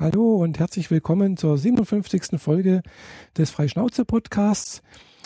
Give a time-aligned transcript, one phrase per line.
[0.00, 2.40] Hallo und herzlich willkommen zur 57.
[2.40, 2.80] Folge
[3.36, 4.80] des Freischnauze-Podcasts.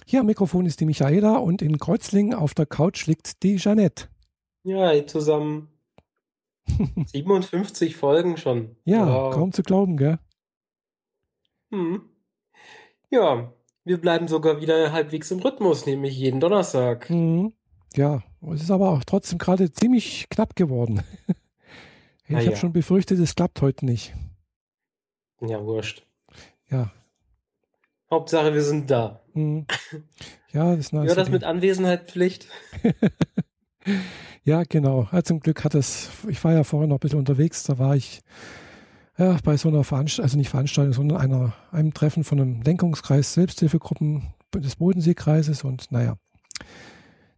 [0.05, 4.09] Hier am Mikrofon ist die Michaela und in Kreuzlingen auf der Couch liegt die Jeanette.
[4.65, 5.69] Ja, zusammen
[7.07, 8.75] 57 Folgen schon.
[8.85, 9.33] Ja, wow.
[9.33, 10.19] kaum zu glauben, gell?
[11.71, 12.03] Hm.
[13.11, 13.53] Ja,
[13.85, 17.09] wir bleiben sogar wieder halbwegs im Rhythmus, nämlich jeden Donnerstag.
[17.11, 17.53] Mhm.
[17.95, 21.05] Ja, es ist aber auch trotzdem gerade ziemlich knapp geworden.
[22.27, 22.57] ich habe ja.
[22.57, 24.13] schon befürchtet, es klappt heute nicht.
[25.49, 26.07] Ja, wurscht.
[26.71, 26.93] Ja.
[28.11, 29.23] Hauptsache, wir sind da.
[29.35, 29.67] Mhm.
[30.53, 31.09] Ja, das ist nice.
[31.09, 32.47] Ja, das mit Anwesenheit Pflicht.
[34.45, 35.09] ja, genau.
[35.11, 37.97] Ja, zum Glück hat es, ich war ja vorher noch ein bisschen unterwegs, da war
[37.97, 38.23] ich
[39.19, 43.35] ja, bei so einer Veranstaltung, also nicht Veranstaltung, sondern einer, einem Treffen von einem Lenkungskreis
[43.35, 46.17] Selbsthilfegruppen des Bodenseekreises und naja,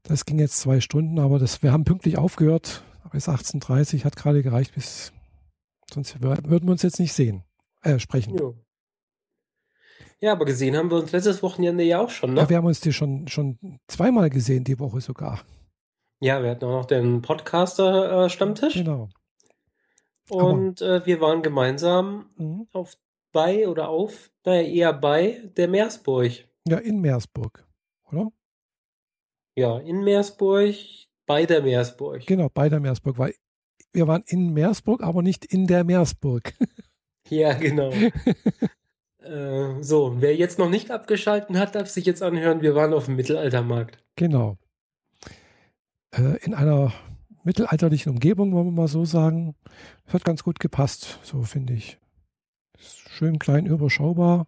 [0.03, 2.83] das ging jetzt zwei Stunden, aber das, wir haben pünktlich aufgehört.
[3.13, 5.13] Bis 18.30 Uhr hat gerade gereicht, bis
[5.93, 7.45] sonst würden wir uns jetzt nicht sehen,
[7.87, 8.37] äh, sprechen.
[8.37, 8.55] Jo.
[10.21, 12.41] Ja, aber gesehen haben wir uns letztes Wochenende ja auch schon, ne?
[12.41, 15.43] Ja, wir haben uns die schon, schon zweimal gesehen, die Woche sogar.
[16.21, 18.77] Ja, wir hatten auch noch den Podcaster-Stammtisch.
[18.77, 19.09] Äh, genau.
[20.31, 22.67] Und äh, wir waren gemeinsam mhm.
[22.73, 22.97] auf
[23.33, 26.33] bei oder auf, naja, eher bei der Meersburg.
[26.67, 27.67] Ja, in Meersburg,
[28.11, 28.33] oder?
[29.55, 30.75] Ja, in Meersburg,
[31.27, 32.27] bei der Meersburg.
[32.27, 33.35] Genau, bei der Meersburg, weil
[33.93, 36.55] wir waren in Meersburg, aber nicht in der Meersburg.
[37.31, 37.91] ja, genau.
[39.23, 43.07] äh, so, wer jetzt noch nicht abgeschalten hat, darf sich jetzt anhören, wir waren auf
[43.07, 43.99] dem Mittelaltermarkt.
[44.17, 44.59] Genau.
[46.13, 46.93] Äh, in einer
[47.45, 49.55] mittelalterlichen Umgebung, wollen wir mal so sagen.
[50.05, 51.99] Das hat ganz gut gepasst, so finde ich.
[52.79, 54.47] Ist schön klein überschaubar.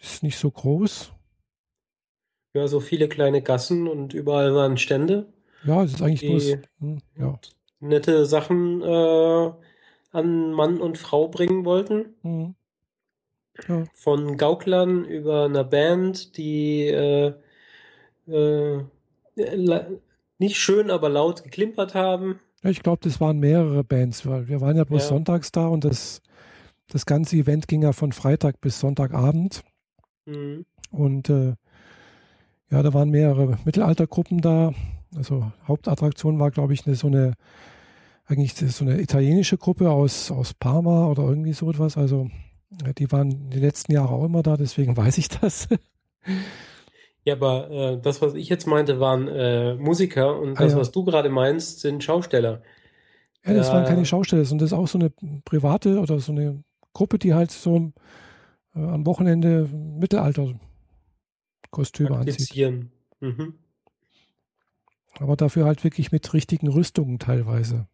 [0.00, 1.12] Ist nicht so groß.
[2.54, 5.32] Ja, so viele kleine Gassen und überall waren Stände.
[5.64, 7.38] Ja, es ist eigentlich bloß hm, ja.
[7.80, 9.52] nette Sachen äh,
[10.12, 12.14] an Mann und Frau bringen wollten.
[12.22, 12.54] Mhm.
[13.68, 13.84] Ja.
[13.94, 17.34] Von Gauklern über einer Band, die äh,
[18.26, 18.80] äh,
[20.38, 22.38] nicht schön, aber laut geklimpert haben.
[22.62, 25.08] Ja, ich glaube, das waren mehrere Bands, weil wir waren ja bloß ja.
[25.08, 26.22] sonntags da und das,
[26.88, 29.62] das ganze Event ging ja von Freitag bis Sonntagabend.
[30.26, 30.64] Mhm.
[30.90, 31.54] Und äh,
[32.70, 34.72] ja, da waren mehrere Mittelaltergruppen da.
[35.14, 37.34] Also Hauptattraktion war, glaube ich, eine, so eine
[38.26, 41.96] eigentlich so eine italienische Gruppe aus, aus Parma oder irgendwie so etwas.
[41.96, 42.30] Also
[42.98, 45.68] die waren die letzten Jahre auch immer da, deswegen weiß ich das.
[47.24, 50.78] Ja, aber äh, das, was ich jetzt meinte, waren äh, Musiker und ah, das, ja.
[50.78, 52.62] was du gerade meinst, sind Schausteller.
[53.44, 55.12] Ja, das äh, waren keine Schausteller, sondern das ist auch so eine
[55.44, 57.92] private oder so eine Gruppe, die halt so
[58.74, 62.90] äh, am Wochenende Mittelalter-Kostüme anzieht.
[63.20, 63.54] Mhm.
[65.18, 67.86] Aber dafür halt wirklich mit richtigen Rüstungen teilweise.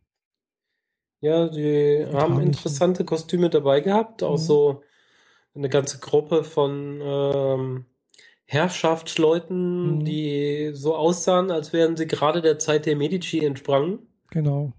[1.20, 4.42] Ja, die haben interessante Kostüme dabei gehabt, auch mhm.
[4.42, 4.82] so
[5.54, 7.86] eine ganze Gruppe von ähm,
[8.44, 10.04] Herrschaftsleuten, mhm.
[10.04, 13.98] die so aussahen, als wären sie gerade der Zeit der Medici entsprangen.
[14.30, 14.72] Genau.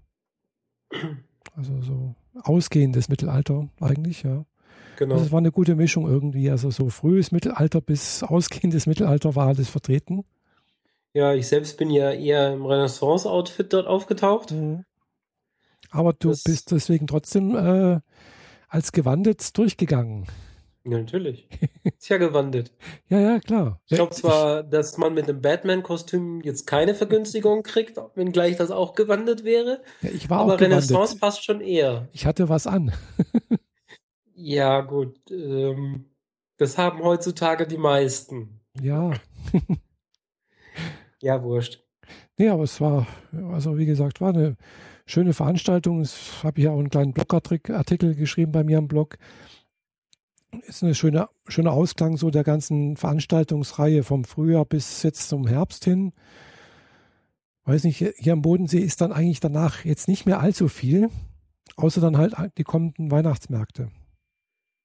[1.54, 4.44] Also so ausgehendes Mittelalter eigentlich, ja.
[4.96, 5.14] Genau.
[5.14, 6.50] Also es war eine gute Mischung irgendwie.
[6.50, 10.24] Also so frühes Mittelalter bis ausgehendes Mittelalter war alles vertreten.
[11.12, 14.52] Ja, ich selbst bin ja eher im Renaissance-Outfit dort aufgetaucht.
[14.52, 14.84] Mhm.
[15.90, 18.00] Aber du das bist deswegen trotzdem äh,
[18.68, 20.26] als gewandet durchgegangen.
[20.84, 21.46] Ja, natürlich.
[21.82, 22.72] Ist ja gewandelt.
[23.08, 23.80] ja, ja, klar.
[23.86, 28.94] Ich glaube zwar, dass man mit einem Batman-Kostüm jetzt keine Vergünstigung kriegt, wenngleich das auch
[28.94, 29.82] gewandelt wäre.
[30.00, 31.20] Ja, ich war aber auch Renaissance gewandet.
[31.20, 32.08] passt schon eher.
[32.12, 32.92] Ich hatte was an.
[34.34, 35.18] ja, gut.
[35.30, 36.06] Ähm,
[36.56, 38.60] das haben heutzutage die meisten.
[38.80, 39.12] Ja.
[41.20, 41.84] ja, wurscht.
[42.38, 43.06] Nee, aber es war,
[43.52, 44.56] also wie gesagt, war eine
[45.10, 46.02] schöne Veranstaltung.
[46.02, 49.18] Ich habe hier auch einen kleinen Blogartikel geschrieben bei mir am Blog
[50.66, 55.84] ist eine schöne, schöner Ausklang so der ganzen Veranstaltungsreihe vom Frühjahr bis jetzt zum Herbst
[55.84, 56.12] hin.
[57.64, 61.08] Weiß nicht, hier am Bodensee ist dann eigentlich danach jetzt nicht mehr allzu viel,
[61.76, 63.90] außer dann halt die kommenden Weihnachtsmärkte.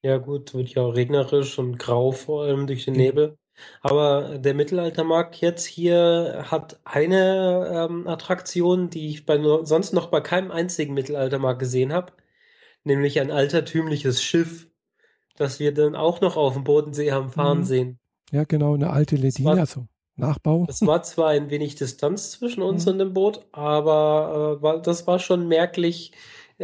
[0.03, 3.37] Ja, gut, wird ja auch regnerisch und grau vor allem durch den Nebel.
[3.81, 10.21] Aber der Mittelaltermarkt jetzt hier hat eine ähm, Attraktion, die ich bei, sonst noch bei
[10.21, 12.13] keinem einzigen Mittelaltermarkt gesehen habe,
[12.83, 14.67] nämlich ein altertümliches Schiff
[15.35, 17.65] das wir dann auch noch auf dem Bodensee haben fahren mhm.
[17.65, 17.99] sehen.
[18.31, 20.65] Ja, genau, eine alte Ledine, also Nachbau.
[20.69, 22.93] Es war zwar ein wenig Distanz zwischen uns mhm.
[22.93, 26.11] und dem Boot, aber äh, war, das war schon merklich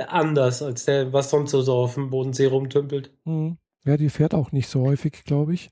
[0.07, 3.11] anders als der, was sonst so auf dem Bodensee rumtümpelt.
[3.25, 3.57] Mhm.
[3.83, 5.71] Ja, die fährt auch nicht so häufig, glaube ich.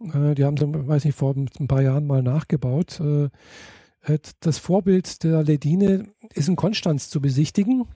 [0.00, 3.00] Äh, die haben sie, weiß nicht, vor ein paar Jahren mal nachgebaut.
[3.00, 3.24] Äh,
[4.02, 7.86] äh das Vorbild der Ledine ist in Konstanz zu besichtigen.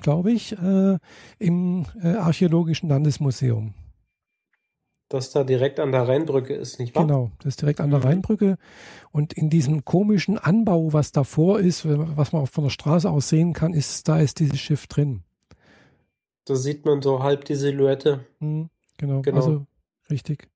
[0.00, 0.98] glaube ich, äh,
[1.38, 3.74] im Archäologischen Landesmuseum.
[5.10, 7.06] Das da direkt an der Rheinbrücke ist, nicht wahr?
[7.06, 8.06] Genau, das ist direkt an der Mhm.
[8.06, 8.56] Rheinbrücke.
[9.10, 13.28] Und in diesem komischen Anbau, was davor ist, was man auch von der Straße aus
[13.28, 15.24] sehen kann, ist, da ist dieses Schiff drin.
[16.46, 18.24] Da sieht man so halb die Silhouette.
[18.40, 19.36] Mhm, genau, Genau.
[19.36, 19.66] also
[20.08, 20.48] richtig.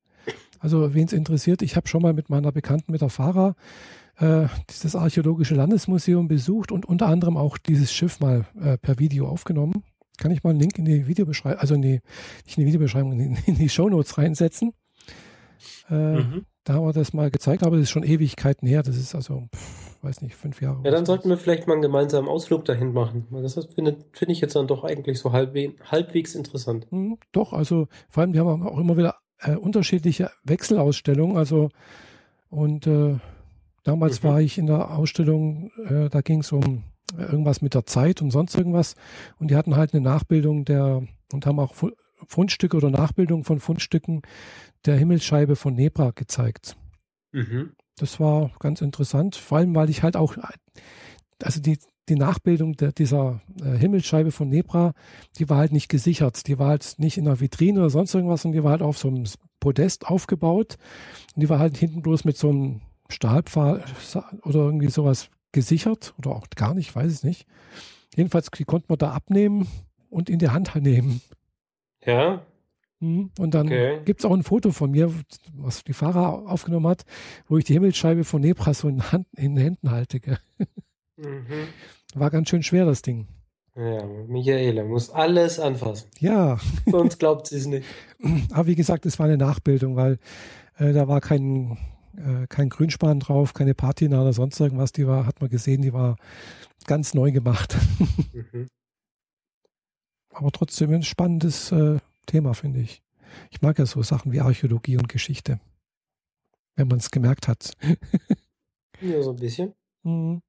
[0.59, 3.55] Also wen es interessiert, ich habe schon mal mit meiner Bekannten, mit der Fahrer,
[4.19, 9.29] äh, dieses Archäologische Landesmuseum besucht und unter anderem auch dieses Schiff mal äh, per Video
[9.29, 9.85] aufgenommen.
[10.19, 12.01] Kann ich mal einen Link in die Videobeschreibung, also in die,
[12.47, 14.73] nicht in die Videobeschreibung, in, in die Shownotes reinsetzen.
[15.91, 16.47] Äh, Mhm.
[16.67, 18.83] Da haben wir das mal gezeigt, aber das ist schon Ewigkeiten her.
[18.83, 20.83] Das ist also, pff, weiß nicht, fünf Jahre.
[20.85, 21.13] Ja, dann so.
[21.13, 23.29] sollten wir vielleicht mal einen gemeinsamen Ausflug dahin machen.
[23.31, 26.89] Das finde finde ich jetzt dann doch eigentlich so halbwe halbwegs interessant.
[26.91, 31.37] Hm, doch, also vor allem, die haben auch immer wieder äh, unterschiedliche Wechselausstellungen.
[31.37, 31.71] Also
[32.49, 33.19] und äh,
[33.85, 34.29] damals Mhm.
[34.29, 36.85] war ich in der Ausstellung, äh, da ging es um
[37.17, 38.95] äh, irgendwas mit der Zeit und sonst irgendwas.
[39.39, 41.03] Und die hatten halt eine Nachbildung der
[41.33, 41.93] und haben auch Fu-
[42.27, 44.23] Fundstücke oder Nachbildung von Fundstücken
[44.87, 46.77] der Himmelsscheibe von Nebra gezeigt.
[47.33, 47.73] Mhm.
[47.99, 50.37] Das war ganz interessant, vor allem weil ich halt auch,
[51.43, 51.79] also die,
[52.09, 54.93] die Nachbildung der, dieser äh, Himmelsscheibe von Nebra,
[55.39, 56.47] die war halt nicht gesichert.
[56.47, 58.99] Die war halt nicht in einer Vitrine oder sonst irgendwas, und die war halt auf
[58.99, 59.25] so einem
[59.61, 60.77] Podest aufgebaut.
[61.35, 63.85] Und die war halt hinten bloß mit so einem Stahlpfahl
[64.43, 67.47] oder irgendwie sowas gesichert oder auch gar nicht, weiß ich nicht.
[68.15, 69.67] Jedenfalls die konnte man da abnehmen
[70.11, 71.21] und in die Hand nehmen.
[72.05, 72.43] Ja,
[73.01, 73.31] Mhm.
[73.39, 74.01] Und dann Okay.
[74.05, 75.13] gibt es auch ein Foto von mir,
[75.53, 77.05] was die Fahrer aufgenommen hat,
[77.47, 80.21] wo ich die Himmelsscheibe von Nebra so in, Hand, in den Händen halte.
[81.17, 81.69] Mhm.
[82.15, 83.27] War ganz schön schwer, das Ding.
[83.77, 86.09] ja, Michaela muss alles anfassen.
[86.19, 87.87] Ja, Sonst glaubt sie es nicht.
[88.53, 90.19] aber wie gesagt, es war eine Nachbildung, weil
[90.79, 91.77] äh, da war kein,
[92.17, 94.93] äh, kein Grünspan drauf, keine Patina oder sonst irgendwas.
[94.93, 96.17] Die war, hat man gesehen, die war
[96.87, 97.77] ganz neu gemacht.
[98.53, 98.69] Mhm.
[100.31, 103.03] Aber trotzdem ein spannendes äh, Thema, finde ich.
[103.51, 105.59] Ich mag ja so Sachen wie Archäologie und Geschichte.
[106.75, 107.73] Wenn man es gemerkt hat.
[109.01, 109.73] Ja, so ein bisschen.
[110.03, 110.41] Mhm.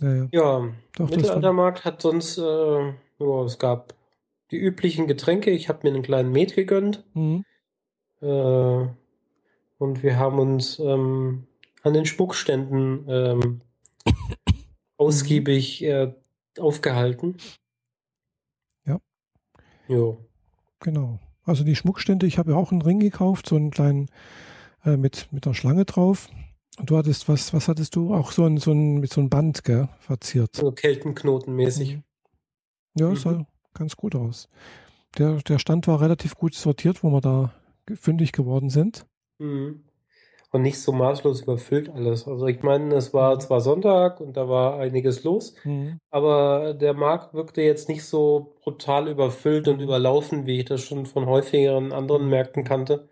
[0.00, 0.28] Ja, ja.
[0.30, 3.94] Ja, Doch, Mittelaltermarkt hat sonst, äh, ja, es gab
[4.50, 5.50] die üblichen Getränke.
[5.50, 7.04] Ich habe mir einen kleinen Met gegönnt.
[7.14, 7.44] Mhm.
[8.20, 8.86] Äh,
[9.78, 11.46] und wir haben uns ähm,
[11.82, 13.60] an den Schmuckständen ähm,
[14.96, 16.12] ausgiebig äh,
[16.58, 17.36] aufgehalten.
[18.86, 19.00] Ja.
[19.86, 20.18] Jo.
[20.80, 21.20] Genau.
[21.44, 24.10] Also die Schmuckstände, ich habe ja auch einen Ring gekauft, so einen kleinen
[24.84, 26.28] äh, mit, mit einer Schlange drauf.
[26.78, 28.14] Und du hattest, was, was hattest du?
[28.14, 30.56] Auch so ein, so ein, mit so einem Band, gell, verziert.
[30.56, 31.96] So Keltenknotenmäßig.
[31.96, 32.02] Mhm.
[32.98, 33.16] Ja, Mhm.
[33.16, 34.48] sah ganz gut aus.
[35.18, 37.52] Der, der Stand war relativ gut sortiert, wo wir da
[37.94, 39.06] fündig geworden sind.
[39.38, 39.84] Mhm.
[40.50, 42.26] Und nicht so maßlos überfüllt alles.
[42.26, 45.54] Also ich meine, es war zwar Sonntag und da war einiges los,
[46.10, 49.82] aber der Markt wirkte jetzt nicht so brutal überfüllt und Mhm.
[49.82, 53.08] überlaufen, wie ich das schon von häufigeren anderen Märkten kannte.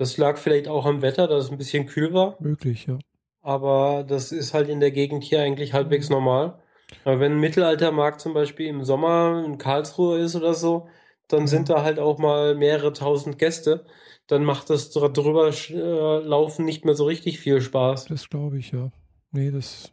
[0.00, 2.98] Das lag vielleicht auch am Wetter, dass es ein bisschen kühl war, Möglich, ja.
[3.42, 6.14] aber das ist halt in der Gegend hier eigentlich halbwegs Mhm.
[6.14, 6.62] normal.
[7.04, 10.88] Aber wenn ein Mittelaltermarkt zum Beispiel im Sommer in Karlsruhe ist oder so,
[11.28, 11.46] dann Mhm.
[11.48, 13.84] sind da halt auch mal mehrere tausend Gäste.
[14.26, 18.06] Dann macht das dr- drüber äh, laufen nicht mehr so richtig viel Spaß.
[18.06, 18.90] Das glaube ich, ja.
[19.32, 19.92] Nee, das.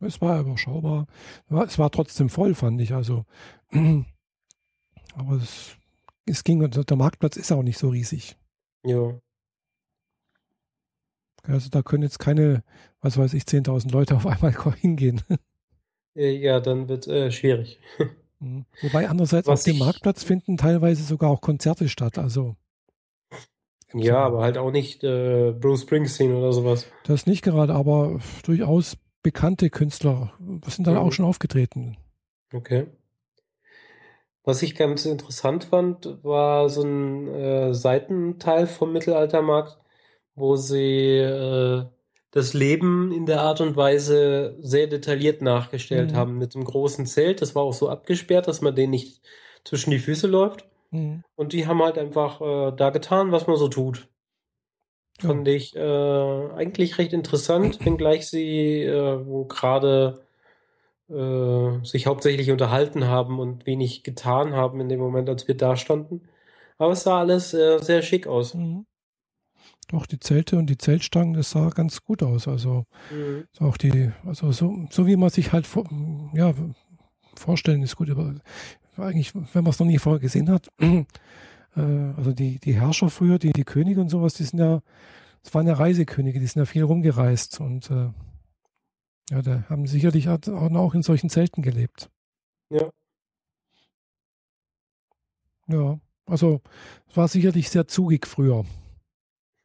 [0.00, 1.06] Es war überschaubar.
[1.66, 2.92] Es war trotzdem voll, fand ich.
[2.92, 3.24] Also.
[5.14, 5.76] Aber es,
[6.26, 8.36] es ging, und der Marktplatz ist auch nicht so riesig.
[8.84, 9.18] Ja.
[11.44, 12.62] Also da können jetzt keine,
[13.00, 15.22] was weiß ich, 10.000 Leute auf einmal hingehen.
[16.14, 17.80] Ja, dann wird äh, schwierig.
[18.44, 18.66] Mhm.
[18.80, 22.18] Wobei andererseits Was auf dem ich- Marktplatz finden teilweise sogar auch Konzerte statt.
[22.18, 22.56] Also
[23.94, 26.88] Ja, aber halt auch nicht äh, Bruce Springsteen oder sowas.
[27.04, 30.32] das nicht gerade, aber durchaus bekannte Künstler
[30.66, 31.00] sind dann Mhm.
[31.02, 31.96] auch schon aufgetreten.
[32.52, 32.88] Okay.
[34.44, 39.78] Was ich ganz interessant fand, war so ein äh, Seitenteil vom Mittelaltermarkt,
[40.34, 41.84] wo sie äh,
[42.32, 46.16] das Leben in der Art und Weise sehr detailliert nachgestellt Mhm.
[46.16, 46.38] haben.
[46.38, 49.20] Mit einem großen Zelt, das war auch so abgesperrt, dass man den nicht
[49.64, 50.64] zwischen die Füße läuft.
[50.90, 51.22] Mhm.
[51.36, 54.08] Und die haben halt einfach äh, da getan, was man so tut.
[55.20, 55.28] Ja.
[55.28, 55.80] Fand ich äh,
[56.56, 60.24] eigentlich recht interessant, wenngleich sie äh, wo gerade
[61.12, 65.76] äh, sich hauptsächlich unterhalten haben und wenig getan haben in dem Moment, als wir da
[65.76, 66.22] standen.
[66.78, 68.54] Aber es sah alles äh, sehr schick aus.
[68.54, 68.86] Mhm.
[69.88, 72.48] Doch, die Zelte und die Zeltstangen, das sah ganz gut aus.
[72.48, 73.44] Also Mhm.
[73.52, 75.84] so auch die, also so, so wie man sich halt vor,
[76.34, 76.54] ja,
[77.36, 78.34] vorstellen ist gut, aber
[78.96, 81.80] eigentlich, wenn man es noch nie vorher gesehen hat, äh,
[82.16, 84.80] also die, die Herrscher früher, die, die Könige und sowas, die sind ja,
[85.42, 88.08] das waren ja Reisekönige, die sind ja viel rumgereist und äh,
[89.32, 92.10] Ja, da haben sicherlich auch in solchen Zelten gelebt.
[92.68, 92.90] Ja.
[95.68, 96.60] Ja, also
[97.08, 98.66] es war sicherlich sehr zugig früher.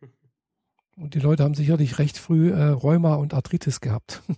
[0.95, 4.24] Und die Leute haben sicherlich recht früh äh, Rheuma und Arthritis gehabt.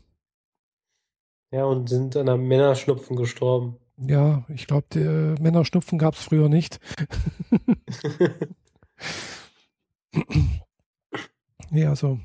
[1.51, 3.79] Ja, und sind an einem Männerschnupfen gestorben.
[3.97, 6.79] Ja, ich glaube, äh, Männerschnupfen gab es früher nicht.
[11.71, 12.19] nee, also,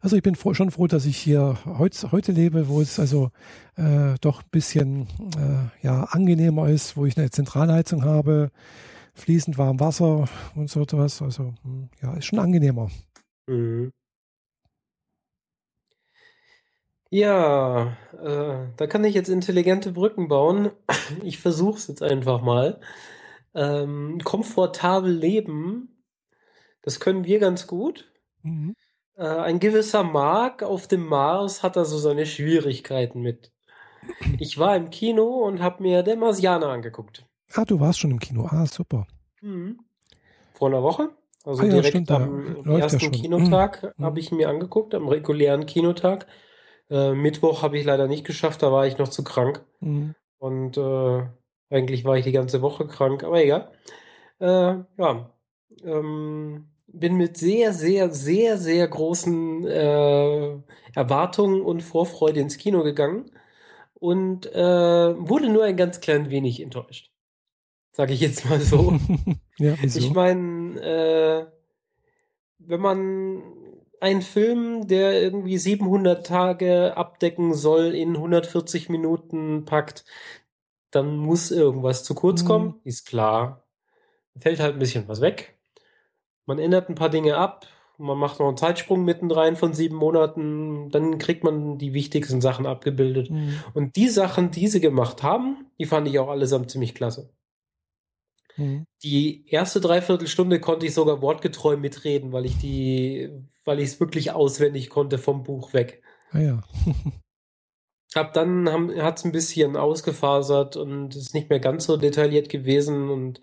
[0.00, 3.30] also ich bin froh, schon froh, dass ich hier heut, heute lebe, wo es also
[3.76, 8.50] äh, doch ein bisschen äh, ja, angenehmer ist, wo ich eine Zentralheizung habe,
[9.14, 11.20] fließend warm Wasser und so etwas.
[11.20, 12.90] Also hm, ja, ist schon angenehmer.
[13.48, 13.92] Mhm.
[17.10, 20.70] Ja, äh, da kann ich jetzt intelligente Brücken bauen.
[21.24, 22.80] Ich versuche es jetzt einfach mal.
[23.54, 26.04] Ähm, komfortabel leben,
[26.82, 28.12] das können wir ganz gut.
[28.42, 28.74] Mhm.
[29.18, 33.52] Äh, ein gewisser Mark auf dem Mars hat da so seine Schwierigkeiten mit.
[34.38, 37.26] Ich war im Kino und habe mir der Marsianer angeguckt.
[37.52, 38.46] Ah, du warst schon im Kino.
[38.46, 39.06] Ah, super.
[39.40, 39.80] Mhm.
[40.54, 41.10] Vor einer Woche.
[41.44, 43.10] Also Ah ja, direkt stimmt, am ja ersten.
[43.10, 44.04] Kinotag Mhm.
[44.04, 46.26] habe ich mir angeguckt, am regulären Kinotag.
[46.90, 49.64] Äh, Mittwoch habe ich leider nicht geschafft, da war ich noch zu krank.
[49.80, 50.14] Mhm.
[50.38, 51.26] Und äh,
[51.70, 53.72] eigentlich war ich die ganze Woche krank, aber egal.
[54.40, 55.30] Äh, ja,
[55.84, 60.56] ähm, bin mit sehr, sehr, sehr, sehr großen äh,
[60.94, 63.30] Erwartungen und Vorfreude ins Kino gegangen
[63.94, 64.58] und äh,
[65.18, 67.10] wurde nur ein ganz klein wenig enttäuscht.
[67.92, 68.98] Sage ich jetzt mal so.
[69.58, 70.10] ja, Ich wieso?
[70.10, 71.46] meine, äh,
[72.58, 73.42] wenn man
[74.00, 80.04] einen Film, der irgendwie 700 Tage abdecken soll, in 140 Minuten packt,
[80.90, 82.46] dann muss irgendwas zu kurz Mhm.
[82.46, 83.64] kommen, ist klar.
[84.38, 85.57] Fällt halt ein bisschen was weg.
[86.48, 87.66] Man ändert ein paar Dinge ab,
[87.98, 92.64] man macht noch einen Zeitsprung mittendrin von sieben Monaten, dann kriegt man die wichtigsten Sachen
[92.64, 93.30] abgebildet.
[93.30, 93.62] Mhm.
[93.74, 97.28] Und die Sachen, die sie gemacht haben, die fand ich auch allesamt ziemlich klasse.
[98.56, 98.86] Mhm.
[99.02, 103.30] Die erste Dreiviertelstunde konnte ich sogar wortgetreu mitreden, weil ich die,
[103.66, 106.02] weil ich es wirklich auswendig konnte vom Buch weg.
[106.30, 106.62] Ah ja.
[108.14, 108.70] Ab dann
[109.02, 113.10] hat es ein bisschen ausgefasert und ist nicht mehr ganz so detailliert gewesen.
[113.10, 113.42] Und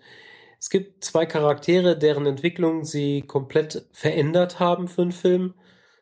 [0.58, 5.54] es gibt zwei Charaktere, deren Entwicklung sie komplett verändert haben für einen Film,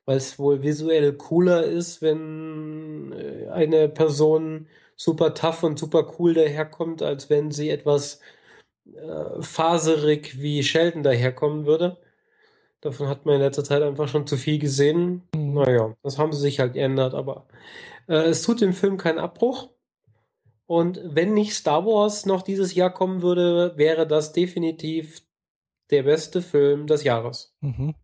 [0.04, 6.34] weil es wohl visuell cooler ist, wenn äh, eine Person super tough und super cool
[6.34, 8.20] daherkommt, als wenn sie etwas
[8.86, 11.96] äh, faserig wie Sheldon daherkommen würde.
[12.80, 15.22] Davon hat man in letzter Zeit einfach schon zu viel gesehen.
[15.34, 15.54] Mhm.
[15.54, 17.46] Naja, das haben sie sich halt geändert, aber
[18.08, 19.70] äh, es tut dem Film keinen Abbruch.
[20.66, 25.22] Und wenn nicht Star Wars noch dieses Jahr kommen würde, wäre das definitiv
[25.90, 27.54] der beste Film des Jahres.
[27.60, 27.94] Mhm.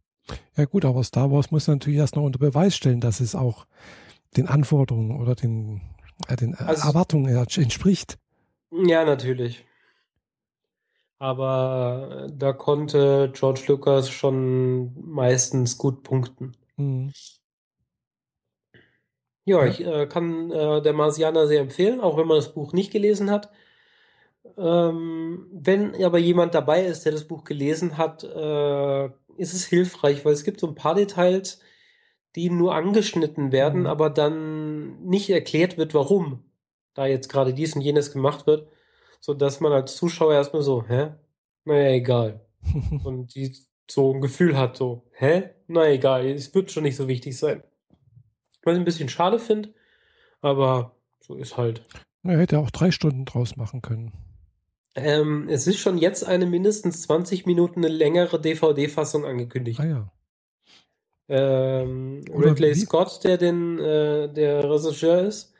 [0.57, 3.67] Ja gut, aber Star Wars muss natürlich erst noch unter Beweis stellen, dass es auch
[4.37, 5.81] den Anforderungen oder den,
[6.29, 8.19] äh, den äh, Also- Erwartungen entspricht.
[8.71, 9.64] Ja, natürlich.
[11.19, 16.52] Aber äh, da konnte George Lucas schon meistens gut punkten.
[16.76, 17.12] Mhm.
[19.50, 22.92] Ja, ich äh, kann äh, der Marsianer sehr empfehlen, auch wenn man das Buch nicht
[22.92, 23.50] gelesen hat.
[24.57, 30.25] Ähm, wenn aber jemand dabei ist, der das Buch gelesen hat, äh, ist es hilfreich,
[30.25, 31.61] weil es gibt so ein paar Details,
[32.37, 33.87] die nur angeschnitten werden, Mhm.
[33.87, 36.45] aber dann nicht erklärt wird, warum
[36.95, 38.69] da jetzt gerade dies und jenes gemacht wird,
[39.21, 41.12] so dass man als Zuschauer erstmal so, hä?
[41.64, 42.40] Naja, egal.
[43.04, 43.54] Und die
[43.90, 45.50] so ein Gefühl hat, so, hä?
[45.66, 47.62] Na egal, es wird schon nicht so wichtig sein.
[48.62, 49.71] Was ich ein bisschen schade finde,
[50.40, 51.83] aber so ist halt.
[52.23, 54.12] Er hätte auch drei Stunden draus machen können.
[54.95, 59.81] Ähm, es ist schon jetzt eine mindestens 20 Minuten eine längere DVD-Fassung angekündigt.
[59.81, 60.12] Ah ja.
[61.29, 65.55] Ähm, Ridley wie- Scott, der den, äh, der Regisseur ist,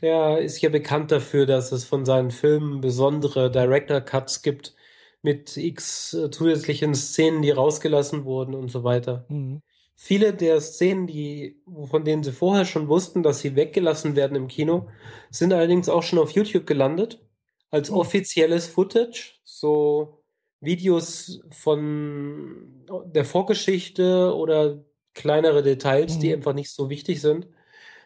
[0.00, 4.74] der ist ja bekannt dafür, dass es von seinen Filmen besondere Director Cuts gibt
[5.22, 9.26] mit x äh, zusätzlichen Szenen, die rausgelassen wurden und so weiter.
[9.28, 9.62] Mhm.
[9.98, 11.60] Viele der Szenen, die,
[11.90, 14.88] von denen sie vorher schon wussten, dass sie weggelassen werden im Kino,
[15.30, 17.24] sind allerdings auch schon auf YouTube gelandet.
[17.70, 17.96] Als Hm.
[17.96, 20.22] offizielles Footage, so
[20.60, 24.84] Videos von der Vorgeschichte oder
[25.14, 26.34] kleinere Details, die Mhm.
[26.34, 27.48] einfach nicht so wichtig sind.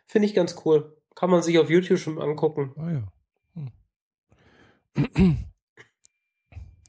[0.07, 0.97] Finde ich ganz cool.
[1.17, 2.73] Kann man sich auf YouTube schon angucken.
[2.77, 3.13] Ah ja.
[3.55, 3.71] Hm.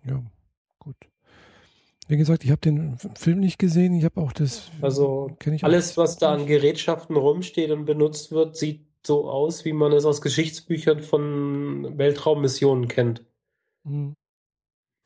[0.05, 0.23] ja.
[2.11, 3.93] Wie gesagt, ich habe den Film nicht gesehen.
[3.93, 4.69] Ich habe auch das.
[4.81, 6.45] Also alles, was da an.
[6.45, 12.89] Gerätschaften rumsteht und benutzt wird, sieht so aus, wie man es aus Geschichtsbüchern von Weltraummissionen
[12.89, 13.25] kennt.
[13.85, 14.15] Mhm.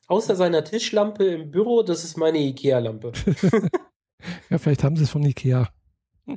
[0.08, 3.12] Außer seiner Tischlampe im Büro, das ist meine IKEA-Lampe.
[4.50, 5.68] Ja, vielleicht haben sie es von Ikea.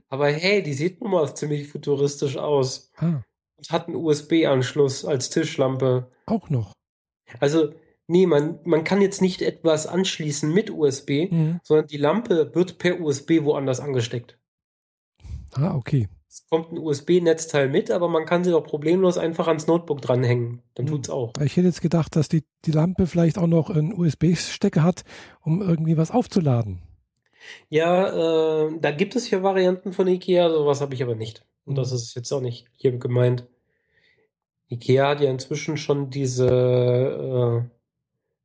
[0.10, 2.92] Aber hey, die sieht nun mal ziemlich futuristisch aus.
[2.98, 3.24] Ah,
[3.58, 6.12] Und hat einen USB-Anschluss als Tischlampe.
[6.28, 6.74] auch noch.
[7.40, 7.74] Also,
[8.10, 11.60] nee, man, man kann jetzt nicht etwas anschließen mit USB, Mhm.
[11.64, 14.38] sondern die Lampe wird per USB woanders angesteckt.
[15.54, 16.08] Ah, okay.
[16.28, 20.62] Es kommt ein USB-Netzteil mit, aber man kann sie auch problemlos einfach ans Notebook dranhängen.
[20.76, 20.94] Dann Hm.
[20.94, 21.34] tut's auch.
[21.42, 25.04] Ich hätte jetzt gedacht, dass die, die Lampe vielleicht auch noch einen USB-Stecker hat,
[25.42, 26.84] um irgendwie was aufzuladen.
[27.70, 31.46] Ja, äh, da gibt es hier Varianten von IKEA, sowas habe ich aber nicht.
[31.66, 31.96] Und das Mhm.
[31.96, 33.48] ist jetzt auch nicht hier gemeint.
[34.70, 37.70] IKEA hat ja inzwischen schon diese äh,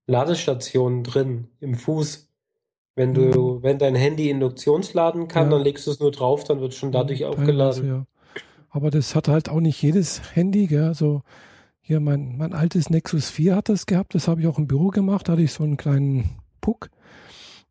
[0.06, 2.28] Ladestationen drin im Fuß.
[2.96, 5.52] Wenn du, wenn dein Handy Induktionsladen kann, Mhm.
[5.52, 5.56] Ja.
[5.58, 7.82] dann legst du es nur drauf, dann wird es schon dadurch Hm, aufgeladen.
[7.82, 8.06] teilweise, ja.
[8.70, 10.94] Aber das hat halt auch nicht jedes Handy, gell?
[10.94, 11.22] So,
[11.80, 14.88] hier mein, mein altes Nexus 4 hat das gehabt, das habe ich auch im Büro
[14.88, 16.30] gemacht, da hatte ich so einen kleinen
[16.60, 16.90] Puck.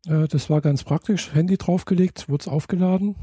[0.07, 3.15] Äh, das war ganz praktisch, Handy draufgelegt, wurde es aufgeladen.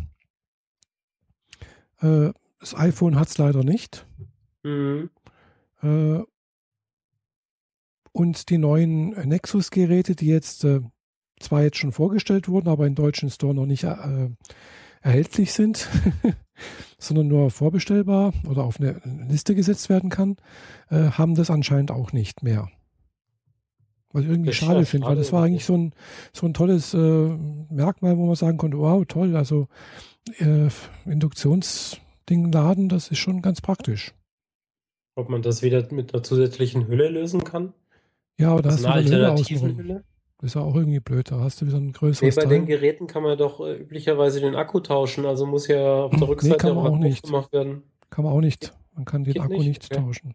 [2.00, 4.07] Äh, das iPhone hat es leider nicht.
[4.62, 5.11] Mhm.
[5.83, 6.21] Äh,
[8.12, 10.81] und die neuen Nexus-Geräte, die jetzt äh,
[11.40, 14.29] zwar jetzt schon vorgestellt wurden, aber im deutschen Store noch nicht äh,
[15.00, 15.88] erhältlich sind,
[16.99, 20.37] sondern nur vorbestellbar oder auf eine Liste gesetzt werden kann,
[20.90, 22.69] äh, haben das anscheinend auch nicht mehr.
[24.12, 25.95] Was ich irgendwie schade finde, weil das war eigentlich so ein,
[26.33, 29.69] so ein tolles äh, Merkmal, wo man sagen konnte, wow, toll, also
[30.38, 30.69] äh,
[31.07, 34.12] Induktionsding laden, das ist schon ganz praktisch.
[35.14, 37.73] Ob man das wieder mit einer zusätzlichen Hülle lösen kann?
[38.41, 39.77] Ja, aber da hast du eine Hülle außenrum.
[39.79, 40.05] Hülle?
[40.39, 41.31] Das ist ja auch irgendwie blöd.
[41.31, 42.77] Da hast du wieder ein Nee, größeres bei den Teil.
[42.77, 46.29] Geräten kann man doch äh, üblicherweise den Akku tauschen, also muss ja auf Nee, der
[46.29, 47.25] Rückseite kann man auch auch nicht.
[47.25, 47.83] gemacht werden.
[48.09, 48.73] Kann man auch nicht.
[48.95, 49.67] Man kann den Geht Akku nicht?
[49.67, 50.01] nicht Okay.
[50.03, 50.35] tauschen.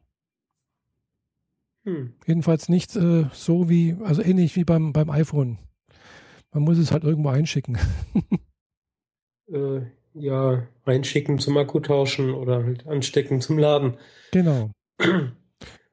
[1.85, 2.13] Hm.
[2.25, 5.57] Jedenfalls nicht äh, so wie, also ähnlich wie beim, beim iPhone.
[6.51, 7.77] Man muss es halt irgendwo einschicken.
[9.51, 9.81] Äh,
[10.15, 13.97] ja, einschicken zum Akku tauschen oder halt anstecken zum Laden.
[14.31, 14.71] genau.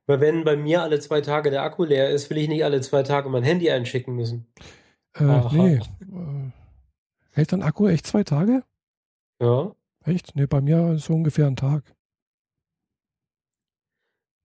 [0.07, 2.81] Weil wenn bei mir alle zwei Tage der Akku leer ist, will ich nicht alle
[2.81, 4.47] zwei Tage mein Handy einschicken müssen.
[5.15, 5.57] Äh, Aha.
[5.57, 5.77] nee.
[5.77, 6.51] Äh,
[7.33, 8.65] hält dein Akku echt zwei Tage?
[9.41, 9.75] Ja,
[10.05, 10.35] Echt?
[10.35, 11.95] Nee, bei mir so ungefähr ein Tag.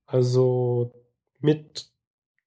[0.05, 0.93] also
[1.39, 1.91] mit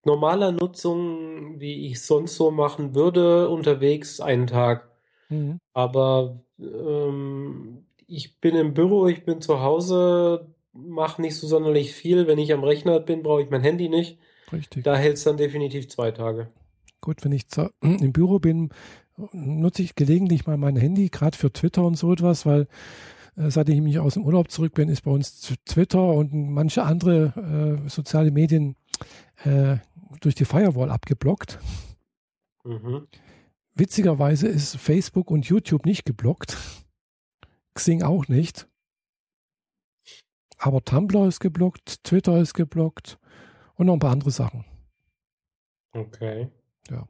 [0.04, 4.90] normaler Nutzung, wie ich sonst so machen würde, unterwegs einen Tag.
[5.28, 5.58] Mhm.
[5.74, 12.26] Aber ähm, ich bin im Büro, ich bin zu Hause, mache nicht so sonderlich viel.
[12.26, 14.18] Wenn ich am Rechner bin, brauche ich mein Handy nicht.
[14.52, 14.85] Richtig.
[14.85, 16.50] Da hält es dann definitiv zwei Tage.
[17.00, 18.70] Gut, wenn ich zu, im Büro bin,
[19.33, 22.68] nutze ich gelegentlich mal mein Handy, gerade für Twitter und so etwas, weil
[23.37, 26.83] äh, seit ich mich aus dem Urlaub zurück bin, ist bei uns Twitter und manche
[26.83, 28.76] andere äh, soziale Medien
[29.44, 29.76] äh,
[30.20, 31.59] durch die Firewall abgeblockt.
[32.64, 33.06] Mhm.
[33.74, 36.56] Witzigerweise ist Facebook und YouTube nicht geblockt.
[37.74, 38.66] Xing auch nicht.
[40.60, 43.18] Aber Tumblr ist geblockt, Twitter ist geblockt
[43.76, 44.66] und noch ein paar andere Sachen.
[45.92, 46.48] Okay.
[46.90, 47.08] Ja.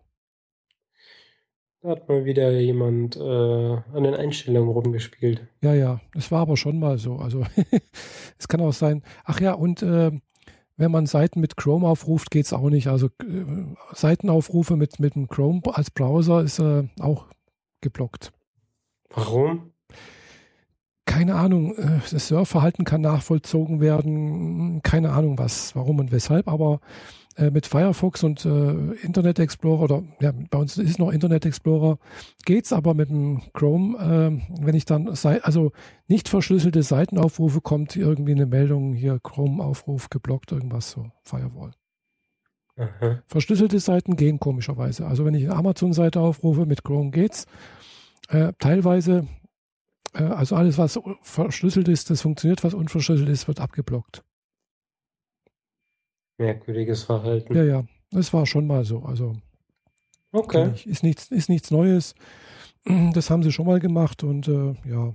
[1.82, 5.48] Da hat mal wieder jemand äh, an den Einstellungen rumgespielt.
[5.62, 7.16] Ja, ja, es war aber schon mal so.
[7.16, 7.44] Also
[8.38, 9.02] es kann auch sein.
[9.24, 10.12] Ach ja, und äh,
[10.76, 12.86] wenn man Seiten mit Chrome aufruft, geht es auch nicht.
[12.86, 13.44] Also äh,
[13.92, 17.26] Seitenaufrufe mit, mit dem Chrome als Browser ist äh, auch
[17.80, 18.32] geblockt.
[19.08, 19.72] Warum?
[21.11, 24.81] Keine Ahnung, äh, das Surfverhalten kann nachvollzogen werden.
[24.85, 26.79] Keine Ahnung was, warum und weshalb, aber
[27.37, 31.99] äh, mit Firefox und äh, Internet Explorer oder ja, bei uns ist noch Internet Explorer,
[32.44, 35.73] geht's aber mit dem Chrome, äh, wenn ich dann also
[36.07, 41.73] nicht verschlüsselte Seiten aufrufe, kommt irgendwie eine Meldung hier Chrome-Aufruf geblockt, irgendwas so, Firewall.
[42.77, 43.20] Aha.
[43.27, 45.09] Verschlüsselte Seiten gehen komischerweise.
[45.09, 47.46] Also wenn ich eine Amazon-Seite aufrufe, mit Chrome geht's.
[48.29, 49.27] Äh, teilweise,
[50.12, 54.25] also alles, was verschlüsselt ist, das funktioniert, was unverschlüsselt ist, wird abgeblockt.
[56.38, 57.55] Merkwürdiges Verhalten.
[57.55, 59.01] Ja, ja, das war schon mal so.
[59.03, 59.37] Also
[60.33, 60.70] Okay.
[60.75, 60.87] ich.
[60.87, 62.14] Ist, nichts, ist nichts Neues.
[63.12, 65.12] Das haben sie schon mal gemacht und äh, ja,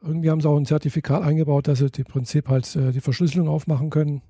[0.00, 3.48] irgendwie haben sie auch ein Zertifikat eingebaut, dass sie im Prinzip halt äh, die Verschlüsselung
[3.48, 4.22] aufmachen können.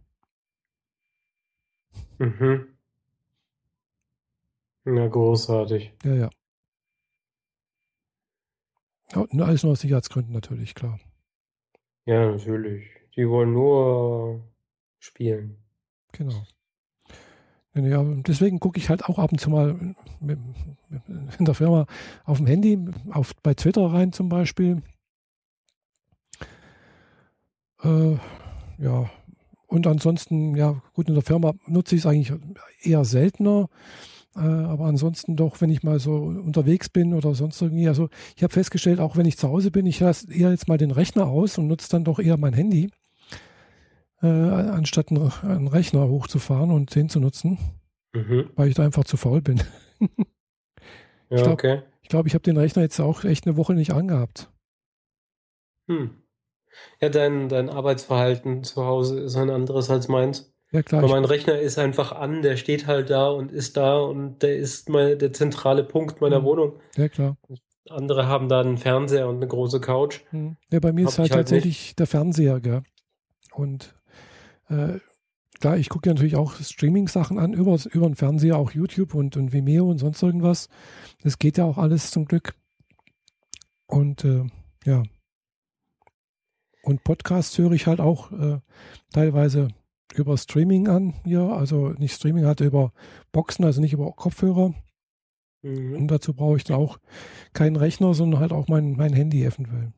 [2.18, 2.66] Mhm.
[4.84, 5.92] Na, großartig.
[6.02, 6.30] Ja, ja.
[9.12, 10.98] Alles nur aus Sicherheitsgründen natürlich, klar.
[12.06, 12.84] Ja, natürlich.
[13.16, 14.42] Die wollen nur
[14.98, 15.56] spielen.
[16.12, 16.46] Genau.
[17.74, 21.86] Ja, deswegen gucke ich halt auch ab und zu mal in der Firma
[22.24, 22.78] auf dem Handy,
[23.12, 24.82] auf, bei Twitter rein zum Beispiel.
[27.82, 28.16] Äh,
[28.78, 29.10] ja,
[29.68, 32.32] und ansonsten, ja, gut, in der Firma nutze ich es eigentlich
[32.82, 33.68] eher seltener.
[34.36, 38.42] Äh, aber ansonsten doch, wenn ich mal so unterwegs bin oder sonst irgendwie, also ich
[38.42, 41.26] habe festgestellt, auch wenn ich zu Hause bin, ich lasse eher jetzt mal den Rechner
[41.26, 42.90] aus und nutze dann doch eher mein Handy,
[44.22, 47.58] äh, anstatt einen, einen, Rechner hochzufahren und den zu nutzen,
[48.12, 48.50] mhm.
[48.54, 49.62] weil ich da einfach zu faul bin.
[49.98, 50.06] ja,
[51.30, 51.82] ich glaube, okay.
[52.02, 54.48] ich, glaub, ich habe den Rechner jetzt auch echt eine Woche nicht angehabt.
[55.88, 56.22] Hm.
[57.00, 60.49] Ja, dein, dein Arbeitsverhalten zu Hause ist ein anderes als meins.
[60.72, 61.02] Ja, klar.
[61.02, 64.56] Aber mein Rechner ist einfach an, der steht halt da und ist da und der
[64.56, 66.44] ist mein, der zentrale Punkt meiner mhm.
[66.44, 66.72] Wohnung.
[66.96, 67.36] Ja, klar.
[67.88, 70.20] Andere haben da einen Fernseher und eine große Couch.
[70.30, 70.56] Mhm.
[70.70, 71.98] Ja, bei mir Hab ist halt, halt tatsächlich nicht.
[71.98, 72.82] der Fernseher, gell?
[73.52, 73.96] Und
[74.68, 74.98] äh,
[75.58, 79.36] klar, ich gucke ja natürlich auch Streaming-Sachen an, über, über den Fernseher, auch YouTube und,
[79.36, 80.68] und Vimeo und sonst irgendwas.
[81.22, 82.54] Das geht ja auch alles zum Glück.
[83.86, 84.44] Und äh,
[84.84, 85.02] ja.
[86.82, 88.60] Und Podcasts höre ich halt auch äh,
[89.12, 89.68] teilweise
[90.14, 92.92] über Streaming an hier, also nicht Streaming, halt über
[93.32, 94.74] Boxen, also nicht über Kopfhörer.
[95.62, 95.96] Mhm.
[95.96, 96.98] Und dazu brauche ich dann auch
[97.52, 99.92] keinen Rechner, sondern halt auch mein, mein Handy eventuell.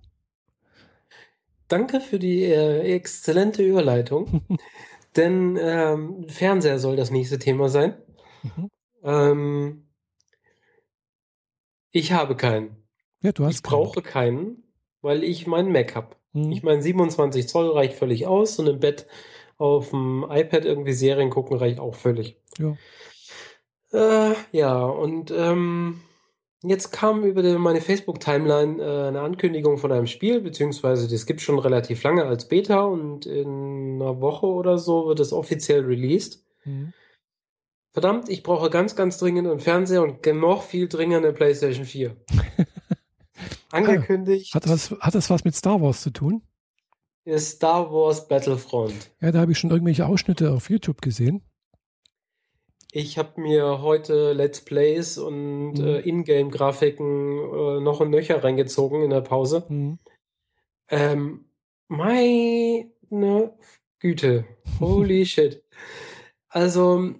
[1.68, 4.42] Danke für die äh, exzellente Überleitung.
[5.16, 7.96] Denn ähm, Fernseher soll das nächste Thema sein.
[8.42, 8.70] Mhm.
[9.02, 9.88] Ähm,
[11.90, 12.76] ich habe keinen.
[13.20, 14.64] Ja, du hast ich brauche keinen,
[15.02, 16.16] weil ich meinen Mac habe.
[16.32, 16.52] Mhm.
[16.52, 19.06] Ich meine, 27 Zoll reicht völlig aus und im Bett
[19.58, 22.36] auf dem iPad irgendwie Serien gucken reicht auch völlig.
[22.58, 22.76] Ja.
[23.92, 26.00] Äh, ja, und ähm,
[26.62, 31.40] jetzt kam über die, meine Facebook-Timeline äh, eine Ankündigung von einem Spiel, beziehungsweise das gibt
[31.40, 36.42] schon relativ lange als Beta und in einer Woche oder so wird es offiziell released.
[36.64, 36.92] Mhm.
[37.92, 42.16] Verdammt, ich brauche ganz, ganz dringend einen Fernseher und noch viel dringender eine PlayStation 4.
[43.70, 44.54] Angekündigt.
[44.54, 46.42] Hat das, hat das was mit Star Wars zu tun?
[47.24, 49.10] Ist Star Wars Battlefront.
[49.20, 51.42] Ja, da habe ich schon irgendwelche Ausschnitte auf YouTube gesehen.
[52.94, 55.86] Ich habe mir heute Let's Plays und mhm.
[55.86, 59.64] äh, Ingame-Grafiken äh, noch und nöcher reingezogen in der Pause.
[59.68, 59.98] Mhm.
[60.90, 61.46] Ähm,
[61.88, 62.90] meine
[63.98, 64.44] Güte.
[64.78, 65.64] Holy shit.
[66.48, 67.14] Also,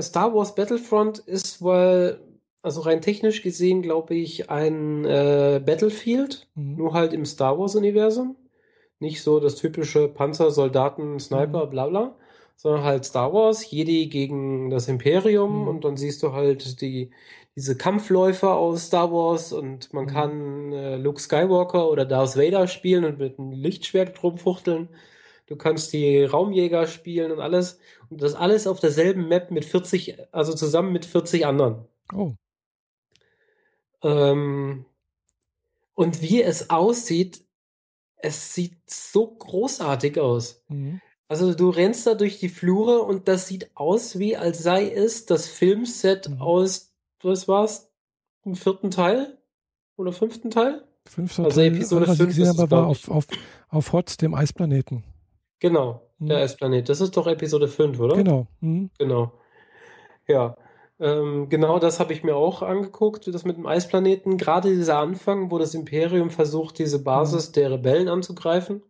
[0.00, 2.20] Star Wars Battlefront ist wohl,
[2.60, 6.76] also rein technisch gesehen, glaube ich, ein äh, Battlefield, mhm.
[6.76, 8.36] nur halt im Star Wars-Universum.
[9.02, 11.70] Nicht so das typische Panzer, Soldaten, Sniper, mhm.
[11.70, 12.14] bla bla,
[12.54, 15.68] sondern halt Star Wars, Jedi gegen das Imperium mhm.
[15.68, 17.10] und dann siehst du halt die,
[17.56, 20.08] diese Kampfläufer aus Star Wars und man mhm.
[20.08, 24.88] kann äh, Luke Skywalker oder Darth Vader spielen und mit einem Lichtschwert rumfuchteln.
[25.46, 27.80] Du kannst die Raumjäger spielen und alles.
[28.08, 31.84] Und das alles auf derselben Map mit 40, also zusammen mit 40 anderen.
[32.14, 32.34] Oh.
[34.04, 34.84] Ähm,
[35.94, 37.42] und wie es aussieht,
[38.22, 40.62] es sieht so großartig aus.
[40.68, 41.00] Mhm.
[41.28, 45.26] Also du rennst da durch die Flure und das sieht aus wie, als sei es
[45.26, 46.40] das Filmset mhm.
[46.40, 47.90] aus, was war's,
[48.44, 49.38] dem vierten Teil
[49.96, 50.84] oder fünften Teil?
[51.06, 53.26] Fünfter also Teil, Episode was 5 ich gesehen habe, war auf, auf,
[53.68, 55.04] auf Hot, dem Eisplaneten.
[55.58, 56.28] Genau, mhm.
[56.28, 56.88] der Eisplanet.
[56.88, 58.16] Das ist doch Episode 5, oder?
[58.16, 58.46] Genau.
[58.60, 58.90] Mhm.
[58.98, 59.32] Genau.
[60.28, 60.56] Ja.
[61.02, 64.38] Ähm, genau das habe ich mir auch angeguckt, das mit dem Eisplaneten.
[64.38, 67.52] Gerade dieser Anfang, wo das Imperium versucht, diese Basis mhm.
[67.54, 68.82] der Rebellen anzugreifen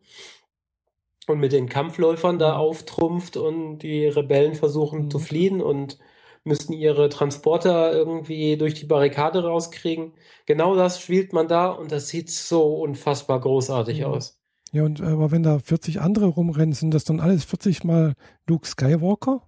[1.27, 2.61] und mit den Kampfläufern da mhm.
[2.61, 5.11] auftrumpft und die Rebellen versuchen mhm.
[5.11, 5.99] zu fliehen und
[6.45, 10.13] müssen ihre Transporter irgendwie durch die Barrikade rauskriegen.
[10.45, 14.05] Genau das spielt man da und das sieht so unfassbar großartig mhm.
[14.05, 14.39] aus.
[14.73, 18.13] Ja, und aber wenn da 40 andere rumrennen, sind das dann alles 40 mal
[18.47, 19.47] Luke Skywalker?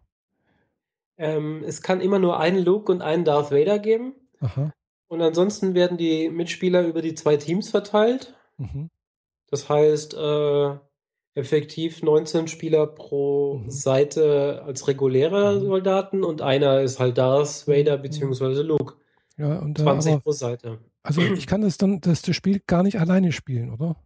[1.16, 4.14] Ähm, es kann immer nur einen Luke und einen Darth Vader geben.
[4.40, 4.72] Aha.
[5.08, 8.34] Und ansonsten werden die Mitspieler über die zwei Teams verteilt.
[8.58, 8.90] Mhm.
[9.48, 10.76] Das heißt, äh,
[11.34, 13.70] effektiv 19 Spieler pro mhm.
[13.70, 15.66] Seite als reguläre mhm.
[15.66, 18.02] Soldaten und einer ist halt Darth Vader mhm.
[18.02, 18.62] bzw.
[18.62, 18.94] Luke.
[19.36, 20.78] Ja, und, äh, 20 aber, pro Seite.
[21.02, 23.96] Also ich kann das dann, das, das Spiel gar nicht alleine spielen, oder?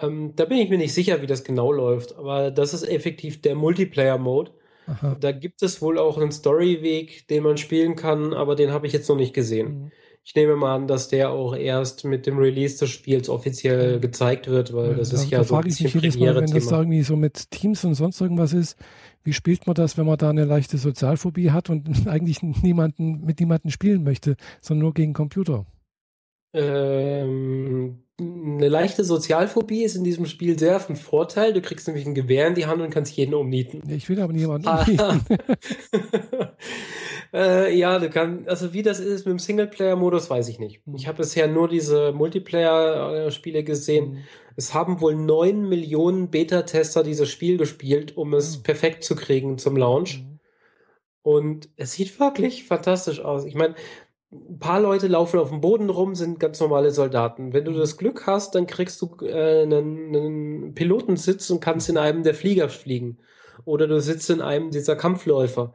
[0.00, 3.42] Ähm, da bin ich mir nicht sicher, wie das genau läuft, aber das ist effektiv
[3.42, 4.52] der Multiplayer-Mode.
[4.86, 5.16] Aha.
[5.18, 8.92] Da gibt es wohl auch einen Storyweg, den man spielen kann, aber den habe ich
[8.92, 9.84] jetzt noch nicht gesehen.
[9.84, 9.92] Mhm.
[10.26, 14.48] Ich nehme mal an, dass der auch erst mit dem Release des Spiels offiziell gezeigt
[14.48, 16.46] wird, weil ja, das ist ja da so ein bisschen ich mich jedes Mal, wenn
[16.46, 18.78] das da irgendwie so mit Teams und sonst irgendwas ist,
[19.22, 23.38] wie spielt man das, wenn man da eine leichte Sozialphobie hat und eigentlich niemanden mit
[23.38, 25.66] niemandem spielen möchte, sondern nur gegen Computer?
[26.54, 31.52] Ähm, eine leichte Sozialphobie ist in diesem Spiel sehr von Vorteil.
[31.52, 33.82] Du kriegst nämlich ein Gewehr in die Hand und kannst jeden umnieten.
[33.88, 34.82] Ich will aber niemanden ah.
[34.82, 35.24] umnieten.
[37.34, 40.80] äh, ja, du kannst, also wie das ist mit dem Singleplayer-Modus, weiß ich nicht.
[40.94, 44.12] Ich habe bisher nur diese Multiplayer-Spiele gesehen.
[44.12, 44.18] Mhm.
[44.54, 48.62] Es haben wohl neun Millionen Beta-Tester dieses Spiel gespielt, um es mhm.
[48.62, 50.20] perfekt zu kriegen zum Launch.
[50.20, 50.34] Mhm.
[51.22, 53.46] Und es sieht wirklich fantastisch aus.
[53.46, 53.74] Ich meine,
[54.50, 57.52] ein paar Leute laufen auf dem Boden rum, sind ganz normale Soldaten.
[57.52, 57.78] Wenn du Mhm.
[57.78, 62.34] das Glück hast, dann kriegst du äh, einen, einen Pilotensitz und kannst in einem der
[62.34, 63.18] Flieger fliegen.
[63.64, 65.72] Oder du sitzt in einem dieser Kampfläufer.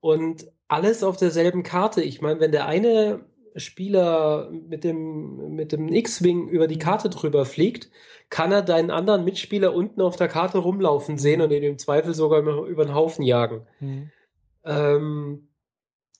[0.00, 2.02] Und alles auf derselben Karte.
[2.02, 3.20] Ich meine, wenn der eine
[3.56, 7.90] Spieler mit dem, mit dem X-Wing über die Karte drüber fliegt,
[8.28, 12.12] kann er deinen anderen Mitspieler unten auf der Karte rumlaufen sehen und ihn im Zweifel
[12.14, 13.66] sogar über über den Haufen jagen.
[13.80, 14.10] Mhm.
[14.64, 15.48] Ähm,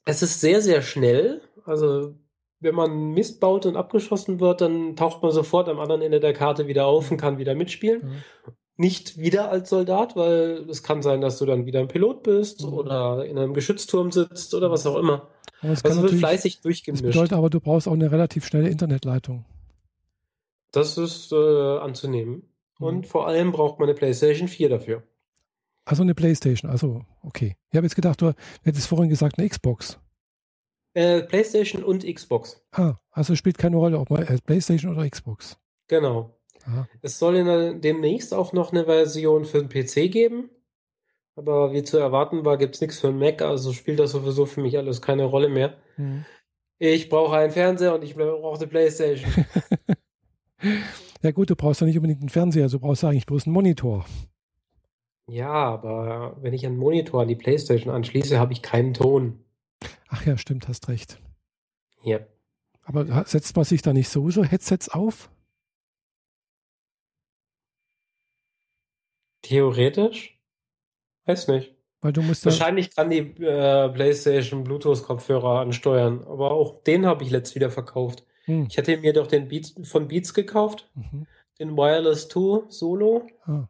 [0.04, 1.42] es ist sehr, sehr schnell.
[1.66, 2.14] Also,
[2.60, 6.32] wenn man Mist baut und abgeschossen wird, dann taucht man sofort am anderen Ende der
[6.32, 8.02] Karte wieder auf und kann wieder mitspielen.
[8.02, 8.52] Ja.
[8.78, 12.62] Nicht wieder als Soldat, weil es kann sein, dass du dann wieder ein Pilot bist
[12.64, 12.72] Mhm.
[12.74, 15.28] oder in einem Geschützturm sitzt oder was auch immer.
[15.62, 17.04] Aber es kann Also wird fleißig das durchgemischt.
[17.04, 19.44] bedeutet aber, du brauchst auch eine relativ schnelle Internetleitung.
[20.72, 22.42] Das ist äh, anzunehmen.
[22.78, 22.86] Mhm.
[22.86, 25.02] Und vor allem braucht man eine PlayStation 4 dafür.
[25.86, 27.56] Also eine Playstation, also okay.
[27.70, 28.32] Ich habe jetzt gedacht, du
[28.64, 29.98] hättest vorhin gesagt eine Xbox.
[30.96, 32.64] Äh, PlayStation und Xbox.
[32.72, 35.58] Ah, also spielt keine Rolle, ob man äh, Playstation oder Xbox.
[35.88, 36.38] Genau.
[36.64, 36.88] Aha.
[37.02, 40.48] Es soll der, demnächst auch noch eine Version für den PC geben.
[41.34, 44.46] Aber wie zu erwarten war, gibt es nichts für den Mac, also spielt das sowieso
[44.46, 45.76] für mich alles keine Rolle mehr.
[45.98, 46.24] Mhm.
[46.78, 49.30] Ich brauche einen Fernseher und ich brauche eine Playstation.
[51.22, 54.06] Ja gut, du brauchst ja nicht unbedingt einen Fernseher, du brauchst eigentlich bloß einen Monitor.
[55.28, 59.44] ja, aber wenn ich einen Monitor an die Playstation anschließe, habe ich keinen Ton.
[60.08, 61.20] Ach ja, stimmt, hast recht.
[62.02, 62.20] Ja.
[62.82, 65.28] Aber setzt man sich da nicht sowieso Headsets auf?
[69.42, 70.40] Theoretisch?
[71.24, 71.74] Weiß nicht.
[72.00, 77.30] Weil du musst Wahrscheinlich kann die äh, PlayStation Bluetooth-Kopfhörer ansteuern, aber auch den habe ich
[77.30, 78.24] letzt wieder verkauft.
[78.44, 81.26] Hm, Ich hatte mir doch den Beats von Beats gekauft, mhm.
[81.58, 83.68] den Wireless 2 Solo, ah,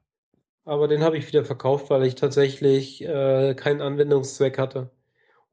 [0.65, 4.91] aber den habe ich wieder verkauft, weil ich tatsächlich äh, keinen Anwendungszweck hatte.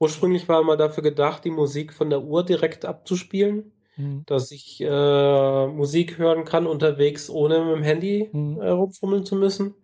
[0.03, 4.81] Ursprünglich war mal dafür gedacht, die Musik von der Uhr direkt abzuspielen, hm, dass ich
[4.81, 8.59] äh, Musik hören kann unterwegs, ohne mit dem Handy Mhm.
[8.59, 9.75] äh, rumfummeln zu müssen.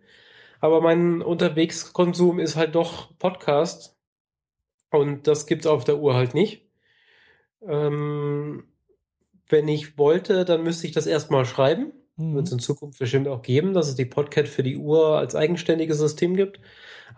[0.59, 3.95] Aber mein Unterwegskonsum ist halt doch Podcast.
[4.91, 6.67] Und das gibt's auf der Uhr halt nicht.
[7.65, 8.65] Ähm,
[9.47, 11.93] wenn ich wollte, dann müsste ich das erstmal schreiben.
[12.17, 12.57] Wird es mhm.
[12.57, 16.35] in Zukunft bestimmt auch geben, dass es die Podcast für die Uhr als eigenständiges System
[16.35, 16.59] gibt.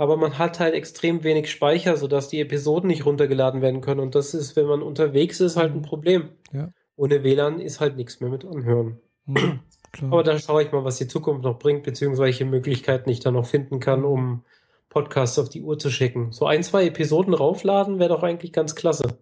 [0.02, 4.00] Aber man hat halt extrem wenig Speicher, sodass die Episoden nicht runtergeladen werden können.
[4.00, 5.84] Und das ist, wenn man unterwegs ist, halt ein.
[5.84, 6.30] Problem.
[6.52, 6.74] Ja.
[6.96, 9.00] Ohne WLAN ist halt nichts mehr mit anhören.
[9.28, 9.60] Hm,
[9.92, 10.12] klar.
[10.12, 13.30] Aber da schaue ich mal, was die Zukunft noch bringt, beziehungsweise welche Möglichkeiten ich da
[13.30, 14.44] noch finden kann, um
[14.90, 16.32] Podcasts auf die Uhr zu schicken.
[16.32, 19.20] So ein, zwei Episoden raufladen wäre doch eigentlich ganz klasse.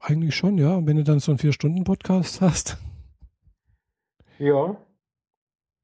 [0.00, 0.74] Eigentlich schon, ja.
[0.74, 2.78] Und wenn du dann so einen Vier-Stunden-Podcast hast,
[4.40, 4.76] Ja,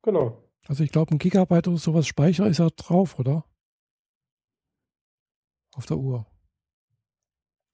[0.03, 0.43] genau.
[0.67, 3.45] also ich glaube, ein Gigabyte oder sowas Speicher ist ja drauf, oder?
[5.75, 6.27] Auf der Uhr.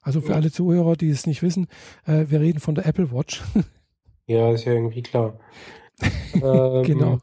[0.01, 0.37] Also für Ja.
[0.37, 1.67] alle Zuhörer, die es nicht wissen,
[2.07, 3.43] äh, wir reden von der Apple Watch.
[4.31, 5.41] Ja, ist ja irgendwie klar.
[6.35, 7.19] Ähm, genau.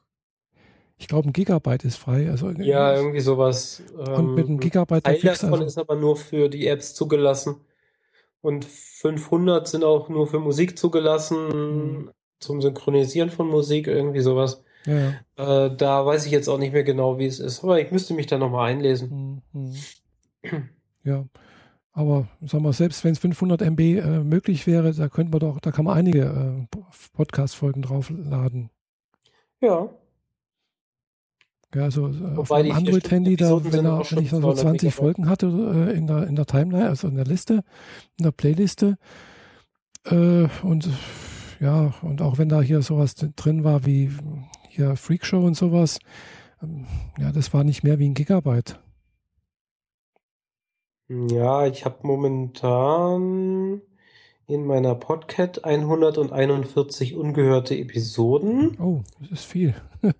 [0.98, 2.32] Ich glaube, ein Gigabyte ist frei.
[2.32, 3.84] Also, Ja, irgendwie sowas.
[3.96, 7.58] und mit einem Ähm, Gigabyte Teil davon also, ist aber nur für die Apps zugelassen.
[8.42, 12.12] Und 500 sind auch nur für Musik zugelassen, Mhm.
[12.40, 14.64] zum Synchronisieren von Musik, irgendwie sowas.
[14.86, 15.10] ja.
[15.38, 17.64] Äh, da weiß ich jetzt auch nicht mehr genau, wie es ist.
[17.64, 19.44] Aber ich müsste mich da nochmal einlesen.
[19.54, 19.76] Mhm.
[21.04, 21.26] Ja,
[21.92, 25.60] aber sag mal, selbst wenn es 500 MB äh, möglich wäre, da könnte man doch,
[25.60, 26.24] da kann man einige
[26.72, 26.78] äh,
[27.14, 28.70] Podcast-Folgen draufladen.
[29.62, 29.90] Ja.
[31.74, 34.54] Ja, also äh, auf Wobei einem die Android-Handy, da, wenn, er, wenn ich da so
[34.54, 34.94] 200 20 Megabyte.
[34.94, 37.64] Folgen hatte äh, in, der, in der Timeline, also in der Liste,
[38.18, 38.98] in der Playliste,
[40.06, 40.90] äh, und
[41.60, 44.12] ja, und auch wenn da hier sowas drin war wie
[44.70, 46.00] hier Freakshow und sowas,
[46.62, 46.86] ähm,
[47.18, 48.80] ja, das war nicht mehr wie ein Gigabyte.
[51.08, 53.82] Ja, ich habe momentan
[54.48, 58.78] in meiner Podcat 141 ungehörte Episoden.
[58.80, 59.74] Oh, das ist viel.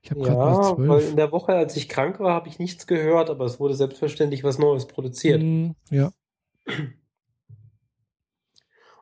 [0.00, 1.10] Ich habe gerade Ja, weil zwölf.
[1.10, 4.42] in der Woche, als ich krank war, habe ich nichts gehört, aber es wurde selbstverständlich
[4.42, 5.42] was Neues produziert.
[5.42, 6.10] Mm, ja,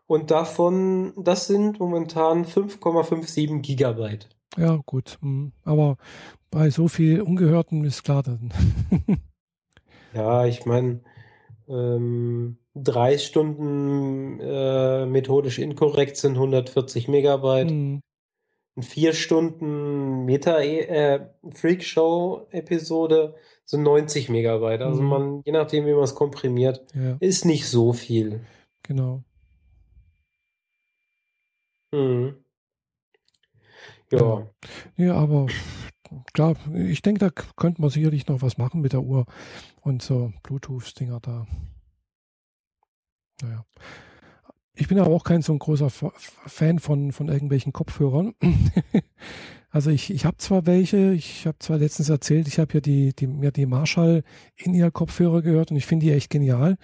[0.09, 4.29] Und davon, das sind momentan 5,57 Gigabyte.
[4.57, 5.19] ja, gut.
[5.21, 5.49] mm.
[5.65, 5.97] Aber
[6.51, 8.53] bei so viel Ungehörten ist klar dann.
[10.13, 11.01] Ja, ich meine,
[11.69, 17.71] ähm, drei Stunden äh, methodisch inkorrekt sind 140 Megabyte.
[17.71, 18.01] Mm,
[18.77, 24.83] Und vier Stunden Meta äh, Freakshow-Episode sind 90 Megabyte.
[24.83, 25.09] Also Mhm.
[25.09, 28.41] man, je nachdem, wie man es komprimiert, ja, ist nicht so viel.
[28.83, 29.23] genau.
[31.93, 32.37] Mhm.
[34.13, 34.47] Ja.
[34.97, 35.47] Ja, aber
[36.33, 39.27] klar, ich denke, da könnte man sicherlich noch was machen mit der Uhr
[39.87, 41.47] und so Bluetooth-Dinger da.
[43.41, 43.65] Naja.
[44.75, 48.35] Ich bin aber auch kein so ein großer Fan von, von irgendwelchen Kopfhörern.
[49.71, 53.15] also ich, ich habe zwar welche, ich habe zwar letztens erzählt, ich habe ja die,
[53.15, 54.25] die, mir die Marshall
[54.57, 56.77] in ihr Kopfhörer gehört und ich finde die echt genial,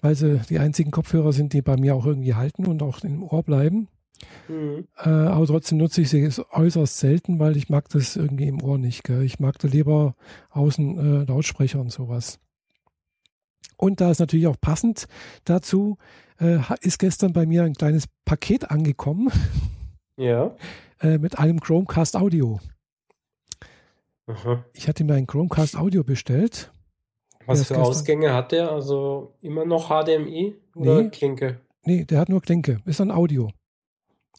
[0.00, 3.22] weil sie die einzigen Kopfhörer sind, die bei mir auch irgendwie halten und auch im
[3.22, 3.88] Ohr bleiben.
[4.48, 4.86] Mhm.
[4.98, 8.78] Äh, aber trotzdem nutze ich sie äußerst selten, weil ich mag das irgendwie im Ohr
[8.78, 9.04] nicht.
[9.04, 9.22] Gell?
[9.22, 10.14] Ich mag da lieber
[10.50, 12.38] außen äh, Lautsprecher und sowas.
[13.76, 15.06] Und da ist natürlich auch passend
[15.44, 15.96] dazu,
[16.38, 19.30] äh, ist gestern bei mir ein kleines Paket angekommen.
[20.16, 20.54] Ja.
[21.02, 22.60] Äh, mit einem Chromecast Audio.
[24.26, 24.66] Aha.
[24.74, 26.70] Ich hatte mir ein Chromecast Audio bestellt.
[27.46, 28.70] Was für Ausgänge hat der?
[28.70, 31.60] Also immer noch HDMI oder nee, Klinke?
[31.84, 32.80] Nee, der hat nur Klinke.
[32.84, 33.50] Ist ein Audio.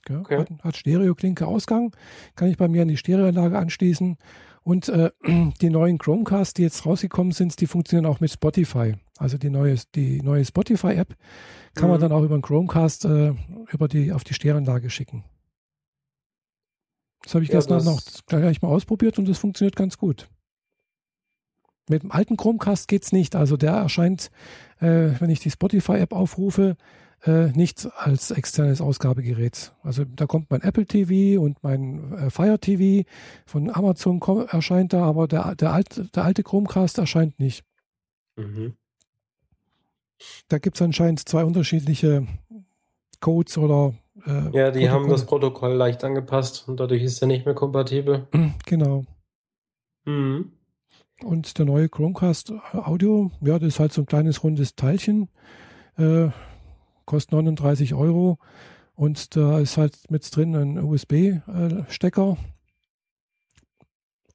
[0.10, 0.40] Okay.
[0.40, 1.96] Hat, hat Stereo-Klinke Ausgang.
[2.36, 4.18] Kann ich bei mir an die Stereoanlage anschließen.
[4.64, 5.12] Und äh,
[5.62, 8.96] die neuen Chromecast, die jetzt rausgekommen sind, die funktionieren auch mit Spotify.
[9.18, 11.16] Also die neue, die neue Spotify-App
[11.76, 11.92] kann mhm.
[11.92, 13.34] man dann auch über den Chromecast äh,
[13.72, 15.24] über die, auf die Stereoanlage schicken.
[17.24, 20.28] Das habe ich ja, gestern noch gleich mal ausprobiert und das funktioniert ganz gut.
[21.90, 23.36] Mit dem alten Chromecast geht es nicht.
[23.36, 24.32] Also der erscheint,
[24.80, 26.78] äh, wenn ich die Spotify-App aufrufe,
[27.24, 29.74] äh, nicht als externes Ausgabegerät.
[29.84, 33.08] Also da kommt mein Apple TV und mein äh, Fire TV
[33.46, 37.64] von Amazon erscheint da, aber der, der, alte, der alte Chromecast erscheint nicht.
[38.36, 38.74] Mhm.
[40.48, 42.28] Da gibt es anscheinend zwei unterschiedliche
[43.20, 43.94] Codes oder.
[44.26, 44.92] Äh, ja, die Protokolle.
[44.92, 48.28] haben das Protokoll leicht angepasst und dadurch ist er nicht mehr kompatibel.
[48.66, 49.06] Genau.
[50.06, 50.54] Mhm.
[51.24, 55.30] Und der neue Chromecast Audio, ja, das ist halt so ein kleines rundes Teilchen.
[55.98, 56.30] Äh,
[57.12, 58.38] kostet 39 Euro
[58.96, 62.38] und da ist halt mit drin ein USB-Stecker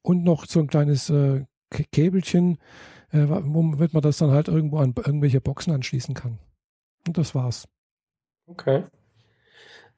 [0.03, 1.45] und noch so ein kleines äh,
[1.91, 2.59] Käbelchen,
[3.11, 6.37] äh, womit man das dann halt irgendwo an irgendwelche Boxen anschließen kann.
[7.07, 7.67] Und das war's.
[8.45, 8.83] Okay.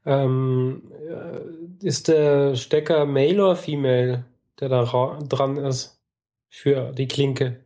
[0.05, 4.23] Ähm, äh, ist der Stecker Male oder Female,
[4.61, 5.99] der da dran ist
[6.47, 7.59] für die Klinke?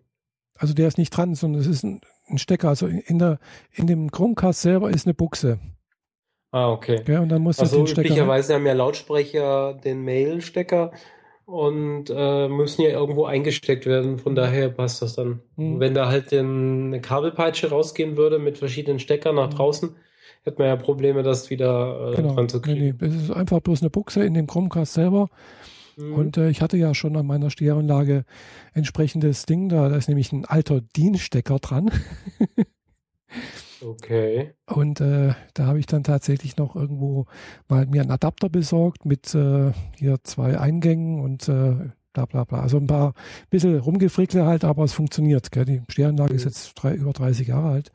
[0.56, 2.70] Also der ist nicht dran, sondern es ist ein, ein Stecker.
[2.70, 3.40] Also in, der,
[3.74, 5.60] in dem Chromecast selber ist eine Buchse.
[6.52, 7.02] Ah, okay.
[7.08, 10.92] Ja, und dann muss also den Stecker üblicherweise haben ja Lautsprecher den Mail-Stecker
[11.46, 14.20] und äh, müssen ja irgendwo eingesteckt werden.
[14.20, 15.42] Von daher passt das dann.
[15.56, 15.80] Mhm.
[15.80, 19.56] Wenn da halt eine Kabelpeitsche rausgehen würde mit verschiedenen Steckern nach mhm.
[19.56, 19.96] draußen,
[20.44, 22.36] hätte man ja Probleme, das wieder äh, genau.
[22.36, 22.80] dran zu kriegen.
[22.80, 23.08] Nee, nee.
[23.08, 25.30] Es ist einfach bloß eine Buchse in dem Chromecast selber.
[25.98, 26.14] Mhm.
[26.14, 28.26] Und äh, ich hatte ja schon an meiner Stereoanlage
[28.74, 29.90] entsprechendes Ding da.
[29.90, 31.92] Da ist nämlich ein alter DIN-Stecker dran.
[33.82, 34.54] okay.
[34.68, 37.26] Und äh, da habe ich dann tatsächlich noch irgendwo
[37.68, 41.76] mal mir einen Adapter besorgt mit äh, hier zwei Eingängen und äh,
[42.14, 42.62] bla bla bla.
[42.62, 43.14] Also ein paar
[43.50, 45.52] bisschen rumgefrickle halt, aber es funktioniert.
[45.52, 45.66] Gell?
[45.66, 46.38] Die Stereoanlage mhm.
[46.38, 47.92] ist jetzt drei, über 30 Jahre alt.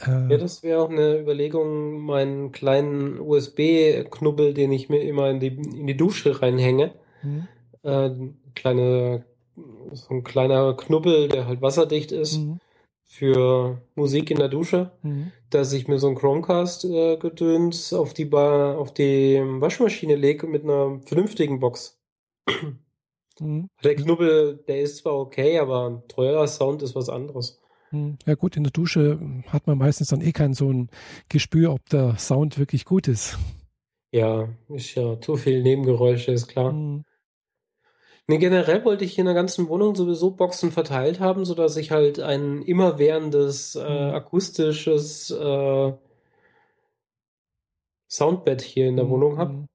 [0.00, 5.40] Äh, ja, das wäre auch eine Überlegung, meinen kleinen USB-Knubbel, den ich mir immer in
[5.40, 6.94] die, in die Dusche reinhänge.
[7.22, 7.48] Mhm.
[7.82, 8.10] Äh,
[8.54, 9.24] kleine,
[9.92, 12.60] so ein kleiner Knubbel, der halt wasserdicht ist mhm.
[13.04, 15.32] für Musik in der Dusche, mhm.
[15.50, 21.00] dass ich mir so ein Chromecast-Gedöns äh, auf die auf die Waschmaschine lege mit einer
[21.06, 21.98] vernünftigen Box.
[23.40, 23.68] Mhm.
[23.84, 27.60] Der Knubbel, der ist zwar okay, aber ein teurer Sound ist was anderes.
[27.96, 28.18] Hm.
[28.26, 30.90] Ja gut, in der Dusche hat man meistens dann eh kein so ein
[31.28, 33.38] Gespür, ob der Sound wirklich gut ist.
[34.12, 36.72] Ja, ist ja zu viel Nebengeräusche, ist klar.
[36.72, 37.04] Mhm.
[38.28, 41.92] Nee, generell wollte ich hier in der ganzen Wohnung sowieso Boxen verteilt haben, sodass ich
[41.92, 44.14] halt ein immerwährendes äh, hm.
[44.14, 45.92] akustisches äh,
[48.08, 49.10] Soundbett hier in der mhm.
[49.10, 49.52] Wohnung habe.
[49.52, 49.68] Hm.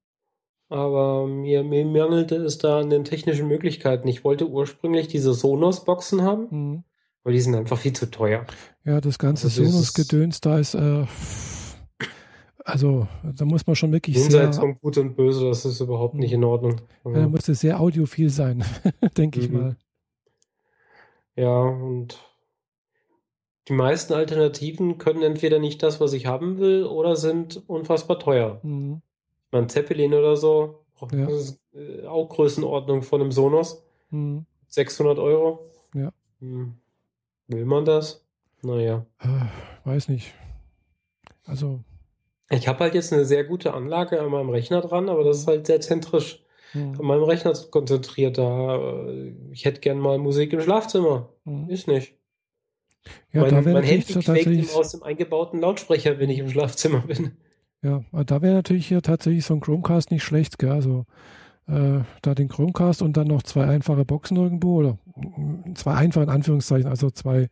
[0.70, 4.08] Aber mir, mir mangelte es da an den technischen Möglichkeiten.
[4.08, 6.48] Ich wollte ursprünglich diese Sonos-Boxen haben.
[6.50, 6.84] Mhm.
[7.24, 8.46] Aber die sind einfach viel zu teuer.
[8.84, 11.06] Ja, das ganze also Sonos-Gedöns, da ist, äh,
[12.64, 14.66] also da muss man schon wirklich Jenseits sehr...
[14.66, 16.82] von Gut und Böse, das ist überhaupt nicht in Ordnung.
[17.06, 18.64] Ja, da muss es sehr audiophil sein,
[19.18, 19.46] denke mhm.
[19.46, 19.76] ich mal.
[21.36, 22.18] Ja, und
[23.68, 28.60] die meisten Alternativen können entweder nicht das, was ich haben will, oder sind unfassbar teuer.
[28.64, 29.02] Mhm.
[29.52, 31.26] Mein Zeppelin oder so, ja.
[31.26, 33.84] das ist äh, auch Größenordnung von einem Sonos.
[34.10, 34.46] Mhm.
[34.68, 35.72] 600 Euro.
[35.94, 36.12] Ja.
[36.40, 36.81] Mhm.
[37.52, 38.26] Will man das?
[38.64, 39.06] Naja.
[39.20, 40.34] Äh, weiß nicht.
[41.46, 41.82] Also.
[42.50, 45.48] Ich habe halt jetzt eine sehr gute Anlage an meinem Rechner dran, aber das ist
[45.48, 47.00] halt sehr zentrisch hm.
[47.00, 48.38] an meinem Rechner konzentriert.
[48.38, 51.30] Da, äh, ich hätte gern mal Musik im Schlafzimmer.
[51.46, 51.70] Hm.
[51.70, 52.14] Ist nicht.
[53.34, 57.38] Ja, mein, mein Handy quäkt aus dem eingebauten Lautsprecher, wenn ich im Schlafzimmer bin.
[57.82, 60.72] Ja, da wäre natürlich hier tatsächlich so ein Chromecast nicht schlecht, gell?
[60.72, 61.06] Also
[61.68, 64.98] äh, da den Chromecast und dann noch zwei einfache Boxen irgendwo oder
[65.76, 67.48] zwei einfache in Anführungszeichen, also zwei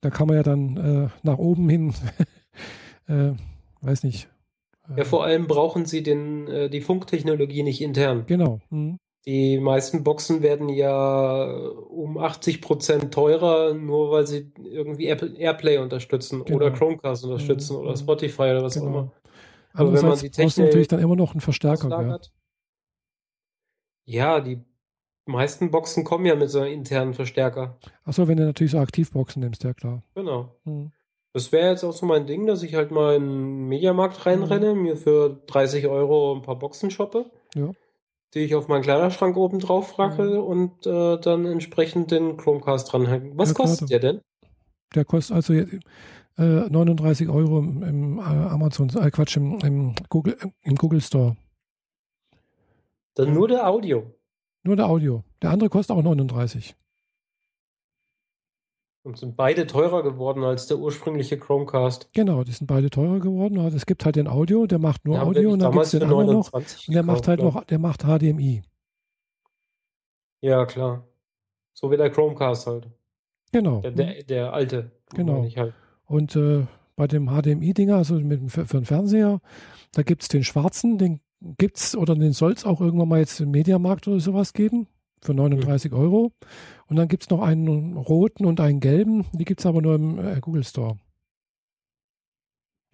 [0.00, 1.92] Da kann man ja dann äh, nach oben hin,
[3.08, 3.32] äh,
[3.82, 4.28] weiß nicht.
[4.96, 8.24] Ja, vor allem brauchen sie den, äh, die Funktechnologie nicht intern.
[8.26, 8.60] Genau.
[8.70, 8.98] Mhm.
[9.26, 11.44] Die meisten Boxen werden ja
[11.90, 16.56] um 80 Prozent teurer, nur weil sie irgendwie Apple Airplay unterstützen Genau.
[16.56, 17.82] oder Chromecast unterstützen Mhm.
[17.82, 18.98] oder Spotify oder was auch Genau.
[19.00, 19.12] immer.
[19.74, 21.88] Aber wenn man Andererseits die Technik natürlich dann immer noch einen Verstärker.
[21.90, 22.18] Gell?
[24.10, 24.58] Ja, die
[25.26, 27.78] meisten Boxen kommen ja mit so einem internen Verstärker.
[28.04, 30.02] Achso, wenn du natürlich so Aktivboxen nimmst, ja klar.
[30.16, 30.56] Genau.
[30.64, 30.90] Mhm.
[31.32, 34.74] Das wäre jetzt auch so mein Ding, dass ich halt mal in den Mediamarkt reinrenne,
[34.74, 37.70] mir für 30 Euro ein paar Boxen shoppe, Ja.
[38.34, 40.44] die ich auf meinen Kleiderschrank oben drauf frackel Mhm.
[40.44, 43.38] und äh, dann entsprechend den Chromecast dranhängen.
[43.38, 44.20] Was Ja, kostet der denn?
[44.96, 45.72] Der kostet also jetzt,
[46.36, 51.36] äh, 39 Euro im, im äh, Amazon, äh, Quatsch, im, im, Google, im Google Store.
[53.14, 54.14] Dann nur der Audio.
[54.62, 55.24] Nur der Audio.
[55.42, 56.76] Der andere kostet auch 39.
[59.02, 62.10] Und sind beide teurer geworden als der ursprüngliche Chromecast.
[62.12, 63.58] Genau, die sind beide teurer geworden.
[63.58, 65.92] aber Es gibt halt den Audio, der macht nur wir Audio und dann gibt es
[65.92, 66.52] den anderen noch.
[66.52, 68.62] 29 Und der macht halt glaub noch, der macht HDMI.
[70.42, 71.06] Ja, klar.
[71.72, 72.90] So wie der Chromecast halt.
[73.52, 73.80] Genau.
[73.80, 74.90] Der, der, der alte.
[75.14, 75.46] Genau.
[75.56, 75.72] halt.
[76.04, 79.40] Und äh, bei dem HDMI-Dinger, also mit, für, für den Fernseher,
[79.92, 83.40] da gibt es den schwarzen, den gibt's oder den soll es auch irgendwann mal jetzt
[83.40, 84.86] im Mediamarkt oder sowas geben.
[85.22, 86.32] Für 39 Euro.
[86.86, 89.26] Und dann gibt es noch einen roten und einen gelben.
[89.32, 90.98] Die gibt es aber nur im äh, Google Store.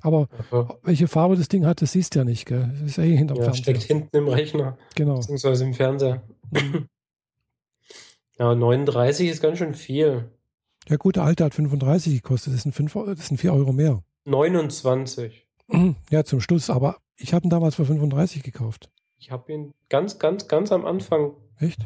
[0.02, 0.76] Aber Aha.
[0.82, 2.46] welche Farbe das Ding hat, das siehst du ja nicht.
[2.46, 2.68] Gell?
[2.72, 3.62] Das ist eh hinterm Ja, Fernseher.
[3.62, 5.14] steckt hinten im Rechner, Genau.
[5.14, 6.22] beziehungsweise im Fernseher.
[6.50, 6.88] Mhm.
[8.38, 10.30] Ja, 39 ist ganz schön viel.
[10.88, 12.54] Der gute alte hat 35 gekostet.
[12.54, 14.02] Das sind, 5, das sind 4 Euro mehr.
[14.24, 15.46] 29.
[16.10, 16.70] Ja, zum Schluss.
[16.70, 18.90] Aber ich habe ihn damals für 35 gekauft.
[19.18, 21.80] Ich habe ihn ganz, ganz, ganz am Anfang Echt?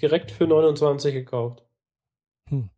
[0.00, 1.64] direkt für 29 gekauft.
[2.50, 2.68] Hm.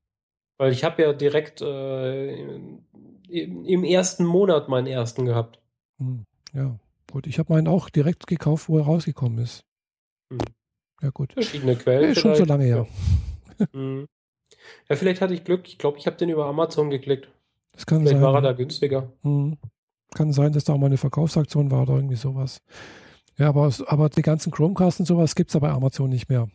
[0.56, 2.84] Weil ich habe ja direkt äh, im,
[3.28, 5.60] im ersten Monat meinen ersten gehabt.
[5.98, 6.78] Hm, Ja,
[7.12, 7.26] gut.
[7.26, 9.64] Ich habe meinen auch direkt gekauft, wo er rausgekommen ist.
[10.30, 10.38] Hm.
[11.02, 11.32] Ja, gut.
[11.32, 12.10] Verschiedene Ja, Quellen.
[12.12, 12.86] ist schon so lange her.
[13.58, 13.66] Ja.
[13.72, 14.06] Hm.
[14.88, 15.66] ja, vielleicht hatte ich Glück.
[15.68, 17.28] Ich glaube, ich habe den über Amazon geklickt.
[17.72, 18.22] Das kann Vielleicht sein.
[18.22, 19.12] war er da günstiger.
[19.22, 19.58] Hm.
[20.14, 22.60] Kann sein, dass da auch mal eine Verkaufsaktion war oder irgendwie sowas.
[23.36, 26.48] Ja, aber, aber die ganzen Chromecasts und sowas gibt es bei Amazon nicht mehr.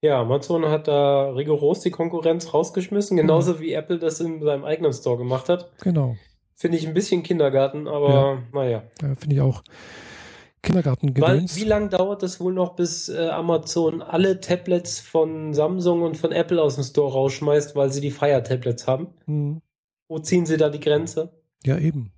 [0.00, 3.22] Ja, Amazon hat da rigoros die Konkurrenz rausgeschmissen, Hm.
[3.26, 5.70] genauso wie Apple das in seinem eigenen Store gemacht hat.
[5.82, 6.16] Genau.
[6.54, 8.82] Finde ich ein bisschen Kindergarten, aber naja.
[9.02, 11.56] Ja, Finde ich auch Weil, Kindergartengedöns.
[11.56, 16.30] wie lange dauert es wohl noch, bis äh, Amazon alle Tablets von Samsung und von
[16.32, 19.08] Apple aus dem Store rausschmeißt, weil sie die Fire-Tablets haben?
[19.26, 19.60] Hm.
[20.08, 21.32] Wo ziehen sie da die Grenze?
[21.64, 22.12] Ja, eben.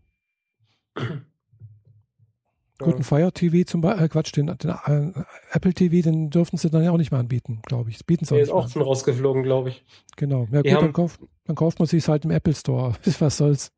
[2.81, 5.13] Guten Fire TV zum Beispiel, äh, Quatsch, den, den äh,
[5.53, 7.97] Apple TV, den dürfen sie dann ja auch nicht mehr anbieten, glaube ich.
[7.97, 9.85] Das bieten sie auch Der nicht ist auch schon rausgeflogen, glaube ich.
[10.17, 10.49] Genau.
[10.51, 12.95] Ja, Die gut, dann, haben- kauf, dann kauft man sich halt im Apple Store.
[13.21, 13.71] Was soll's.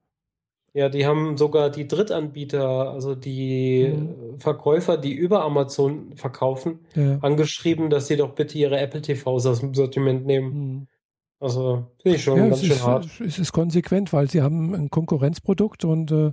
[0.72, 4.34] Ja, die haben sogar die Drittanbieter, also die Mhm.
[4.36, 7.18] äh, Verkäufer, die über Amazon verkaufen, Ja.
[7.20, 10.52] angeschrieben, dass sie doch bitte ihre Apple TVs aus dem Sortiment nehmen.
[10.52, 10.86] Hm.
[11.38, 13.20] Also finde ich schon Ja, ganz es schön ist, hart.
[13.20, 16.32] es ist konsequent, weil sie haben ein Konkurrenzprodukt und äh,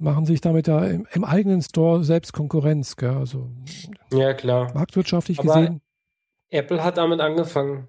[0.00, 2.96] machen sich damit ja im, im eigenen Store selbst Konkurrenz.
[2.96, 3.10] Gell?
[3.10, 3.50] Also
[4.12, 4.72] Ja, klar.
[4.74, 5.80] marktwirtschaftlich Aber- gesehen,
[6.48, 7.86] Apple hat damit angefangen.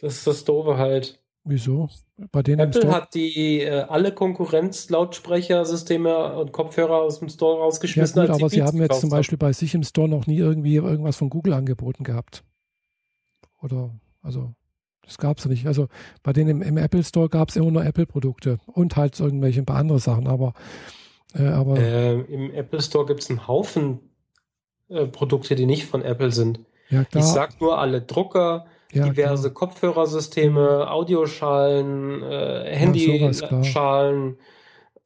[0.00, 1.20] Das ist das Doofe halt.
[1.44, 1.88] wieso?
[2.30, 8.20] Bei denen Apple hat die äh, alle Konkurrenz-Lautsprechersysteme und Kopfhörer aus dem Store Ja rausgeschmissen,
[8.22, 10.76] gut, als aber sie haben jetzt zum Beispiel bei sich im Store noch nie irgendwie
[10.76, 12.44] irgendwas von Google angeboten gehabt.
[13.62, 13.90] Oder,
[14.22, 14.52] also,
[15.02, 15.66] das gab es nicht.
[15.66, 15.88] Also
[16.22, 19.66] bei denen im, im Apple Store gab es immer nur Apple-Produkte und halt irgendwelche ein
[19.66, 20.52] paar andere Sachen, aber,
[21.34, 24.00] äh, aber Äh, Im Apple Store gibt es einen Haufen
[24.88, 26.60] äh, Produkte, die nicht von Apple sind.
[26.90, 27.04] ja.
[27.14, 29.54] Ich sag nur alle Drucker, ja, diverse klar.
[29.68, 32.76] Kopfhörersysteme, Audioschalen, äh.
[32.76, 34.38] Handyschalen,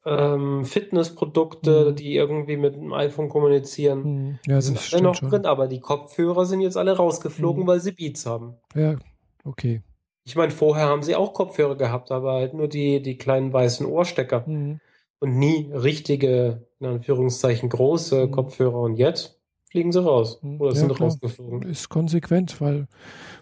[0.05, 1.95] ähm, Fitnessprodukte, Mhm.
[1.95, 4.03] die irgendwie mit dem iPhone kommunizieren.
[4.03, 5.29] Hm, ja, sind das alle noch schon.
[5.29, 7.67] drin, aber die Kopfhörer sind jetzt alle rausgeflogen, Mhm.
[7.67, 8.55] weil sie Beats haben.
[8.75, 8.95] Ja,
[9.43, 9.81] okay.
[10.23, 13.85] Ich meine, vorher haben sie auch Kopfhörer gehabt, aber halt nur die, die kleinen weißen
[13.85, 14.79] Ohrstecker Hm.
[15.19, 18.31] Und nie richtige, in Anführungszeichen, große Mhm.
[18.31, 18.79] Kopfhörer.
[18.81, 19.39] Und jetzt
[19.69, 20.59] fliegen sie raus Mhm.
[20.61, 21.09] oder Ja, sind klar.
[21.09, 21.63] rausgeflogen.
[21.63, 22.87] Ist konsequent, weil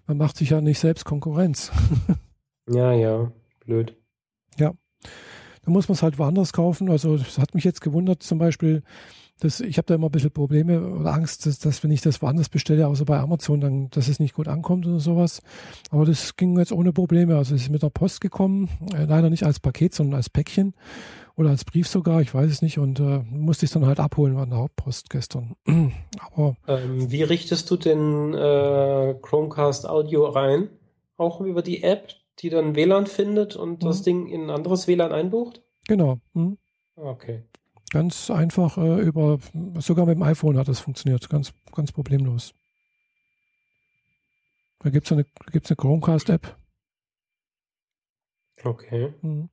[0.07, 1.71] man macht sich ja nicht selbst Konkurrenz.
[2.69, 3.31] Ja, ja,
[3.65, 3.95] blöd.
[4.57, 4.73] Da
[5.71, 6.89] muss man es halt woanders kaufen.
[6.89, 8.83] Also das hat mich jetzt gewundert, zum Beispiel,
[9.39, 12.21] dass ich habe da immer ein bisschen Probleme oder Angst, dass, dass wenn ich das
[12.21, 15.41] woanders bestelle, außer bei Amazon, dann, dass es nicht gut ankommt oder sowas.
[15.91, 17.35] Aber das ging jetzt ohne Probleme.
[17.37, 20.73] Also es ist mit der Post gekommen, äh, leider nicht als Paket, sondern als Päckchen
[21.35, 22.79] oder als Brief sogar, ich weiß es nicht.
[22.79, 25.55] Und äh, musste ich dann halt abholen an der Hauptpost gestern.
[26.33, 30.69] Aber Ähm, wie richtest du den äh, Chromecast Audio rein?
[31.17, 32.09] Auch über die App?
[32.39, 34.03] die dann WLAN findet und das Mhm.
[34.03, 35.63] Ding in ein anderes WLAN einbucht?
[35.87, 36.19] Genau.
[36.33, 36.59] Mhm.
[36.95, 37.41] Okay.
[37.89, 39.39] Ganz einfach äh, über,
[39.79, 41.29] sogar mit dem iPhone hat das funktioniert.
[41.29, 42.53] Ganz, ganz problemlos.
[44.79, 46.57] Da gibt es eine, gibt's eine Chromecast-App.
[48.63, 49.13] Okay.
[49.21, 49.49] Mhm.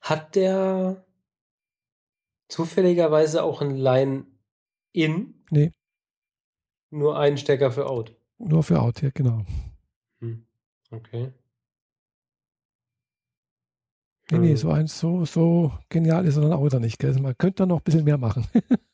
[0.00, 1.04] Hat der
[2.48, 5.44] zufälligerweise auch ein Line-In?
[5.50, 5.72] Nee.
[6.90, 8.14] Nur einen Stecker für Out.
[8.38, 9.44] Nur für Out, ja, genau.
[10.20, 10.46] Hm.
[10.90, 11.32] Okay.
[14.30, 14.56] Nee, nee, Hm.
[14.56, 16.98] so eins, so, so genial ist er dann auch wieder nicht.
[16.98, 17.14] Gell?
[17.20, 18.46] Man könnte da noch ein bisschen mehr machen.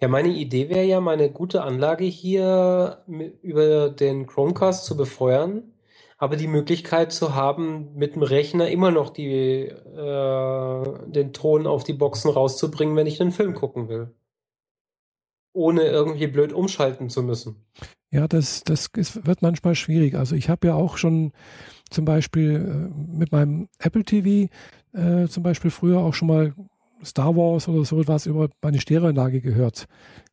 [0.00, 3.04] Ja, meine Idee wäre ja, meine gute Anlage hier
[3.42, 5.72] über den Chromecast zu befeuern,
[6.18, 11.84] aber die Möglichkeit zu haben, mit dem Rechner immer noch die, äh, den Ton auf
[11.84, 14.14] die Boxen rauszubringen, wenn ich einen Film gucken will.
[15.54, 17.64] Ohne irgendwie blöd umschalten zu müssen.
[18.10, 20.14] Ja, das, das ist, wird manchmal schwierig.
[20.14, 21.32] Also ich habe ja auch schon
[21.90, 24.52] zum Beispiel äh, mit meinem Apple TV
[24.92, 26.54] äh, zum Beispiel früher auch schon mal
[27.04, 29.86] Star Wars oder so was über meine Stereoanlage gehört.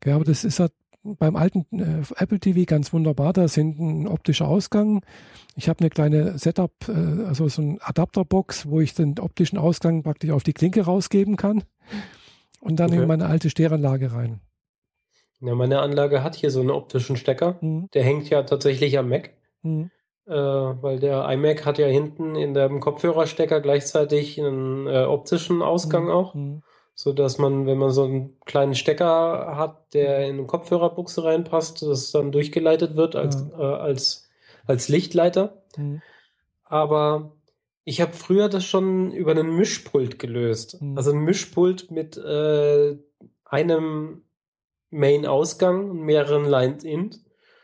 [0.03, 3.34] Ja, aber das ist halt beim alten äh, Apple TV ganz wunderbar.
[3.34, 5.01] Da ist hinten ein optischer Ausgang.
[5.55, 6.91] Ich habe eine kleine Setup, äh,
[7.26, 11.63] also so ein Adapterbox, wo ich den optischen Ausgang praktisch auf die Klinke rausgeben kann
[12.59, 13.01] und dann Okay.
[13.01, 14.39] in meine alte Stereoanlage rein.
[15.42, 17.58] Ja, meine Anlage hat hier so einen optischen Stecker.
[17.62, 17.89] Mhm.
[17.94, 19.32] Der hängt ja tatsächlich am Mac.
[19.64, 19.89] Mhm.
[20.28, 26.10] Äh, weil der iMac hat ja hinten in dem Kopfhörerstecker gleichzeitig einen äh, optischen Ausgang
[26.10, 26.62] auch, Mhm.
[26.94, 31.82] so dass man, wenn man so einen kleinen Stecker hat, der in eine Kopfhörerbuchse reinpasst,
[31.82, 34.30] das dann durchgeleitet wird als, äh, als,
[34.68, 35.64] als Lichtleiter.
[35.76, 36.02] Mhm.
[36.64, 37.32] Aber
[37.84, 40.82] ich habe früher das schon über einen Mischpult gelöst.
[40.82, 40.98] Mhm.
[40.98, 42.96] Also ein Mischpult mit äh,
[43.44, 44.22] einem
[44.92, 47.16] Main-Ausgang und mehreren Lines-In.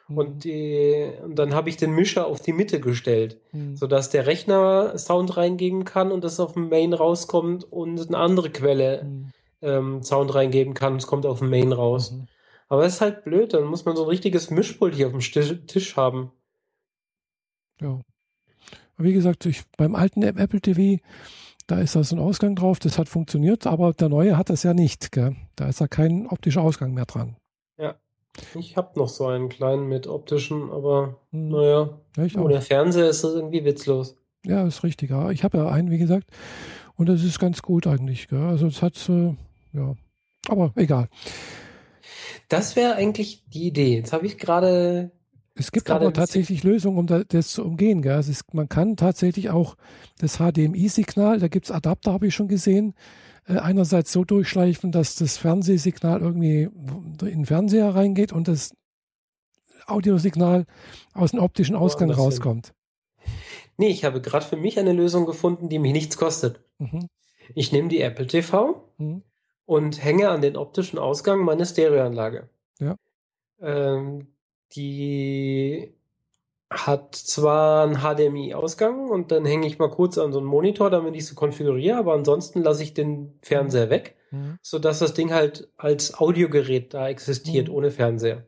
[0.07, 0.17] Mhm.
[0.17, 3.75] Und, die, und dann habe ich den Mischer auf die Mitte gestellt, Mhm.
[3.75, 8.49] sodass der Rechner Sound reingeben kann und das auf dem Main rauskommt und eine andere
[8.49, 9.33] Quelle Mhm.
[9.61, 12.11] ähm, Sound reingeben kann und es kommt auf dem Main raus.
[12.11, 12.27] Mhm.
[12.69, 15.21] Aber das ist halt blöd, dann muss man so ein richtiges Mischpult hier auf dem
[15.21, 16.31] Sti- Tisch haben.
[17.81, 18.01] Ja.
[18.97, 21.01] Wie gesagt, ich, beim alten Apple TV,
[21.67, 24.63] da ist da so ein Ausgang drauf, das hat funktioniert, aber der neue hat das
[24.63, 25.11] ja nicht.
[25.11, 25.35] Gell?
[25.55, 27.35] Da ist da kein optischer Ausgang mehr dran.
[28.53, 31.49] Ich habe noch so einen kleinen mit optischen, aber Hm.
[31.49, 34.15] naja, Ja, ohne Fernseher ist das irgendwie witzlos.
[34.45, 35.09] Ja, ist richtig.
[35.09, 35.31] Ja.
[35.31, 36.27] Ich habe ja einen, wie gesagt,
[36.97, 38.27] und das ist ganz gut eigentlich.
[38.27, 38.43] Gell?
[38.43, 39.33] Also es hat, äh,
[39.73, 39.95] ja,
[40.47, 41.09] aber egal.
[42.47, 43.95] Das wäre eigentlich die Idee.
[43.95, 45.09] Jetzt habe ich gerade
[45.59, 48.01] Es gibt aber tatsächlich Lösungen, um da, das zu umgehen.
[48.01, 48.13] Gell?
[48.13, 49.75] Also es man kann tatsächlich auch
[50.19, 52.93] das HDMI-Signal, da gibt es Adapter, habe ich schon gesehen,
[53.47, 58.73] äh, einerseits so durchschleifen, dass das Fernsehsignal irgendwie in den Fernseher reingeht und das
[59.85, 60.65] Audiosignal
[61.13, 62.17] aus dem optischen Ausgang hin.
[62.17, 62.73] rauskommt.
[63.79, 66.61] Nee, ich habe gerade für mich eine Lösung gefunden, die mich nichts kostet.
[66.79, 67.09] Mhm.
[67.53, 69.21] Ich nehme die Apple TV Mhm.
[69.65, 72.49] und hänge an den optischen Ausgang meine Stereoanlage.
[72.79, 72.95] Ja.
[73.61, 74.25] Ähm,
[74.75, 75.93] die
[76.69, 81.15] hat zwar einen HDMI-Ausgang und dann hänge ich mal kurz an so einen Monitor, damit
[81.15, 84.57] ich so konfiguriere, aber ansonsten lasse ich den Fernseher weg, Mhm.
[84.61, 87.73] sodass das Ding halt als Audiogerät da existiert, Mhm.
[87.73, 88.45] ohne Fernseher.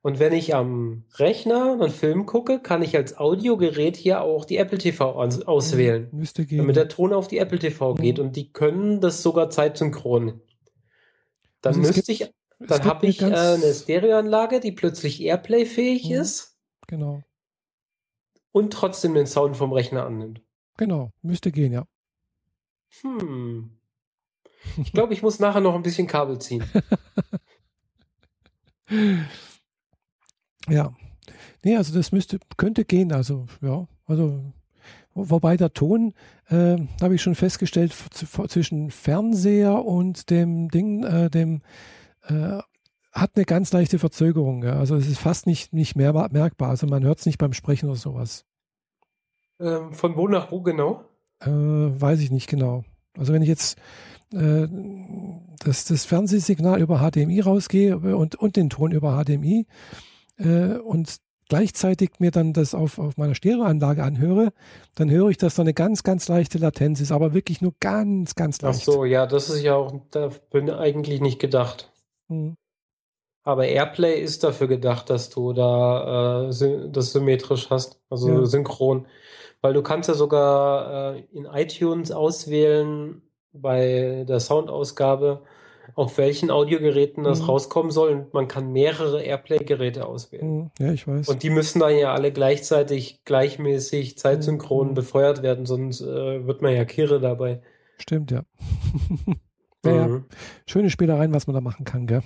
[0.00, 4.56] Und wenn ich am Rechner einen Film gucke, kann ich als Audiogerät hier auch die
[4.56, 6.08] Apple TV aus auswählen.
[6.12, 6.58] Müsste gehen.
[6.58, 7.98] Damit der Ton auf die Apple TV Mhm.
[7.98, 10.40] geht und die können das sogar zeitsynchron.
[11.60, 16.14] Dann Also müsste ich, dann habe ich äh, ganz- eine Stereoanlage, die plötzlich Airplay-fähig Mhm.
[16.16, 16.56] ist
[16.88, 17.22] Genau,
[18.52, 20.40] und trotzdem den Sound vom Rechner annimmt.
[20.76, 21.86] genau, müsste gehen, ja.
[23.02, 23.70] Hm.
[24.78, 26.64] Ich glaube, ich muss nachher noch ein bisschen Kabel ziehen.
[30.68, 30.94] Ja.
[31.64, 34.52] Nee, also das müsste, könnte gehen, also ja, also
[35.14, 36.14] wo- wobei der Ton,
[36.48, 37.94] äh, habe ich schon festgestellt,
[38.48, 41.62] zwischen Fernseher und dem Ding, äh, dem
[42.28, 42.58] äh,
[43.12, 44.62] hat eine ganz leichte Verzögerung.
[44.62, 44.78] Ja.
[44.78, 46.68] Also es ist fast nicht, nicht mehr merkbar.
[46.68, 48.44] Also man hört es nicht beim Sprechen oder sowas.
[49.58, 51.04] Ähm, von wo nach wo genau?
[51.40, 52.84] Äh, weiß ich nicht genau.
[53.16, 53.78] Also wenn ich jetzt
[54.32, 54.68] äh,
[55.64, 59.66] das, das Fernsehsignal über HDMI rausgehe und, und den Ton über HDMI
[60.38, 61.16] äh, und
[61.48, 64.52] gleichzeitig mir dann das auf, auf meiner Stereoanlage anhöre,
[64.94, 68.34] dann höre ich, dass da eine ganz, ganz leichte Latenz ist, aber wirklich nur ganz,
[68.34, 68.84] ganz Ach leicht.
[68.84, 71.90] so, ja, das ist ja auch, da bin eigentlich nicht gedacht.
[72.28, 72.56] Hm.
[73.44, 78.44] Aber Airplay ist dafür gedacht, dass du da äh, das symmetrisch hast, also Ja.
[78.46, 79.06] synchron.
[79.60, 83.22] Weil du kannst ja sogar äh, in iTunes auswählen
[83.52, 85.42] bei der Soundausgabe,
[85.94, 87.46] auf welchen Audiogeräten das Mhm.
[87.46, 90.56] rauskommen soll und man kann mehrere Airplay-Geräte auswählen.
[90.56, 90.70] Mhm.
[90.80, 91.28] Ja, ich weiß.
[91.28, 94.94] Und die müssen dann ja alle gleichzeitig gleichmäßig zeitsynchron Mhm.
[94.94, 97.62] befeuert werden, sonst äh, wird man ja kirre dabei.
[98.00, 98.42] Stimmt, ja.
[99.86, 100.24] naja, Mhm.
[100.66, 102.22] schöne Spielereien, was man da machen kann, gell?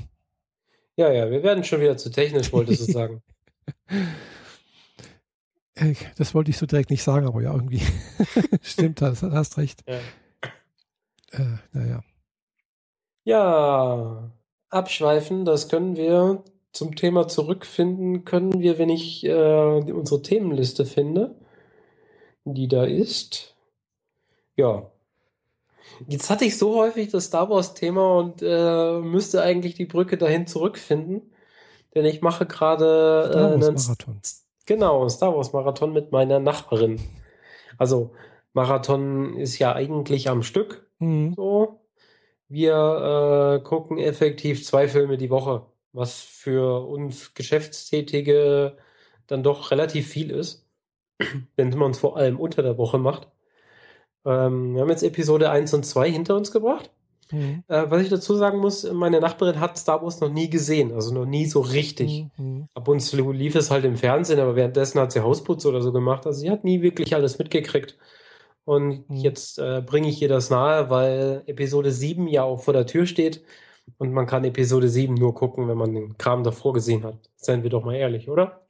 [0.97, 3.23] Ja, ja, wir werden schon wieder zu technisch, wolltest du sagen.
[5.75, 7.83] Äh, Das wollte ich so direkt nicht sagen, aber ja, irgendwie.
[8.63, 9.83] Stimmt, hast, hast recht.
[9.87, 9.99] Ja.
[11.33, 12.03] Äh, naja.
[13.25, 14.31] Ja,
[14.71, 16.43] abschweifen, das können wir
[16.73, 19.33] zum Thema zurückfinden, können wir, wenn ich äh,
[19.93, 21.35] unsere Themenliste finde,
[22.45, 23.57] die da ist.
[24.57, 24.91] Ja.
[26.09, 30.47] Jetzt hatte ich so häufig das Star Wars-Thema und äh, müsste eigentlich die Brücke dahin
[30.47, 31.33] zurückfinden,
[31.95, 34.21] denn ich mache gerade Star äh, einen Marathon.
[34.67, 37.01] Genau, Star Wars Marathon mit meiner Nachbarin.
[37.79, 38.13] Also
[38.53, 41.35] Marathon ist ja eigentlich am Stück Mhm.
[41.35, 41.81] so.
[42.49, 48.77] Wir äh, gucken effektiv zwei Filme die Woche, was für uns Geschäftstätige
[49.27, 50.69] dann doch relativ viel ist,
[51.57, 53.29] wenn man es vor allem unter der Woche macht.
[54.25, 56.91] Ähm, wir haben jetzt Episode 1 und 2 hinter uns gebracht.
[57.31, 57.63] Mhm.
[57.69, 61.15] Äh, was ich dazu sagen muss, meine Nachbarin hat Star Wars noch nie gesehen, also
[61.15, 62.27] noch nie so richtig.
[62.37, 62.67] Mhm.
[62.75, 65.93] Ab und zu lief es halt im Fernsehen, aber währenddessen hat sie Hausputz oder so
[65.93, 66.27] gemacht.
[66.27, 67.97] Also sie hat nie wirklich alles mitgekriegt.
[68.65, 69.17] Und Mhm.
[69.17, 73.07] jetzt äh, bringe ich ihr das nahe, weil Episode 7 ja auch vor der Tür
[73.07, 73.43] steht.
[73.99, 77.17] Und man kann Episode 7 nur gucken, wenn man den Kram davor gesehen hat.
[77.37, 78.67] Seien wir doch mal ehrlich, oder?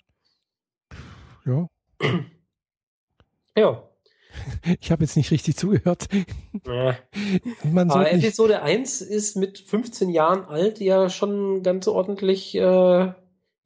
[1.45, 1.67] Ja,
[3.57, 3.90] Ja.
[4.81, 6.09] Ich habe jetzt nicht richtig zugehört.
[7.65, 13.13] Man Aber nicht, Episode 1 ist mit 15 Jahren alt ja schon ganz ordentlich äh,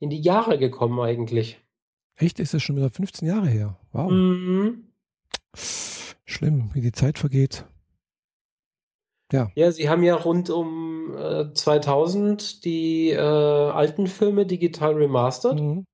[0.01, 1.61] in die Jahre gekommen eigentlich.
[2.17, 3.79] echt, ist es schon wieder 15 Jahre her.
[3.93, 4.85] Wow, Mhm.
[6.25, 7.65] schlimm, wie die Zeit vergeht.
[9.33, 15.61] Ja, sie haben ja rund um äh, 2000 die äh, alten Filme digital remastered.
[15.61, 15.87] Mhm.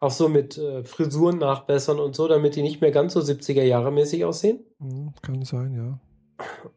[0.00, 3.62] Auch so mit äh, Frisuren nachbessern und so, damit die nicht mehr ganz so 70er
[3.62, 4.60] Jahre mäßig aussehen.
[4.78, 5.12] Mhm.
[5.22, 5.98] Kann sein, ja.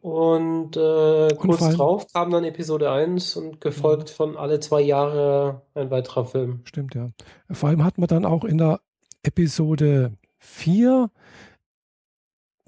[0.00, 5.90] Und äh, kurz drauf kam dann Episode 1 und gefolgt von alle zwei Jahre ein
[5.90, 6.62] weiterer Film.
[6.64, 7.10] Stimmt, ja.
[7.50, 8.80] Vor allem hat man dann auch in der
[9.22, 11.10] Episode 4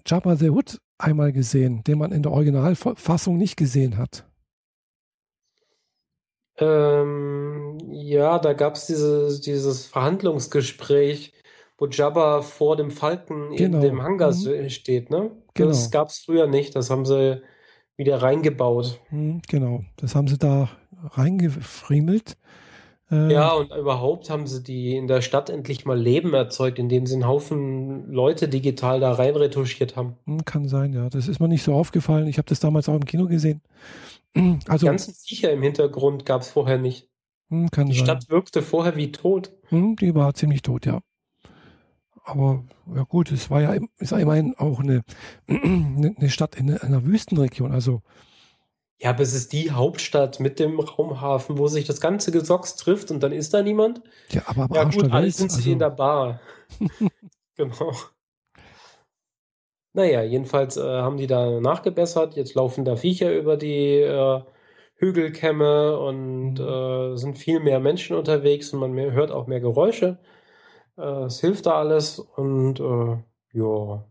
[0.07, 4.25] Jabba the Hutt einmal gesehen, den man in der Originalfassung nicht gesehen hat.
[6.59, 7.54] Ähm,
[8.09, 11.33] ja, da gab es dieses, dieses Verhandlungsgespräch,
[11.79, 13.81] wo Jabba vor dem Falken in Genau.
[13.81, 14.71] dem Hangar Mhm.
[14.71, 15.31] steht, ne?
[15.55, 15.69] Genau.
[15.69, 17.43] Das gab es früher nicht, das haben sie
[17.97, 19.01] wieder reingebaut.
[19.11, 20.69] Hm, genau, das haben sie da
[21.13, 22.37] reingefriemelt.
[23.11, 27.07] Äh, Ja, und überhaupt haben sie die in der Stadt endlich mal Leben erzeugt, indem
[27.07, 30.17] sie einen Haufen Leute digital da rein retuschiert haben.
[30.27, 31.09] hm, Kann sein, ja.
[31.11, 32.27] Das ist mir nicht so aufgefallen.
[32.27, 33.61] Ich habe das damals auch im Kino gesehen.
[34.69, 37.09] Also, Die ganzen Viecher im Hintergrund gab es vorher nicht.
[37.51, 38.05] Hm, kann Die sein.
[38.05, 39.53] Stadt wirkte vorher wie tot.
[39.69, 41.01] Hm, die war ziemlich tot, ja.
[42.25, 42.65] Aber
[42.95, 45.03] ja gut, es war ja ist ja immerhin auch eine,
[45.47, 47.73] eine eine Stadt in einer Wüstenregion.
[47.73, 48.03] Also
[49.01, 53.11] Ja, aber es ist die Hauptstadt mit dem Raumhafen, wo sich das ganze Gesocks trifft
[53.11, 54.03] und dann ist da niemand.
[54.31, 56.41] ja, aber am Ja gut, alle sind sie Also, in der Bar.
[57.57, 57.93] Genau.
[59.93, 62.35] Naja, jedenfalls äh, haben die da nachgebessert.
[62.37, 64.43] Jetzt laufen da Viecher über die äh,
[65.05, 66.61] Hügelkämme und Mhm.
[66.61, 70.19] äh, sind viel mehr Menschen unterwegs und man mehr, hört auch mehr Geräusche.
[70.97, 73.19] Äh, es hilft da alles und äh,
[73.59, 74.05] ja.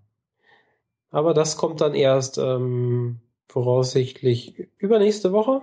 [1.12, 5.62] Aber das kommt dann erst ähm, voraussichtlich übernächste Woche,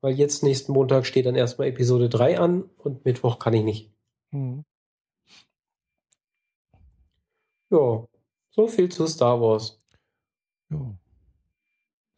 [0.00, 3.92] weil jetzt nächsten Montag steht dann erstmal Episode 3 an und Mittwoch kann ich nicht.
[4.32, 4.62] hm,
[7.70, 8.06] Ja,
[8.50, 9.80] so viel zu Star Wars.
[10.70, 11.05] ja.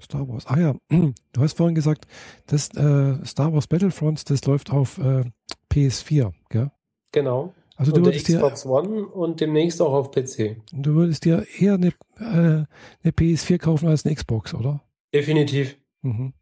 [0.00, 0.46] Star Wars.
[0.46, 0.74] Ah ja,
[1.32, 2.06] du hast vorhin gesagt,
[2.46, 5.24] das äh, Star Wars Battlefronts, das läuft auf äh,
[5.72, 6.70] PS4, gell?
[7.12, 7.52] Genau.
[7.76, 10.56] Also du und der würdest, dir, Xbox One und demnächst auch auf PC.
[10.72, 11.88] du würdest dir eher eine,
[12.18, 12.66] äh,
[13.02, 14.82] eine PS4 kaufen als eine Xbox, oder?
[15.14, 15.76] Definitiv.
[16.02, 16.32] Mhm.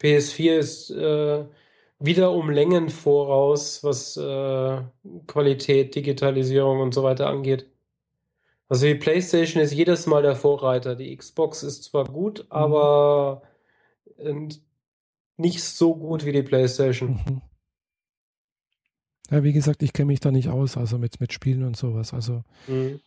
[0.00, 1.44] PS4 ist äh,
[1.98, 4.80] wieder um Längen voraus, was äh,
[5.26, 7.66] Qualität, Digitalisierung und so weiter angeht.
[8.68, 10.96] Also die PlayStation ist jedes Mal der Vorreiter.
[10.96, 13.42] Die Xbox ist zwar gut, aber
[14.18, 14.34] äh,
[15.36, 17.20] nicht so gut wie die PlayStation.
[17.26, 17.42] Mhm.
[19.30, 22.12] Ja, wie gesagt, ich kenne mich da nicht aus, also mit, mit Spielen und sowas.
[22.14, 23.00] Also Mhm.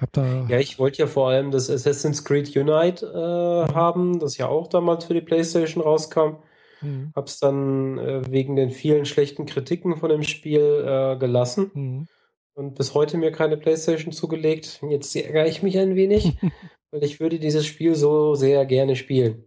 [0.00, 0.46] hab da.
[0.48, 4.68] Ja, ich wollte ja vor allem das Assassin's Creed Unite äh, haben, das ja auch
[4.68, 6.36] damals für die PlayStation rauskam.
[6.80, 7.12] Mhm.
[7.14, 12.08] Hab's dann äh, wegen den vielen schlechten Kritiken von dem Spiel äh, gelassen Mhm.
[12.54, 14.80] Und bis heute mir keine PlayStation zugelegt.
[14.88, 16.36] Jetzt ärgere ich mich ein wenig,
[16.90, 19.44] weil ich würde dieses Spiel so sehr gerne spielen.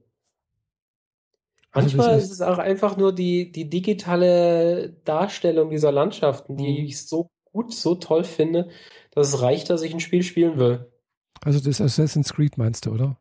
[1.71, 6.81] Also Manchmal ist, ist es auch einfach nur die, die digitale Darstellung dieser Landschaften, die
[6.81, 6.85] mhm.
[6.85, 8.69] ich so gut, so toll finde,
[9.11, 10.91] dass es reicht, dass ich ein Spiel spielen will.
[11.41, 13.17] Also das Assassin's Creed meinst du, oder?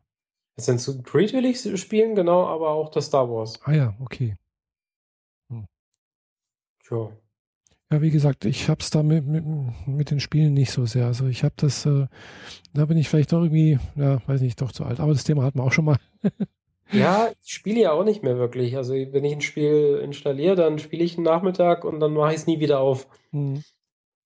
[0.57, 3.59] Assassin's Creed will ich spielen, genau, aber auch das Star Wars.
[3.63, 4.35] Ah ja, okay.
[5.49, 5.67] Hm.
[6.89, 7.11] Ja.
[7.91, 9.45] Ja, wie gesagt, ich habe es da mit, mit,
[9.85, 11.05] mit, den Spielen nicht so sehr.
[11.05, 12.07] Also ich habe das, äh,
[12.73, 14.99] da bin ich vielleicht doch irgendwie, ja, weiß nicht, doch zu alt.
[14.99, 15.97] Aber das Thema hatten wir auch schon mal.
[16.91, 18.75] ja, ich spiele ja auch nicht mehr wirklich.
[18.75, 22.39] Also wenn ich ein Spiel installiere, dann spiele ich einen Nachmittag und dann mache ich
[22.39, 23.07] es nie wieder auf.
[23.31, 23.63] Hm.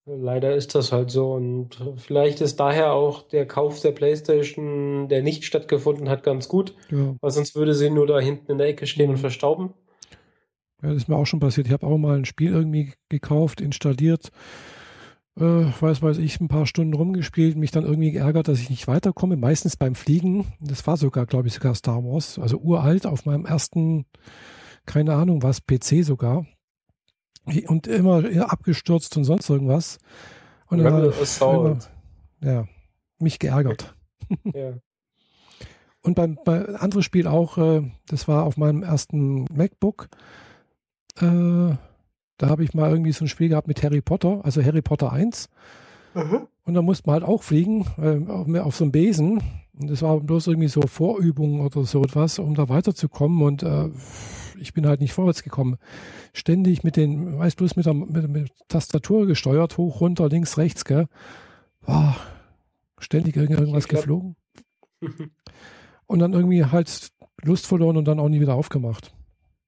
[0.05, 1.33] Leider ist das halt so.
[1.33, 6.73] Und vielleicht ist daher auch der Kauf der PlayStation, der nicht stattgefunden hat, ganz gut.
[6.89, 7.15] Ja.
[7.21, 9.21] Weil sonst würde sie nur da hinten in der Ecke stehen und mhm.
[9.21, 9.75] verstauben.
[10.81, 11.67] Ja, das ist mir auch schon passiert.
[11.67, 14.31] Ich habe auch mal ein Spiel irgendwie gekauft, installiert,
[15.37, 18.87] äh, weiß weiß ich, ein paar Stunden rumgespielt, mich dann irgendwie geärgert, dass ich nicht
[18.87, 19.37] weiterkomme.
[19.37, 20.45] Meistens beim Fliegen.
[20.59, 22.39] Das war sogar, glaube ich, sogar Star Wars.
[22.39, 24.05] Also uralt auf meinem ersten,
[24.85, 26.45] keine Ahnung was, PC sogar
[27.67, 29.99] und immer abgestürzt und sonst irgendwas.
[30.67, 31.13] Und dann immer,
[32.41, 32.65] ja,
[33.19, 33.95] mich geärgert.
[34.53, 34.75] Ja.
[36.03, 40.07] Und beim bei anderes Spiel auch, äh, das war auf meinem ersten MacBook.
[41.17, 41.75] Äh,
[42.37, 45.11] da habe ich mal irgendwie so ein Spiel gehabt mit Harry Potter, also Harry Potter
[45.11, 45.49] 1.
[46.13, 46.47] Mhm.
[46.63, 49.41] Und da musste man halt auch fliegen, äh, auf, so einem Besen.
[49.79, 53.41] Und das war bloß irgendwie so Vorübung oder so etwas, um da weiterzukommen.
[53.41, 53.89] Und äh,
[54.59, 55.77] ich bin halt nicht vorwärts gekommen.
[56.33, 60.85] Ständig mit den, weiß bloß mit der, mit, mit Tastatur gesteuert, hoch, runter, links, rechts,
[60.85, 61.07] gell.
[61.85, 62.15] Boah,
[62.99, 64.35] ständig irgendwas geflogen.
[66.07, 67.11] und dann irgendwie halt
[67.43, 69.13] Lust verloren und dann auch nie wieder aufgemacht.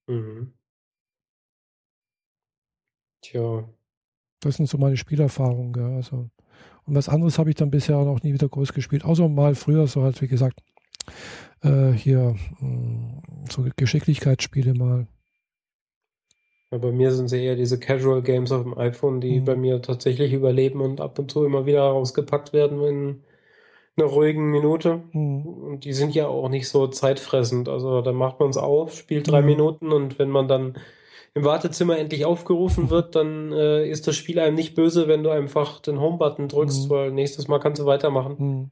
[0.07, 0.53] Mhm.
[3.23, 3.63] Tja.
[4.41, 5.95] Das sind so meine Spielerfahrungen, gell.
[5.95, 6.29] Also.
[6.85, 9.05] Und was anderes habe ich dann bisher noch nie wieder groß gespielt.
[9.05, 10.59] Außer mal früher, so halt, wie gesagt,
[11.63, 15.07] äh, hier mh, hm, so Geschicklichkeitsspiele mal.
[16.71, 19.45] Ja, bei mir sind es eher diese Casual Games auf dem iPhone, die mhm.
[19.45, 23.23] bei mir tatsächlich überleben und ab und zu immer wieder rausgepackt werden in
[23.95, 25.03] einer ruhigen Minute.
[25.13, 25.45] Mhm.
[25.45, 27.69] Und die sind ja auch nicht so zeitfressend.
[27.69, 29.47] Also da macht man es auf, spielt drei mhm.
[29.47, 30.75] Minuten und wenn man dann
[31.35, 35.31] im Wartezimmer endlich aufgerufen wird, dann äh, ist das Spiel einem nicht böse, wenn du
[35.31, 36.89] einfach den Home-Button drückst, mhm.
[36.89, 38.35] weil nächstes Mal kannst du weitermachen.
[38.37, 38.71] Mhm.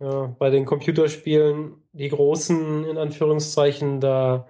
[0.00, 4.46] Ja, bei den Computerspielen, die großen, in Anführungszeichen, da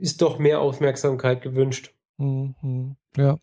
[0.00, 1.94] ist doch mehr Aufmerksamkeit gewünscht.
[2.18, 2.96] Mhm.
[3.16, 3.38] Ja.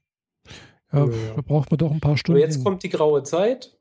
[0.91, 1.33] Ja, ja.
[1.35, 2.41] da braucht man doch ein paar Stunden.
[2.41, 3.77] Aber jetzt kommt die graue Zeit,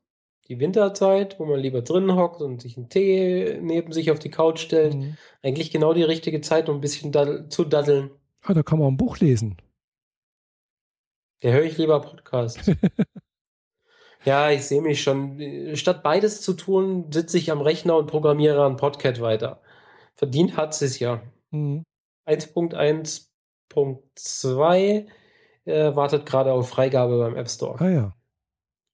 [0.47, 4.29] die Winterzeit, wo man lieber drinnen hockt und sich einen Tee neben sich auf die
[4.29, 4.95] Couch stellt.
[4.95, 5.17] Mhm.
[5.41, 8.11] Eigentlich genau die richtige Zeit, um ein bisschen daddel zu daddeln.
[8.41, 9.57] Ah, da kann man ein Buch lesen.
[11.41, 12.71] Da höre ich lieber Podcast.
[14.25, 15.39] Ja, ich sehe mich schon.
[15.75, 19.61] Statt beides zu tun, sitze ich am Rechner und programmiere an Podcat weiter.
[20.15, 21.21] Verdient hat es ja.
[21.51, 21.85] Mhm.
[22.27, 25.07] 1.1.2
[25.65, 27.79] äh, wartet gerade auf Freigabe beim App Store.
[27.79, 28.15] Ah ja.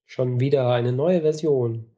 [0.05, 1.89] Schon wieder eine neue Version.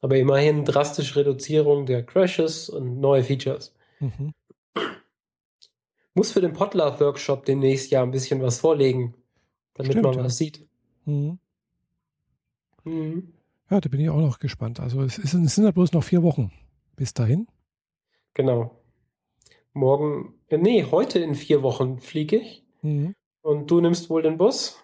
[0.00, 3.72] Aber immerhin drastische Reduzierung der Crashes und neue Features.
[4.00, 4.32] Mhm.
[6.14, 9.14] Muss für den Podlove Workshop demnächst ja ein bisschen was vorlegen,
[9.74, 10.66] damit Stimmt, man was sieht.
[11.04, 11.38] Mhm.
[12.84, 13.32] Mhm.
[13.70, 14.80] Ja, da bin ich auch noch gespannt.
[14.80, 16.50] Also es, ist, es sind ja bloß noch vier Wochen
[16.96, 17.46] bis dahin.
[18.34, 18.76] Genau.
[19.72, 22.64] Morgen, äh, nee, heute in vier Wochen fliege ich.
[22.82, 23.14] Mhm.
[23.42, 24.82] Und du nimmst wohl den Bus?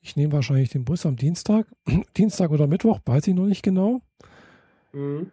[0.00, 1.66] Ich nehme wahrscheinlich den Bus am Dienstag.
[2.16, 4.00] Dienstag oder Mittwoch, weiß ich noch nicht genau.
[4.92, 5.30] Mhm.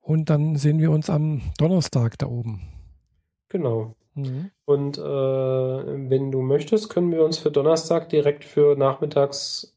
[0.00, 2.62] Und dann sehen wir uns am Donnerstag da oben.
[3.48, 3.94] Genau.
[4.14, 4.50] Mhm.
[4.64, 9.76] Und äh, wenn du möchtest, können wir uns für Donnerstag direkt für nachmittags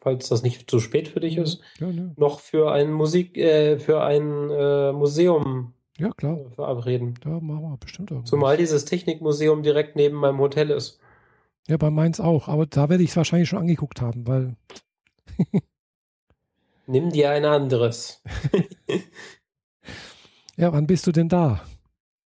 [0.00, 1.42] falls das nicht zu spät für dich mhm.
[1.42, 2.14] ist, ja, ne.
[2.16, 6.38] noch für ein Musik, äh, für ein äh, Museum ja, klar.
[6.38, 7.14] Äh, verabreden.
[7.20, 8.30] Da machen wir bestimmt irgendwas.
[8.30, 11.00] Zumal dieses Technikmuseum direkt neben meinem Hotel ist.
[11.66, 14.56] Ja, bei meins auch, aber da werde ich es wahrscheinlich schon angeguckt haben, weil.
[16.86, 18.22] Nimm dir ein anderes.
[20.56, 21.60] ja, wann bist du denn da?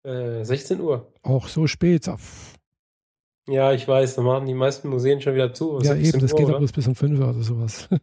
[0.03, 1.11] Äh, 16 Uhr.
[1.23, 2.09] Auch so spät.
[3.47, 5.79] Ja, ich weiß, da machen die meisten Museen schon wieder zu.
[5.81, 7.89] Ja, eben, das Uhr, geht doch bloß bis um 5 oder sowas.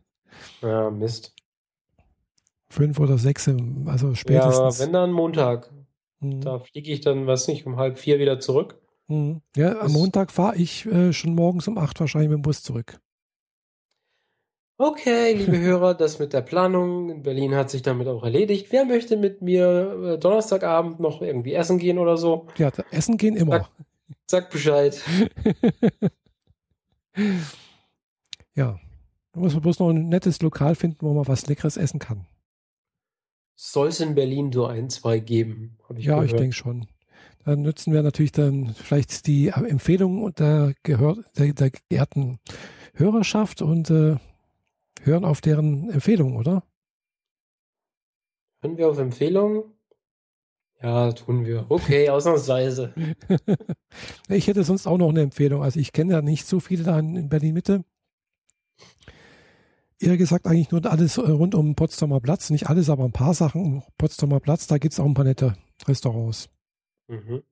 [0.60, 1.34] Ja, Mist.
[2.68, 3.52] 5 oder 6,
[3.86, 4.78] also spätestens.
[4.78, 5.72] Ja, wenn dann Montag.
[6.20, 6.42] Mhm.
[6.42, 8.78] Da fliege ich dann, weiß nicht, um halb vier wieder zurück.
[9.08, 9.40] Mhm.
[9.56, 12.62] Ja, das am Montag fahre ich äh, schon morgens um 8 wahrscheinlich mit dem Bus
[12.62, 13.00] zurück.
[14.78, 18.66] Okay, liebe Hörer, das mit der Planung in Berlin hat sich damit auch erledigt.
[18.70, 22.46] Wer möchte mit mir äh, Donnerstagabend noch irgendwie essen gehen oder so?
[22.58, 23.60] Ja, essen gehen immer.
[23.60, 23.70] Sag,
[24.26, 25.02] Sag Bescheid.
[28.54, 28.78] ja.
[29.32, 32.26] Da muss man bloß noch ein nettes Lokal finden, wo man was Leckeres essen kann.
[33.54, 35.78] Soll es in Berlin so ein, zwei geben?
[35.96, 36.32] Ich ja, gehört.
[36.32, 36.86] ich denke schon.
[37.46, 42.40] dann nützen wir natürlich dann vielleicht die Empfehlung der, gehör, der, der geehrten
[42.94, 44.16] Hörerschaft und äh,
[45.06, 46.62] hören auf deren Empfehlung, oder?
[48.60, 49.76] Hören wir auf Empfehlung?
[50.82, 51.66] Ja, tun wir.
[51.68, 52.94] Okay, ausnahmsweise.
[54.28, 55.62] ich hätte sonst auch noch eine Empfehlung.
[55.62, 57.84] Also ich kenne ja nicht so viele da in Berlin Mitte.
[59.98, 62.50] Eher gesagt eigentlich nur alles rund um Potsdamer Platz.
[62.50, 64.66] Nicht alles, aber ein paar Sachen um Potsdamer Platz.
[64.66, 65.54] Da gibt es auch ein paar nette
[65.86, 66.50] Restaurants.
[67.08, 67.42] Mhm.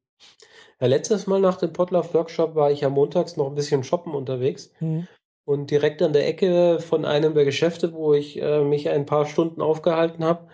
[0.80, 4.14] Ja, letztes Mal nach dem Potluck Workshop war ich ja montags noch ein bisschen shoppen
[4.14, 4.70] unterwegs.
[4.80, 5.08] Mhm.
[5.44, 9.26] Und direkt an der Ecke von einem der Geschäfte, wo ich äh, mich ein paar
[9.26, 10.48] Stunden aufgehalten habe,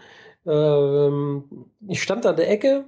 [0.46, 2.86] ähm, ich stand an der Ecke,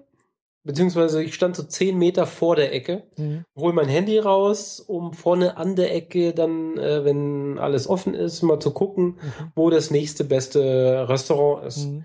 [0.64, 3.44] beziehungsweise ich stand so zehn Meter vor der Ecke, mhm.
[3.56, 8.42] hol mein Handy raus, um vorne an der Ecke dann, äh, wenn alles offen ist,
[8.42, 9.52] mal zu gucken, mhm.
[9.54, 11.86] wo das nächste beste Restaurant ist.
[11.86, 12.04] Mhm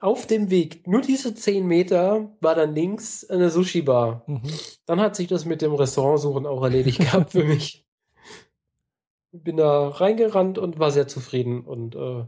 [0.00, 4.24] auf dem Weg, nur diese zehn Meter, war dann links eine Sushi-Bar.
[4.26, 4.42] Mhm.
[4.86, 7.86] Dann hat sich das mit dem Restaurantsuchen auch erledigt gehabt für mich.
[9.32, 12.24] Bin da reingerannt und war sehr zufrieden und äh,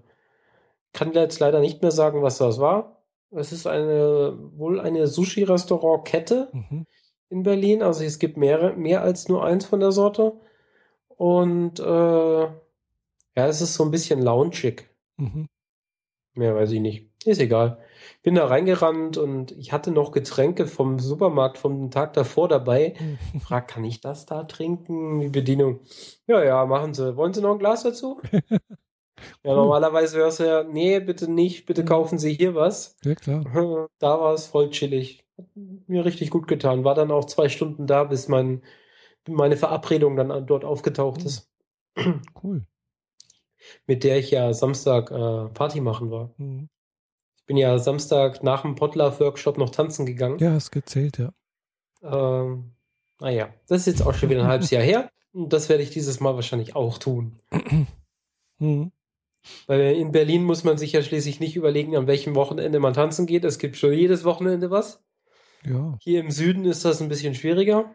[0.92, 3.02] kann jetzt leider nicht mehr sagen, was das war.
[3.30, 6.86] Es ist eine wohl eine Sushi-Restaurant-Kette mhm.
[7.30, 7.82] in Berlin.
[7.82, 10.38] Also es gibt mehrere, mehr als nur eins von der Sorte.
[11.08, 12.52] Und äh, ja,
[13.34, 14.90] es ist so ein bisschen loungig.
[15.16, 15.48] Mhm.
[16.34, 17.11] Mehr weiß ich nicht.
[17.24, 17.78] Ist egal.
[18.22, 22.94] Bin da reingerannt und ich hatte noch Getränke vom Supermarkt vom Tag davor dabei.
[23.40, 25.20] Frag, kann ich das da trinken?
[25.20, 25.80] Die Bedienung.
[26.26, 27.16] Ja, ja, machen Sie.
[27.16, 28.20] Wollen Sie noch ein Glas dazu?
[28.52, 32.96] ja, normalerweise wäre es ja, nee, bitte nicht, bitte kaufen Sie hier was.
[33.04, 33.44] Ja, klar.
[33.98, 35.24] Da war es voll chillig.
[35.38, 36.84] Hat mir richtig gut getan.
[36.84, 38.62] War dann auch zwei Stunden da, bis mein,
[39.28, 41.48] meine Verabredung dann dort aufgetaucht ist.
[42.42, 42.66] Cool
[43.86, 46.34] mit der ich ja Samstag äh, Party machen war.
[46.36, 46.68] Mhm.
[47.42, 50.38] Ich bin ja Samstag nach dem Potluck-Workshop noch tanzen gegangen.
[50.38, 51.32] Ja, hast gezählt, ja.
[52.02, 52.70] Ähm,
[53.18, 55.10] naja, das ist jetzt auch schon wieder ein halbes Jahr her.
[55.32, 57.40] Und das werde ich dieses Mal wahrscheinlich auch tun.
[58.58, 58.92] Mhm.
[59.66, 63.26] Weil in Berlin muss man sich ja schließlich nicht überlegen, an welchem Wochenende man tanzen
[63.26, 63.44] geht.
[63.44, 65.02] Es gibt schon jedes Wochenende was.
[65.64, 65.96] Ja.
[66.00, 67.92] Hier im Süden ist das ein bisschen schwieriger.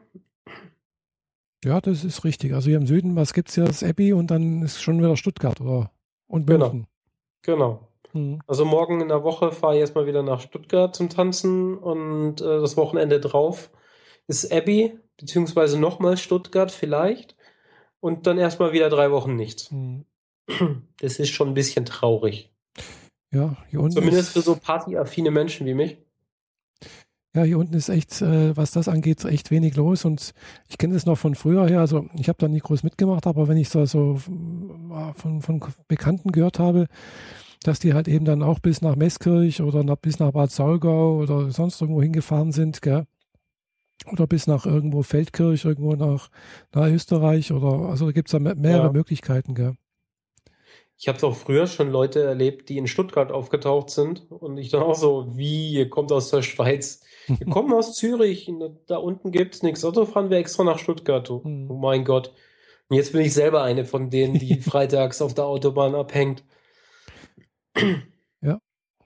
[1.64, 2.54] Ja, das ist richtig.
[2.54, 5.16] Also hier im Süden, was gibt es ja, das Abbey und dann ist schon wieder
[5.16, 5.90] Stuttgart oder
[6.28, 6.88] und München.
[7.44, 7.58] Genau.
[7.58, 7.88] genau.
[8.18, 8.40] Mhm.
[8.48, 12.60] Also morgen in der Woche fahre ich erstmal wieder nach Stuttgart zum Tanzen und äh,
[12.60, 13.70] das Wochenende drauf
[14.28, 17.36] ist Abbey, beziehungsweise nochmal Stuttgart vielleicht
[18.00, 19.72] und dann erstmal wieder drei Wochen nichts.
[19.72, 20.06] Mhm.
[21.00, 22.52] Das ist schon ein bisschen traurig.
[23.32, 25.98] Ja, hier unten Zumindest für so partyaffine Menschen wie mich.
[27.36, 30.06] Ja, hier unten ist echt, äh, was das angeht, echt wenig los.
[30.06, 30.34] Und
[30.70, 31.82] ich kenne das noch von früher her.
[31.82, 35.62] Also ich habe da nie groß mitgemacht, aber wenn ich so, so äh, von, von
[35.88, 36.88] Bekannten gehört habe,
[37.64, 41.18] dass die halt eben dann auch bis nach Meßkirch oder nach, bis nach Bad Saulgau
[41.18, 43.06] oder sonst irgendwo hingefahren sind, gell?
[44.12, 46.30] Oder bis nach irgendwo Feldkirch, irgendwo nach,
[46.74, 48.92] nach Österreich oder also da gibt es da mehrere ja.
[48.92, 49.76] Möglichkeiten, gell?
[51.00, 54.82] Ich habe auch früher schon Leute erlebt, die in Stuttgart aufgetaucht sind und ich dann
[54.82, 57.02] auch so, wie, ihr kommt aus der Schweiz.
[57.28, 58.50] Wir kommen aus Zürich,
[58.88, 59.84] da unten gibt es nichts.
[59.84, 61.30] Auto fahren wir extra nach Stuttgart.
[61.30, 62.32] Oh, oh mein Gott.
[62.88, 66.46] Und jetzt bin ich selber eine von denen, die freitags auf der Autobahn abhängt.
[68.42, 68.60] Ja,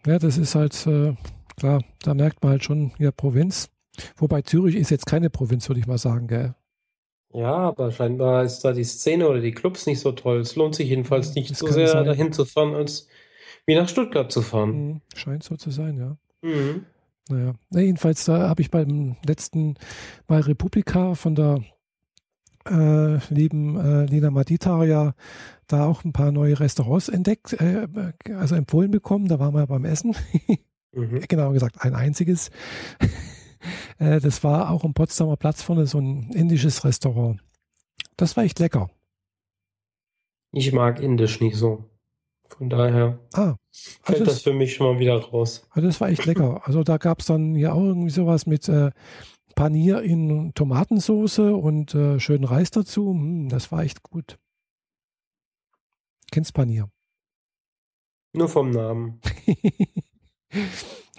[0.06, 1.16] ja, das ist halt äh,
[1.58, 3.70] klar, da merkt man halt schon ja Provinz.
[4.18, 6.56] Wobei Zürich ist jetzt keine Provinz, würde ich mal sagen, gell?
[7.34, 10.40] Ja, aber scheinbar ist da die Szene oder die Clubs nicht so toll.
[10.40, 12.06] Es lohnt sich jedenfalls nicht das so sehr, sein.
[12.06, 13.08] dahin zu fahren, als
[13.66, 14.88] wie nach Stuttgart zu fahren.
[14.88, 15.02] Mhm.
[15.16, 16.18] Scheint so zu sein, ja.
[16.42, 16.86] Mhm.
[17.30, 19.76] Naja, jedenfalls da habe ich beim letzten
[20.28, 21.64] Mal Republika von der
[22.70, 25.16] äh, lieben äh, Lina Maditaria
[25.68, 27.88] da auch ein paar neue Restaurants entdeckt, äh,
[28.36, 29.28] also empfohlen bekommen.
[29.28, 30.16] Da waren wir beim Essen.
[30.92, 31.22] mhm.
[31.28, 32.52] Genau gesagt, ein einziges.
[34.00, 37.42] äh, das war auch am Potsdamer Platz vorne so ein indisches Restaurant.
[38.18, 38.90] Das war echt lecker.
[40.52, 41.86] Ich mag Indisch nicht so.
[42.58, 45.66] Von daher ah, fällt also das, das, für mich schon mal wieder raus.
[45.70, 46.62] Also das war echt lecker.
[46.66, 48.92] Also da gab es dann ja auch irgendwie sowas mit äh,
[49.62, 53.12] Panier in Tomatensoße und äh, schönen Reis dazu.
[53.12, 54.40] Hm, das war echt gut.
[56.32, 56.90] Kennst Panier?
[58.34, 59.22] Nur vom Namen.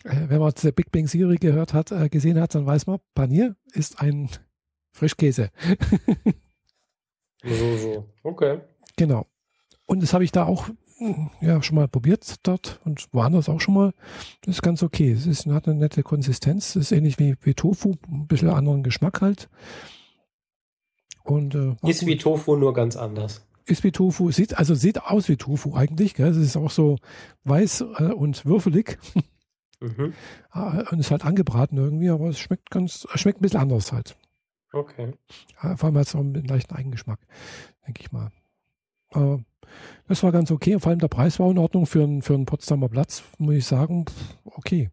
[0.04, 2.98] Äh, wenn man The Big Bang Theory gehört hat, äh, gesehen hat, dann weiß man,
[3.14, 4.28] Panier ist ein
[4.92, 5.52] Frischkäse.
[7.44, 8.08] so, so.
[8.24, 8.62] Okay.
[8.96, 9.28] Genau.
[9.86, 10.68] Und das habe ich da auch
[11.40, 13.92] ja, schon mal probiert dort und woanders auch schon mal.
[14.42, 15.12] Das ist ganz okay.
[15.12, 16.76] Es ist, hat eine nette Konsistenz.
[16.76, 19.48] Es ist ähnlich wie, wie Tofu, ein bisschen anderen Geschmack halt.
[21.24, 23.46] Und, äh, ist wie Tofu, nur ganz anders.
[23.64, 26.14] Ist wie Tofu, sieht, also sieht aus wie Tofu eigentlich.
[26.14, 26.28] Gell?
[26.28, 26.98] Es ist auch so
[27.44, 28.98] weiß äh, und würfelig.
[29.80, 30.14] Mhm.
[30.52, 34.16] Äh, und ist halt angebraten irgendwie, aber es schmeckt ganz, schmeckt ein bisschen anders halt.
[34.72, 35.12] Okay.
[35.60, 37.20] Äh, vor allem hat es auch einen leichten Eigengeschmack,
[37.86, 38.30] denke ich mal.
[39.12, 39.42] Aber
[40.08, 40.78] das war ganz okay.
[40.78, 43.66] Vor allem der Preis war in Ordnung für, einen, für einen Potsdamer Platz, muss ich
[43.66, 44.04] sagen.
[44.44, 44.90] Okay.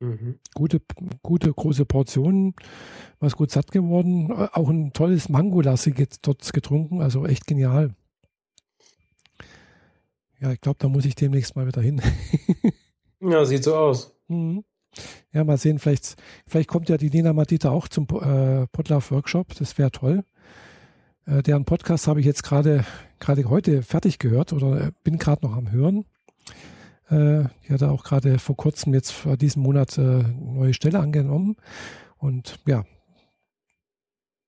[0.00, 0.38] Mhm.
[0.54, 0.80] Gute,
[1.22, 2.54] gute große Portionen,
[3.20, 4.30] was gut satt geworden.
[4.30, 7.94] Äh, auch ein tolles Mangolassi dort getrunken, also echt genial.
[10.40, 12.02] Ja, ich glaube, da muss ich demnächst mal wieder hin.
[13.20, 14.12] ja, sieht so aus.
[14.26, 14.64] Mhm.
[15.32, 16.16] Ja, mal sehen, vielleicht,
[16.46, 19.54] vielleicht kommt ja die Lena Matita auch zum äh, Potlauf Workshop.
[19.54, 20.24] Das wäre toll.
[21.26, 22.84] Äh, deren Podcast habe ich jetzt gerade
[23.22, 26.04] gerade heute fertig gehört oder äh, bin gerade noch am Hören.
[27.08, 31.56] Äh, die hat auch gerade vor kurzem jetzt für diesen Monat äh, neue Stelle angenommen.
[32.18, 32.84] Und ja,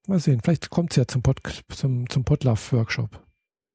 [0.07, 3.21] mal sehen, vielleicht kommt sie ja zum, Pod, zum, zum Podlove-Workshop.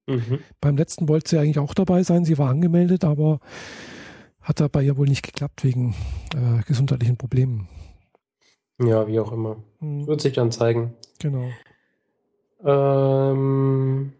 [0.07, 0.39] Mhm.
[0.59, 2.25] Beim letzten wollte sie eigentlich auch dabei sein.
[2.25, 3.39] Sie war angemeldet, aber
[4.41, 5.95] hat da bei ihr wohl nicht geklappt wegen
[6.33, 7.69] äh, gesundheitlichen Problemen.
[8.81, 9.63] Ja, wie auch immer.
[9.79, 10.07] Mhm.
[10.07, 10.95] Wird sich dann zeigen.
[11.19, 11.49] Genau.
[12.63, 14.13] Ähm,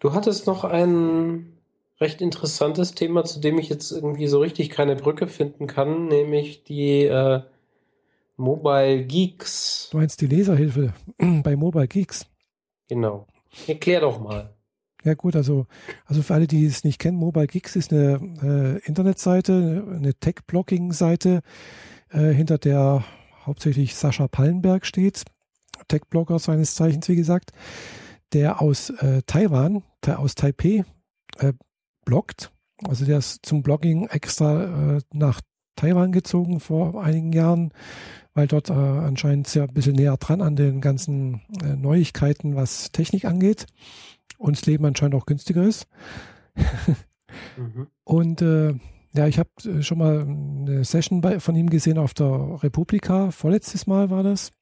[0.00, 1.58] du hattest noch ein
[2.00, 6.64] recht interessantes Thema, zu dem ich jetzt irgendwie so richtig keine Brücke finden kann, nämlich
[6.64, 7.42] die äh,
[8.36, 9.88] Mobile Geeks.
[9.90, 10.94] Du meinst die Leserhilfe
[11.42, 12.26] bei Mobile Geeks?
[12.88, 13.26] Genau.
[13.66, 14.54] Erklär doch mal.
[15.04, 15.66] Ja gut, also,
[16.06, 21.42] also für alle, die es nicht kennen, Mobile Geeks ist eine äh, Internetseite, eine Tech-Blogging-Seite,
[22.10, 23.04] äh, hinter der
[23.44, 25.24] hauptsächlich Sascha Pallenberg steht,
[25.88, 27.52] Tech-Blogger seines Zeichens, wie gesagt,
[28.32, 30.84] der aus äh, Taiwan, aus Taipei
[31.38, 31.52] äh,
[32.04, 32.52] bloggt.
[32.86, 35.40] Also der ist zum Blogging extra äh, nach
[35.76, 37.72] Taiwan gezogen vor einigen Jahren,
[38.34, 42.92] weil dort äh, anscheinend sehr ein bisschen näher dran an den ganzen äh, Neuigkeiten, was
[42.92, 43.66] Technik angeht
[44.38, 45.86] und das Leben anscheinend auch günstiger ist.
[47.56, 47.86] mhm.
[48.04, 48.74] Und äh,
[49.14, 53.86] ja, ich habe schon mal eine Session bei, von ihm gesehen auf der Republika, vorletztes
[53.86, 54.52] Mal war das.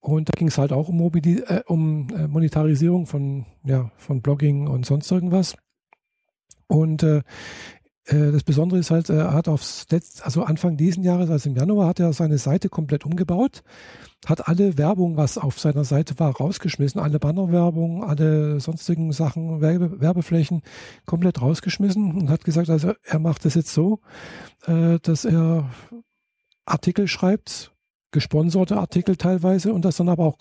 [0.00, 4.22] Und da ging es halt auch um, Mobili äh, um äh, Monetarisierung von, ja, von
[4.22, 5.56] Blogging und sonst irgendwas.
[6.66, 7.22] Und äh,
[8.06, 11.56] äh, das Besondere ist halt, er hat aufs Letz-, also Anfang diesen Jahres, also im
[11.56, 13.62] Januar, hat er seine Seite komplett umgebaut,
[14.26, 20.00] hat alle Werbung, was auf seiner Seite war, rausgeschmissen, alle Bannerwerbung, alle sonstigen Sachen, Werbe,
[20.00, 20.62] Werbeflächen
[21.06, 24.00] komplett rausgeschmissen und hat gesagt, also er macht das jetzt so,
[24.66, 25.70] äh, dass er
[26.64, 27.72] Artikel schreibt
[28.10, 30.38] gesponserte Artikel teilweise und das dann aber auch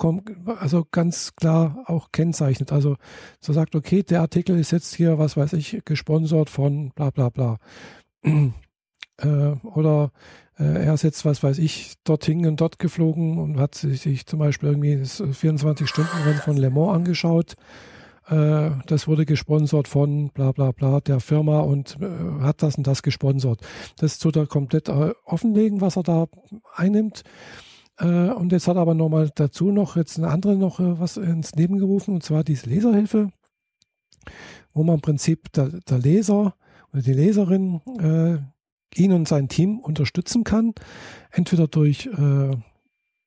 [0.59, 2.71] also ganz klar auch kennzeichnet.
[2.71, 2.97] Also
[3.39, 7.29] so sagt, okay, der Artikel ist jetzt hier, was weiß ich, gesponsert von bla bla
[7.29, 7.57] bla.
[8.23, 10.11] äh, oder
[10.57, 14.25] äh, er ist jetzt, was weiß ich, dorthin und dort geflogen und hat sich, sich
[14.25, 17.55] zum Beispiel irgendwie das 24-Stunden-Rennen von Le Mans angeschaut
[18.29, 22.85] äh, das wurde gesponsert von bla bla bla der Firma und äh, hat das und
[22.85, 23.61] das gesponsert.
[23.97, 26.27] Das tut er komplett äh, offenlegen, was er da
[26.75, 27.23] einnimmt.
[27.97, 31.53] Äh, und jetzt hat er aber nochmal dazu noch jetzt eine andere noch was ins
[31.55, 33.29] Leben gerufen, und zwar diese Leserhilfe,
[34.73, 36.55] wo man im Prinzip der, der Leser
[36.91, 37.81] oder die Leserin
[38.95, 40.73] ihn und sein Team unterstützen kann,
[41.31, 42.09] entweder durch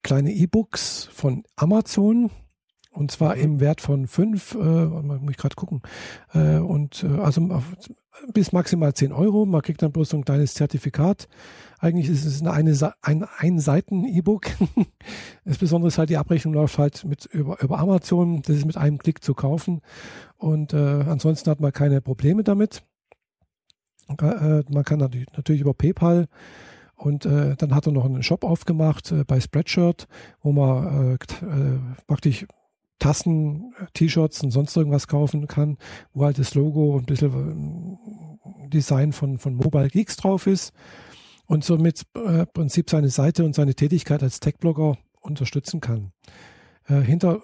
[0.03, 2.31] kleine E-Books von Amazon,
[2.93, 3.43] und zwar mhm.
[3.43, 5.83] im Wert von fünf, äh, muss ich gerade gucken,
[6.35, 7.63] äh, und äh, also
[8.33, 9.47] bis maximal zehn Euro.
[9.47, 11.29] Man kriegt dann bloß so ein kleines Zertifikat.
[11.79, 14.47] Eigentlich ist es eine, ein, ein Seiten-E-Book.
[15.45, 18.43] das Besondere ist halt, die Abrechnung läuft halt mit über, über Amazon.
[18.43, 19.81] Das ist mit einem Klick zu kaufen.
[20.37, 22.83] Und äh, ansonsten hat man keine Probleme damit.
[24.21, 26.29] Äh, man kann natürlich, natürlich über PayPal
[26.97, 30.07] und äh, dann hat er noch einen Shop aufgemacht äh, bei Spreadshirt,
[30.43, 32.47] wo man äh, äh, praktisch
[32.99, 35.79] Tassen, T-Shirts und sonst irgendwas kaufen kann,
[36.13, 37.99] wo halt das Logo und ein bisschen
[38.45, 40.73] äh, Design von, von Mobile Geeks drauf ist
[41.47, 46.13] und somit äh, Prinzip seine Seite und seine Tätigkeit als Tech-Blogger unterstützen kann.
[46.87, 47.43] Äh, hinter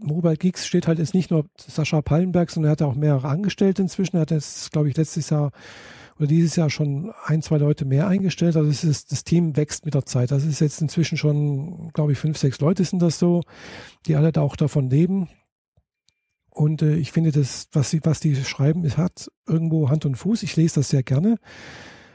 [0.00, 3.82] Mobile Geeks steht halt jetzt nicht nur Sascha Pallenberg, sondern er hat auch mehrere Angestellte
[3.82, 4.16] inzwischen.
[4.16, 5.50] Er hat jetzt, glaube ich, letztes Jahr
[6.18, 8.56] oder dieses Jahr schon ein, zwei Leute mehr eingestellt.
[8.56, 10.30] Also es ist, das Team wächst mit der Zeit.
[10.30, 13.42] Das ist jetzt inzwischen schon, glaube ich, fünf, sechs Leute sind das so,
[14.06, 15.28] die alle da auch davon leben.
[16.50, 20.16] Und äh, ich finde, das, was sie, was die schreiben, es hat irgendwo Hand und
[20.16, 20.42] Fuß.
[20.42, 21.38] Ich lese das sehr gerne.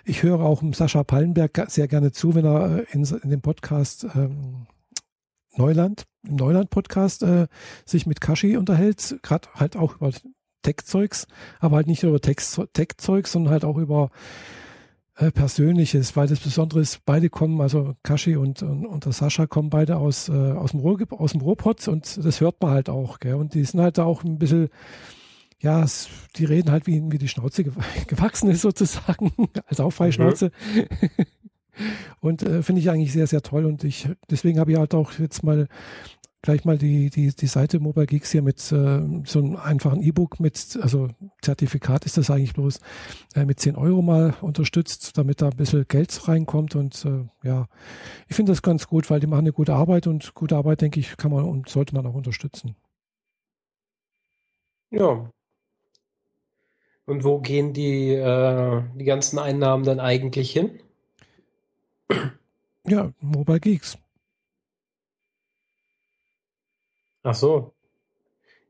[0.04, 4.06] Ich höre auch Sascha Pallenberg sehr gerne zu, wenn er äh, in, in dem Podcast
[4.16, 4.68] ähm,
[5.56, 7.48] Neuland, im Neuland-Podcast äh,
[7.86, 10.12] sich mit Kashi unterhält, gerade halt auch über
[10.64, 11.28] Tech-Zeugs,
[11.60, 14.10] aber halt nicht nur über Tech-Zeugs, sondern halt auch über
[15.16, 19.46] äh, Persönliches, weil das Besondere ist, beide kommen, also Kashi und, und, und der Sascha
[19.46, 22.90] kommen beide aus, äh, aus dem Ruhr, aus dem Ruhrpott und das hört man halt
[22.90, 23.36] auch, gell?
[23.36, 24.70] Und die sind halt da auch ein bisschen,
[25.60, 25.86] ja,
[26.36, 27.64] die reden halt, wie, wie die Schnauze
[28.08, 29.32] gewachsen ist, sozusagen,
[29.68, 30.52] als auch Freischnauze.
[30.74, 31.26] Mhm.
[32.20, 33.66] und äh, finde ich eigentlich sehr, sehr toll.
[33.66, 35.68] Und ich, deswegen habe ich halt auch jetzt mal
[36.44, 40.42] gleich mal die, die, die Seite Mobile Geeks hier mit äh, so einem einfachen E-Book
[40.42, 41.10] mit, also
[41.42, 42.80] Zertifikat ist das eigentlich bloß,
[43.36, 46.76] äh, mit 10 Euro mal unterstützt, damit da ein bisschen Geld reinkommt.
[46.76, 47.68] Und äh, ja,
[48.28, 51.00] ich finde das ganz gut, weil die machen eine gute Arbeit und gute Arbeit, denke
[51.00, 52.76] ich, kann man und sollte man auch unterstützen.
[54.92, 55.32] Ja.
[57.06, 60.80] Und wo gehen die, äh, die ganzen Einnahmen dann eigentlich hin?
[62.86, 63.98] Ja, Mobile Geeks.
[67.24, 67.74] Ach so.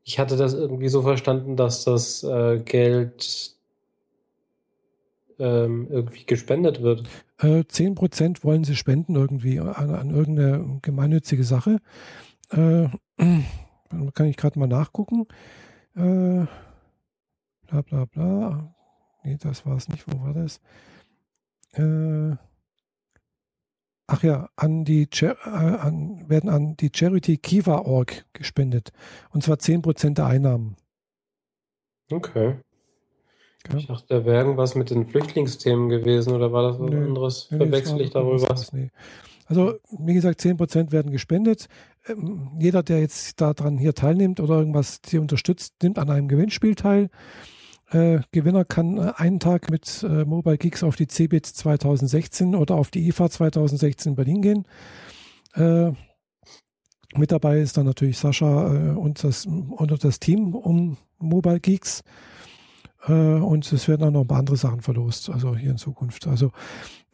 [0.04, 3.54] Ich hatte das irgendwie so verstanden, dass das äh, Geld
[5.38, 7.08] ähm, irgendwie gespendet wird.
[7.38, 11.80] Äh, 10% wollen sie spenden irgendwie an, an irgendeine gemeinnützige Sache.
[12.50, 12.88] Äh,
[14.14, 15.26] kann ich gerade mal nachgucken.
[15.96, 16.46] Äh,
[17.66, 18.74] bla bla bla.
[19.24, 20.04] Nee, das war es nicht.
[20.06, 20.60] Wo war das?
[21.72, 22.36] Äh,
[24.06, 28.92] ach ja, an die äh, an, werden an die Charity Kiva Org gespendet.
[29.30, 30.76] Und zwar 10% der Einnahmen.
[32.10, 32.56] Okay.
[33.70, 33.78] Ja.
[33.78, 37.48] Ich dachte, da wäre irgendwas mit den Flüchtlingsthemen gewesen oder war das was nee, anderes?
[37.50, 38.48] Nee, Verwechsel ich darüber?
[38.48, 38.90] Was, nee.
[39.46, 41.68] Also, wie gesagt, 10% werden gespendet.
[42.06, 46.74] Ähm, jeder, der jetzt daran hier teilnimmt oder irgendwas hier unterstützt, nimmt an einem Gewinnspiel
[46.74, 47.10] teil.
[47.94, 52.74] Äh, Gewinner kann äh, einen Tag mit äh, Mobile Geeks auf die CeBIT 2016 oder
[52.74, 54.64] auf die IFA 2016 in Berlin gehen.
[55.54, 55.92] Äh,
[57.16, 62.02] mit dabei ist dann natürlich Sascha äh, und, das, und das Team um Mobile Geeks.
[63.06, 66.26] Äh, und es werden auch noch ein paar andere Sachen verlost, also hier in Zukunft.
[66.26, 66.50] Also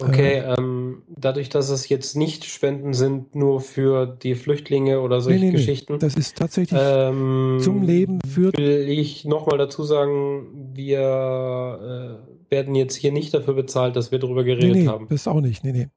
[0.03, 5.20] Okay, äh, ähm, dadurch, dass es jetzt nicht Spenden sind, nur für die Flüchtlinge oder
[5.20, 5.99] solche nee, nee, Geschichten.
[5.99, 8.53] Das ist tatsächlich ähm, zum Leben für.
[8.57, 12.18] Will ich nochmal dazu sagen, wir
[12.49, 15.07] äh, werden jetzt hier nicht dafür bezahlt, dass wir darüber geredet nee, nee, haben.
[15.09, 15.88] Das auch nicht, nee, nee.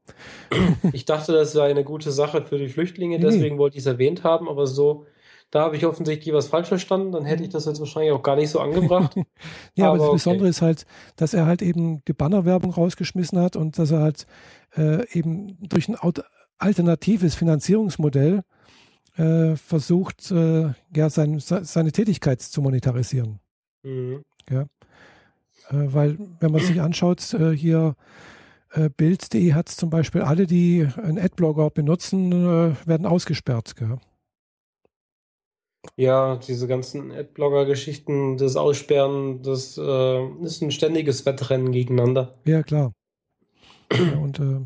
[0.92, 4.22] Ich dachte, das sei eine gute Sache für die Flüchtlinge, deswegen wollte ich es erwähnt
[4.22, 5.06] haben, aber so
[5.54, 8.34] da habe ich offensichtlich was falsch verstanden, dann hätte ich das jetzt wahrscheinlich auch gar
[8.34, 9.14] nicht so angebracht.
[9.76, 10.14] ja, aber, aber das okay.
[10.14, 10.84] Besondere ist halt,
[11.14, 14.26] dass er halt eben die Bannerwerbung rausgeschmissen hat und dass er halt
[14.76, 15.96] äh, eben durch ein
[16.58, 18.42] alternatives Finanzierungsmodell
[19.16, 23.38] äh, versucht, äh, ja, sein, seine Tätigkeit zu monetarisieren.
[23.84, 24.24] Mhm.
[24.50, 24.62] Ja.
[24.62, 24.66] Äh,
[25.70, 27.94] weil, wenn man sich anschaut, äh, hier
[28.72, 32.32] äh, Bild.de hat zum Beispiel alle, die einen Adblogger benutzen,
[32.86, 33.76] werden ausgesperrt.
[33.76, 33.98] Gell?
[35.96, 42.34] Ja, diese ganzen Adblogger-Geschichten, das Aussperren, das äh, ist ein ständiges Wettrennen gegeneinander.
[42.44, 42.92] Ja, klar.
[43.92, 44.60] ja, und äh,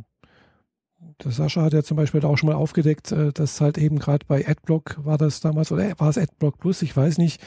[1.23, 4.25] der Sascha hat ja zum Beispiel auch schon mal aufgedeckt, äh, dass halt eben gerade
[4.27, 7.43] bei Adblock war das damals, oder war es Adblock Plus, ich weiß nicht,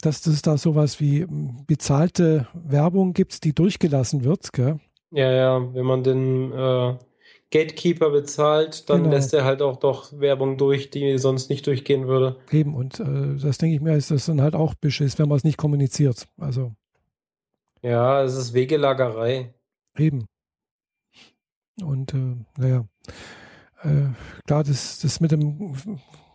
[0.00, 4.52] dass es da sowas wie hm, bezahlte Werbung gibt, die durchgelassen wird.
[4.52, 4.78] Gell?
[5.10, 6.94] Ja, ja, wenn man den äh,
[7.50, 9.14] Gatekeeper bezahlt, dann genau.
[9.14, 12.36] lässt er halt auch doch Werbung durch, die sonst nicht durchgehen würde.
[12.50, 15.38] Eben, und äh, das denke ich mir, ist das dann halt auch Beschiss, wenn man
[15.38, 16.28] es nicht kommuniziert.
[16.38, 16.72] Also.
[17.82, 19.52] Ja, es ist Wegelagerei.
[19.96, 20.26] Eben.
[21.82, 22.84] Und äh, naja,
[23.82, 24.08] äh,
[24.46, 25.74] klar, das, das mit dem,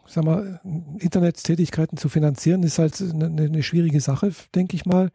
[0.07, 0.59] sag mal,
[0.99, 5.11] Internettätigkeiten zu finanzieren, ist halt eine, eine schwierige Sache, denke ich mal.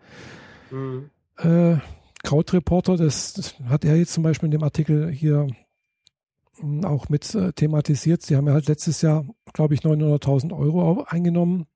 [0.71, 1.11] Mhm.
[1.37, 1.77] Äh,
[2.23, 5.49] Krautreporter, das, das, hat er jetzt zum Beispiel in dem Artikel hier
[6.85, 8.23] auch mit äh, thematisiert.
[8.23, 11.67] Sie haben ja halt letztes Jahr, glaube ich, 900.000 Euro eingenommen.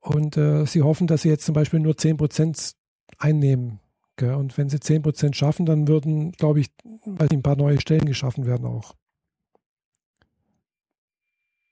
[0.00, 2.74] Und äh, sie hoffen, dass sie jetzt zum Beispiel nur 10 Prozent
[3.18, 3.80] einnehmen.
[4.16, 4.34] Gell?
[4.34, 6.68] Und wenn sie 10 Prozent schaffen, dann würden, glaube ich,
[7.04, 8.94] weiß ein paar neue Stellen geschaffen werden auch.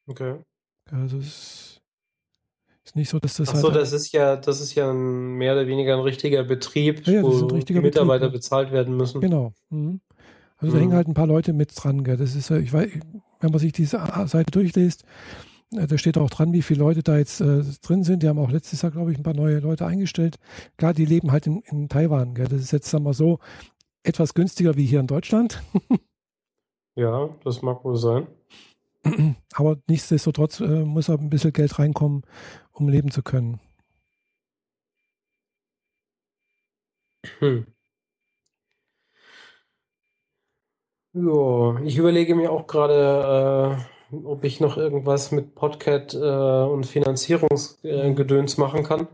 [0.07, 0.37] Okay.
[0.91, 1.81] Also es
[2.85, 3.51] ist nicht so, dass das.
[3.51, 7.07] Ach so, halt das ist ja, das ist ja mehr oder weniger ein richtiger Betrieb,
[7.07, 9.21] ja, wo richtiger die Mitarbeiter Betrieb, bezahlt werden müssen.
[9.21, 9.53] Genau.
[9.71, 10.01] Mhm.
[10.63, 10.79] Also mhm.
[10.79, 12.05] da hängen halt ein paar Leute mit dran.
[12.05, 12.17] Gell.
[12.17, 12.89] Das ist, ich weiß,
[13.41, 15.05] wenn man sich diese Seite durchliest,
[15.73, 18.23] äh, da steht auch dran, wie viele Leute da jetzt äh, drin sind.
[18.23, 20.39] Die haben auch letztes Jahr, glaube ich, ein paar neue Leute eingestellt.
[20.77, 22.35] Klar, die leben halt in, in Taiwan.
[22.35, 22.47] Gell.
[22.47, 23.41] Das ist jetzt, sagen wir so,
[24.05, 25.63] etwas günstiger wie hier in Deutschland.
[26.97, 28.27] ja, das mag wohl sein.
[29.55, 32.23] Aber nichtsdestotrotz äh, muss auch ein bisschen Geld reinkommen,
[32.71, 33.61] um leben zu können.
[37.39, 37.67] Hm.
[41.15, 46.87] Ja, ich überlege mir auch gerade, äh, ob ich noch irgendwas mit Podcat äh, und
[46.87, 49.09] Finanzierungsgedöns äh, machen kann.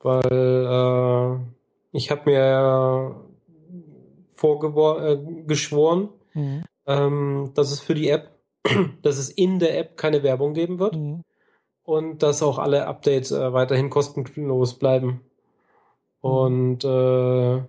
[0.00, 3.16] Weil äh, ich habe mir
[4.32, 6.64] vorgeschworen, äh, mhm.
[6.86, 8.30] ähm, dass es für die App,
[9.02, 10.96] dass es in der App keine Werbung geben wird.
[10.96, 11.24] Mhm.
[11.84, 15.20] und dass auch alle Updates äh, weiterhin kostenlos bleiben.
[16.20, 17.62] Und äh,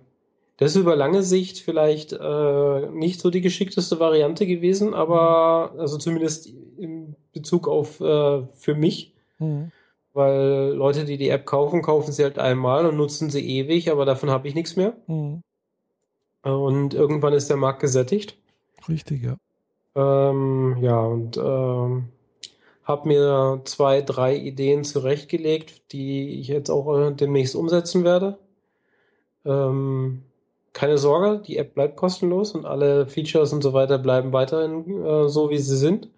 [0.58, 5.98] das ist über lange Sicht vielleicht äh, nicht so die geschickteste Variante gewesen, aber also
[5.98, 9.14] zumindest in Bezug auf äh, für mich.
[9.38, 9.70] Mhm.
[10.12, 14.04] Weil Leute, die die App kaufen, kaufen sie halt einmal und nutzen sie ewig, aber
[14.04, 14.96] davon habe ich nichts mehr.
[15.06, 15.42] Mhm.
[16.42, 18.36] Und irgendwann ist der Markt gesättigt.
[18.88, 19.36] Richtig, ja.
[19.94, 22.08] Ähm, ja, und ähm,
[22.82, 28.38] habe mir zwei, drei Ideen zurechtgelegt, die ich jetzt auch äh, demnächst umsetzen werde.
[29.44, 30.24] Ähm,
[30.78, 35.28] keine Sorge, die App bleibt kostenlos und alle Features und so weiter bleiben weiterhin äh,
[35.28, 36.08] so, wie sie sind.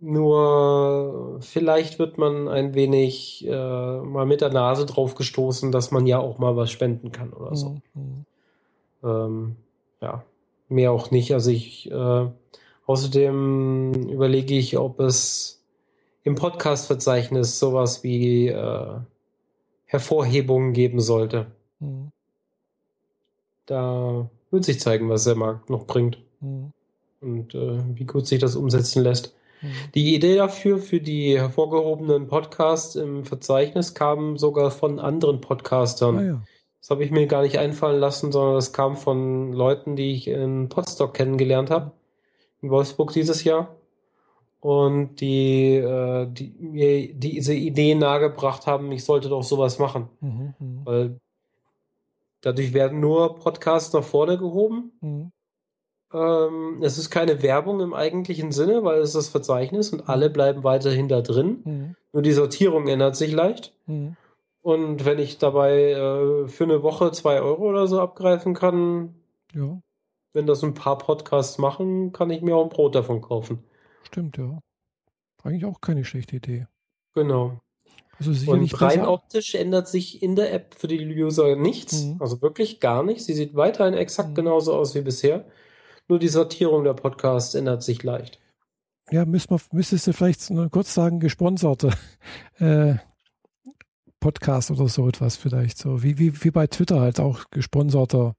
[0.00, 6.08] Nur vielleicht wird man ein wenig äh, mal mit der Nase drauf gestoßen, dass man
[6.08, 7.76] ja auch mal was spenden kann oder so.
[7.94, 8.24] Mhm.
[9.04, 9.56] Ähm,
[10.02, 10.24] ja,
[10.68, 11.32] mehr auch nicht.
[11.32, 12.26] Also ich äh,
[12.86, 15.62] außerdem überlege ich, ob es
[16.24, 18.96] im Podcast-Verzeichnis sowas wie äh,
[19.84, 21.46] Hervorhebungen geben sollte.
[21.78, 22.10] Mhm.
[23.70, 26.72] Da wird sich zeigen, was der Markt noch bringt Mhm.
[27.20, 29.34] und äh, wie gut sich das umsetzen lässt.
[29.62, 29.68] Mhm.
[29.94, 36.18] Die Idee dafür, für die hervorgehobenen Podcasts im Verzeichnis, kam sogar von anderen Podcastern.
[36.18, 36.42] Ah, ja.
[36.80, 40.26] Das habe ich mir gar nicht einfallen lassen, sondern das kam von Leuten, die ich
[40.28, 41.92] in Potsdok kennengelernt habe,
[42.62, 43.76] in Wolfsburg dieses Jahr.
[44.60, 50.08] Und die, äh, die mir diese Idee nahegebracht haben, ich sollte doch sowas machen.
[50.20, 50.54] Mhm.
[50.58, 50.80] Mhm.
[50.84, 51.20] Weil
[52.40, 54.92] dadurch werden nur Podcasts nach vorne gehoben.
[55.00, 55.32] Mhm.
[56.12, 60.28] Ähm, es ist keine Werbung im eigentlichen Sinne, weil es ist das Verzeichnis und alle
[60.30, 61.60] bleiben weiterhin da drin.
[61.64, 61.96] Mhm.
[62.12, 63.72] Nur die Sortierung ändert sich leicht.
[63.86, 64.16] Mhm.
[64.62, 69.14] Und wenn ich dabei äh, für eine Woche zwei Euro oder so abgreifen kann,
[69.54, 69.80] Ja,
[70.32, 73.64] wenn das ein paar Podcasts machen, kann ich mir auch ein Brot davon kaufen.
[74.02, 74.58] stimmt, ja.
[75.42, 76.66] Eigentlich auch keine schlechte Idee.
[77.14, 77.60] Genau.
[78.20, 79.10] Also Und rein besser.
[79.10, 82.04] optisch ändert sich in der App für die User nichts.
[82.04, 82.16] Mhm.
[82.20, 83.26] Also wirklich gar nichts.
[83.26, 84.34] Sie sieht weiterhin exakt Mhm.
[84.34, 85.46] genauso aus wie bisher.
[86.08, 88.38] Nur die Sortierung der Podcasts ändert sich leicht.
[89.10, 91.90] Ja, müsst man, müsstest du vielleicht nur kurz sagen, gesponserte
[92.58, 92.94] äh,
[94.20, 95.78] Podcast oder so etwas vielleicht.
[95.78, 98.36] So wie, wie, wie bei Twitter halt auch gesponserter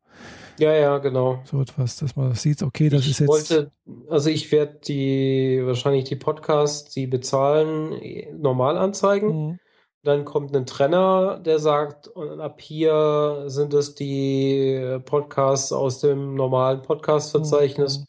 [0.59, 1.41] Ja, ja, genau.
[1.45, 3.29] so etwas, dass man sieht, okay, das ich ist jetzt.
[3.29, 3.71] wollte,
[4.09, 7.99] also ich werde die wahrscheinlich die Podcasts, die bezahlen,
[8.39, 9.47] normal anzeigen.
[9.47, 9.59] Mhm.
[10.03, 16.33] Dann kommt ein Trenner, der sagt, und ab hier sind es die Podcasts aus dem
[16.33, 17.99] normalen Podcast-Verzeichnis.
[17.99, 18.05] Mhm.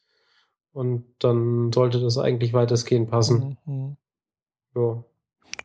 [0.72, 3.58] Und dann sollte das eigentlich weitestgehend passen.
[3.66, 3.74] Mhm.
[3.74, 3.96] Mhm.
[4.74, 5.04] Ja.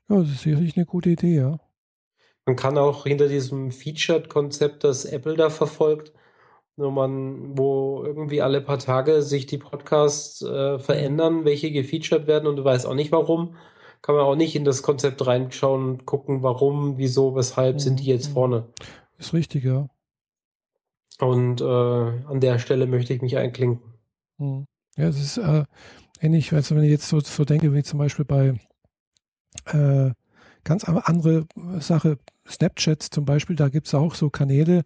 [0.09, 1.59] Ja, das ist sicherlich eine gute Idee, ja.
[2.45, 6.13] Man kann auch hinter diesem Featured-Konzept, das Apple da verfolgt,
[6.77, 12.47] wo man, wo irgendwie alle paar Tage sich die Podcasts äh, verändern, welche gefeatured werden
[12.47, 13.55] und du weißt auch nicht warum,
[14.01, 18.05] kann man auch nicht in das Konzept reinschauen und gucken, warum, wieso, weshalb sind die
[18.05, 18.33] jetzt Mhm.
[18.33, 18.67] vorne.
[19.17, 19.87] Ist richtig, ja.
[21.19, 23.93] Und äh, an der Stelle möchte ich mich einklinken.
[24.37, 24.65] Mhm.
[24.97, 25.63] Ja, es ist äh,
[26.21, 28.53] ähnlich, also wenn ich jetzt so, so denke, wie zum Beispiel bei
[29.65, 30.11] äh,
[30.63, 31.47] ganz an- andere
[31.79, 32.17] Sache,
[32.47, 34.83] Snapchat zum Beispiel, da gibt es auch so Kanäle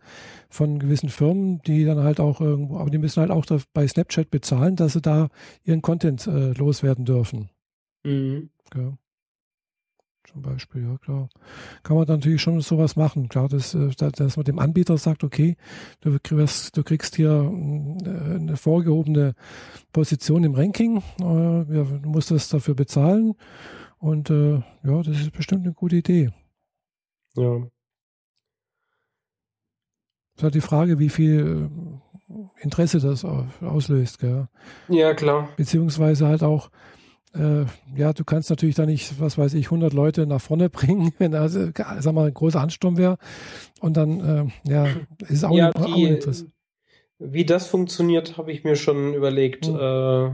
[0.50, 3.88] von gewissen Firmen, die dann halt auch irgendwo, aber die müssen halt auch da bei
[3.88, 5.30] Snapchat bezahlen, dass sie da
[5.64, 7.50] ihren Content äh, loswerden dürfen.
[8.04, 8.50] Mhm.
[8.76, 8.94] Ja.
[10.30, 11.30] Zum Beispiel, ja klar.
[11.84, 13.28] Kann man dann natürlich schon sowas machen.
[13.28, 15.58] Klar, dass, äh, da- dass man dem Anbieter sagt, okay,
[16.02, 19.34] du kriegst, du kriegst hier äh, eine vorgehobene
[19.92, 23.34] Position im Ranking, äh, du musst das dafür bezahlen.
[23.98, 24.64] Und ja,
[25.04, 26.32] das ist bestimmt eine gute Idee.
[27.36, 27.58] Ja.
[30.34, 31.70] Es ist halt die Frage, wie viel
[32.62, 34.48] Interesse das au- auslöst, gell?
[34.88, 35.50] ja, klar.
[35.58, 36.72] beziehungsweise halt auch,
[37.34, 41.14] äh, ja, du kannst natürlich da nicht, was weiß ich, 100 Leute nach vorne bringen,
[41.18, 41.78] wenn da, sag
[42.14, 43.18] mal, ein großer Ansturm wäre.
[43.80, 44.20] Und dann,
[44.66, 44.86] äh, ja,
[45.22, 46.46] ist es auch, Ja, auch die, nicht das.
[47.20, 49.76] wie das funktioniert, habe ich mir schon überlegt, Mhm.
[49.76, 50.32] äh,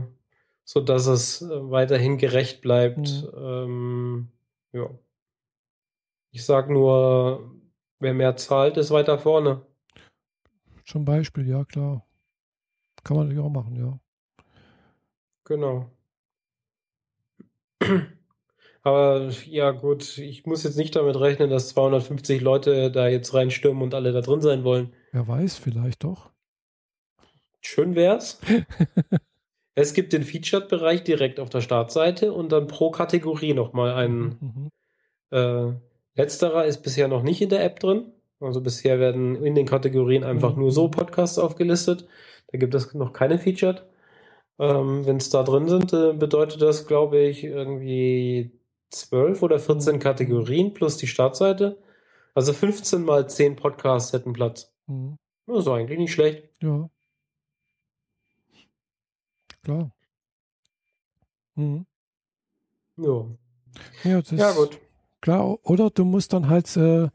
[0.64, 3.26] so dass es äh, weiterhin gerecht bleibt.
[3.34, 3.38] Mhm.
[3.38, 4.28] Ähm,
[4.72, 4.90] ja.
[6.30, 7.54] Ich sag nur,
[8.00, 9.62] wer mehr zahlt, ist weiter vorne.
[10.84, 12.04] Zum Beispiel, ja, klar.
[13.04, 13.98] Kann man natürlich auch machen, ja.
[15.44, 15.90] Genau.
[18.82, 23.82] Aber ja, gut, ich muss jetzt nicht damit rechnen, dass 250 Leute da jetzt reinstürmen
[23.82, 24.92] und alle da drin sein wollen.
[25.12, 26.30] Wer weiß, vielleicht doch.
[27.60, 28.40] Schön wär's.
[29.80, 34.36] Es gibt den Featured-Bereich direkt auf der Startseite und dann pro Kategorie nochmal einen.
[34.40, 34.70] Mhm.
[35.30, 35.72] Äh,
[36.16, 38.06] letzterer ist bisher noch nicht in der App drin.
[38.40, 40.62] Also bisher werden in den Kategorien einfach Mhm.
[40.62, 42.08] nur so Podcasts aufgelistet.
[42.50, 43.84] Da gibt es noch keine Featured.
[44.58, 48.50] Ähm, Wenn es da drin sind, äh, bedeutet das, glaube ich, irgendwie
[48.90, 50.00] 12 oder 14 Mhm.
[50.00, 51.78] Kategorien plus die Startseite.
[52.34, 54.72] Also 15 mal 10 Podcasts hätten Platz.
[54.86, 55.16] Mhm.
[55.46, 56.48] Das ist eigentlich nicht schlecht.
[56.62, 56.88] Ja.
[59.62, 59.90] Klar.
[61.54, 61.86] Mhm.
[62.96, 63.26] Ja,
[64.04, 64.78] Ja, ja gut.
[65.20, 67.08] Klar, oder du musst dann halt äh,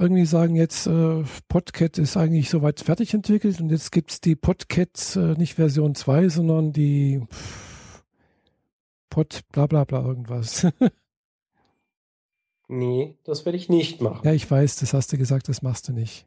[0.00, 4.34] irgendwie sagen, jetzt äh, Podcat ist eigentlich soweit fertig entwickelt und jetzt gibt es die
[4.36, 7.22] Podcat äh, nicht Version 2, sondern die
[9.10, 10.66] Pod bla bla bla irgendwas.
[12.72, 14.20] Nee, das werde ich nicht machen.
[14.24, 16.26] ja, ich weiß, das hast du gesagt, das machst du nicht.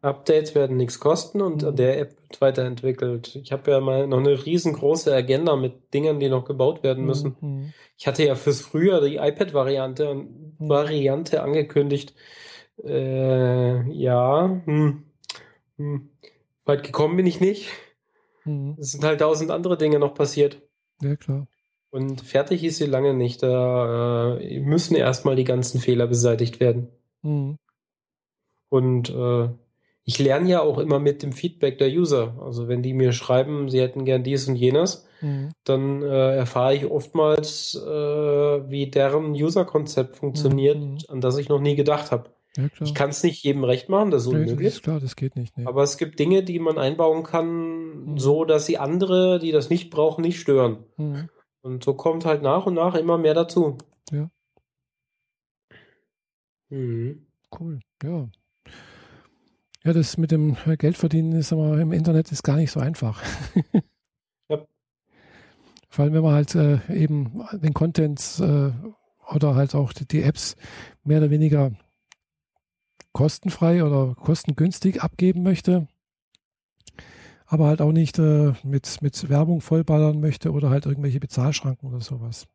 [0.00, 1.76] Updates werden nichts kosten und Mhm.
[1.76, 3.36] der App wird weiterentwickelt.
[3.36, 7.36] Ich habe ja mal noch eine riesengroße Agenda mit Dingen, die noch gebaut werden müssen.
[7.42, 7.72] Mhm.
[7.98, 10.24] Ich hatte ja fürs Frühjahr die iPad-Variante
[10.58, 12.14] Variante angekündigt.
[12.84, 15.04] Äh, ja, hm,
[15.76, 16.10] hm.
[16.64, 17.68] weit gekommen bin ich nicht.
[18.44, 18.76] Mhm.
[18.78, 20.62] Es sind halt tausend andere Dinge noch passiert.
[21.02, 21.46] Ja, klar.
[21.90, 23.42] Und fertig ist sie lange nicht.
[23.42, 26.88] Da äh, müssen erstmal die ganzen Fehler beseitigt werden.
[27.22, 27.56] Mhm.
[28.68, 29.48] Und äh,
[30.04, 32.36] ich lerne ja auch immer mit dem Feedback der User.
[32.40, 35.50] Also wenn die mir schreiben, sie hätten gern dies und jenes, Mhm.
[35.64, 40.98] dann äh, erfahre ich oftmals, äh, wie deren User-Konzept funktioniert, Mhm.
[41.08, 42.30] an das ich noch nie gedacht habe.
[42.56, 42.64] Ja.
[42.80, 44.74] Ich kann es nicht jedem recht machen, das ist Nee, das unmöglich.
[44.74, 45.56] ist klar, das geht nicht.
[45.56, 45.66] Nee.
[45.66, 48.18] Aber es gibt Dinge, die man einbauen kann, Mhm.
[48.18, 50.84] so dass sie andere, die das nicht brauchen, nicht stören.
[50.96, 51.28] Mhm.
[51.62, 53.78] Und so kommt halt nach und nach immer mehr dazu.
[54.10, 54.30] Ja.
[56.70, 57.26] Mhm.
[57.58, 58.28] Cool, ja.
[59.84, 63.22] Ja, das mit dem Geldverdienen ist aber im Internet ist gar nicht so einfach.
[64.48, 64.66] Ja.
[65.88, 68.72] Vor allem, wenn man halt äh, eben den Content äh,
[69.32, 70.56] oder halt auch die, die Apps
[71.04, 71.70] mehr oder weniger
[73.12, 75.88] kostenfrei oder kostengünstig abgeben möchte,
[77.46, 82.00] aber halt auch nicht äh, mit, mit Werbung vollballern möchte oder halt irgendwelche Bezahlschranken oder
[82.00, 82.46] sowas.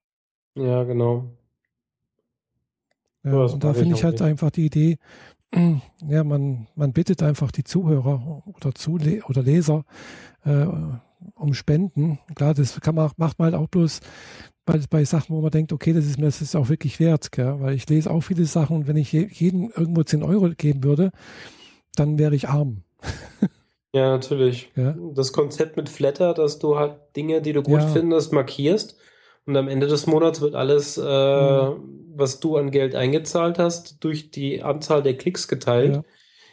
[0.56, 1.26] Ja, genau.
[3.23, 4.22] Ja, und da finde ich halt nicht.
[4.22, 4.98] einfach die Idee,
[6.07, 9.84] ja, man, man bittet einfach die Zuhörer oder, Zule oder Leser
[10.44, 10.65] äh,
[11.34, 12.19] um Spenden.
[12.36, 13.99] Klar, das kann man, macht man halt auch bloß
[14.65, 17.31] bei, bei Sachen, wo man denkt, okay, das ist mir das ist auch wirklich wert,
[17.31, 17.55] gell?
[17.59, 20.83] weil ich lese auch viele Sachen und wenn ich je, jedem irgendwo 10 Euro geben
[20.83, 21.11] würde,
[21.95, 22.81] dann wäre ich arm.
[23.93, 24.71] Ja, natürlich.
[24.75, 24.95] Ja.
[25.13, 27.87] Das Konzept mit Flatter, dass du halt Dinge, die du gut Ja.
[27.87, 28.97] findest, markierst
[29.45, 31.01] und am Ende des Monats wird alles, äh,
[31.69, 32.11] Mhm.
[32.15, 35.95] was du an Geld eingezahlt hast, durch die Anzahl der Klicks geteilt.
[35.97, 36.03] Ja.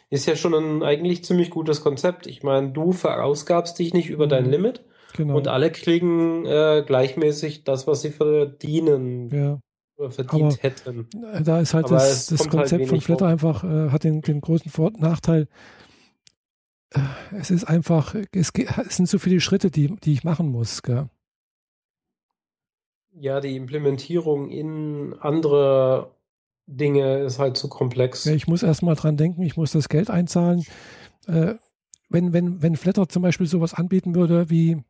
[0.09, 2.27] Ist ja schon ein eigentlich ziemlich gutes Konzept.
[2.27, 4.29] Ich meine, du verausgabst dich nicht über Mhm.
[4.29, 4.85] dein Limit
[5.15, 5.37] Genau.
[5.37, 9.59] und alle kriegen äh, gleichmäßig das, was sie verdienen ja.
[9.97, 11.07] oder verdient Aber- hätten.
[11.43, 14.21] Da ist halt Aber das, das halt Konzept von wenig Flatter einfach, äh, hat den,
[14.21, 15.47] den großen Vor Nachteil,
[16.91, 16.99] äh,
[17.37, 20.81] es ist einfach, es, es sind so viele Schritte, die, die ich machen muss.
[20.81, 21.09] Gell?
[23.15, 26.15] Ja, die Implementierung in andere
[26.65, 28.25] Dinge ist halt zu komplex.
[28.25, 30.65] Ja, ich muss erstmal dran denken, ich muss das Geld einzahlen.
[31.27, 31.55] Äh,
[32.09, 34.81] wenn, wenn, wenn Flatter zum Beispiel sowas anbieten würde wie,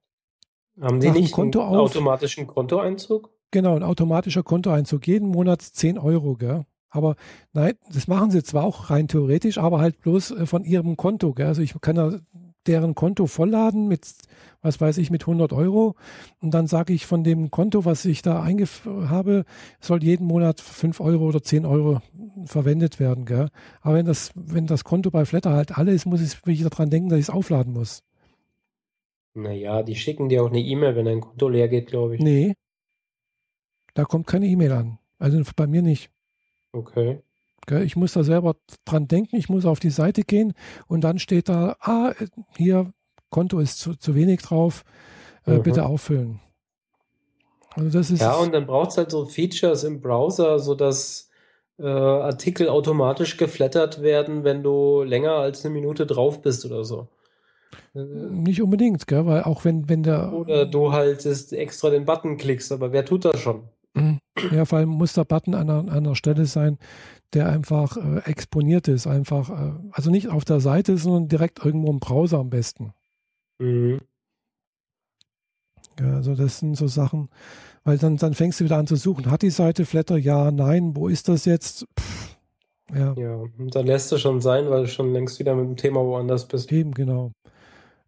[0.81, 1.77] Haben ein nicht einen auf.
[1.77, 3.29] automatischen Kontoeinzug?
[3.53, 6.65] genau, ein automatischer Kontoeinzug, jeden Monat 10 Euro, gell?
[6.89, 7.15] Aber
[7.53, 11.33] nein, das machen sie zwar auch rein theoretisch, aber halt bloß äh, von ihrem Konto.
[11.33, 11.47] Gell?
[11.47, 12.11] Also ich kann ja
[12.67, 14.07] deren Konto vollladen mit,
[14.61, 15.95] was weiß ich, mit 100 Euro
[16.39, 18.45] und dann sage ich von dem Konto, was ich da
[18.85, 19.43] habe,
[19.79, 22.01] soll jeden Monat 5 Euro oder 10 Euro
[22.45, 23.25] verwendet werden.
[23.25, 23.49] Gell?
[23.81, 26.89] Aber wenn das, wenn das Konto bei Flatter halt alle ist, muss ich wieder dran
[26.89, 28.03] denken, dass ich es aufladen muss.
[29.35, 32.21] Naja, die schicken dir auch eine E-Mail, wenn dein Konto leer geht, glaube ich.
[32.21, 32.53] Nee,
[33.93, 34.99] da kommt keine E-Mail an.
[35.19, 36.09] Also bei mir nicht.
[36.71, 37.21] Okay.
[37.83, 40.53] Ich muss da selber dran denken, ich muss auf die Seite gehen
[40.87, 42.13] und dann steht da, ah,
[42.57, 42.91] hier,
[43.29, 44.83] Konto ist zu, zu wenig drauf,
[45.45, 45.63] äh, Mhm.
[45.63, 46.41] bitte auffüllen.
[47.75, 51.29] Also das ist, Ja, und dann braucht es halt so Features im Browser, sodass
[51.79, 57.07] äh, Artikel automatisch geflattert werden, wenn du länger als eine Minute drauf bist oder so.
[57.95, 62.05] Äh, nicht unbedingt, gell, weil auch wenn, wenn der, Oder du halt das- extra den
[62.05, 63.63] Button klickst, aber wer tut das schon?
[64.51, 66.79] ja, vor allem muss der Button an einer, an einer Stelle sein,
[67.33, 71.91] der einfach äh, exponiert ist, einfach, äh, also nicht auf der Seite, sondern direkt irgendwo
[71.91, 72.93] im Browser am besten.
[73.59, 73.99] Mhm.
[75.99, 77.29] Ja, also das sind so Sachen,
[77.83, 79.29] weil dann, dann fängst du wieder an zu suchen.
[79.29, 80.17] Hat die Seite Flatter?
[80.17, 80.95] Ja, nein.
[80.95, 81.85] Wo ist das jetzt?
[81.99, 82.37] Pff,
[82.95, 85.77] ja, Ja, und dann lässt es schon sein, weil du schon längst wieder mit dem
[85.77, 86.71] Thema woanders bist.
[86.71, 87.31] eben genau.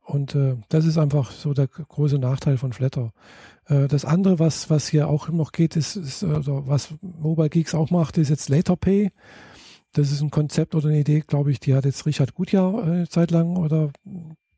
[0.06, 3.11] Und äh, das ist einfach so der große Nachteil von Flatter.
[3.68, 7.73] Äh, das andere, was, was hier auch noch geht, ist, ist oder was Mobile Geeks
[7.73, 9.11] auch macht, ist jetzt LaterPay.
[9.94, 13.10] Das ist ein Konzept oder eine Idee, glaube ich, die hat jetzt Richard Gutjahr äh,
[13.10, 13.91] zeitlang oder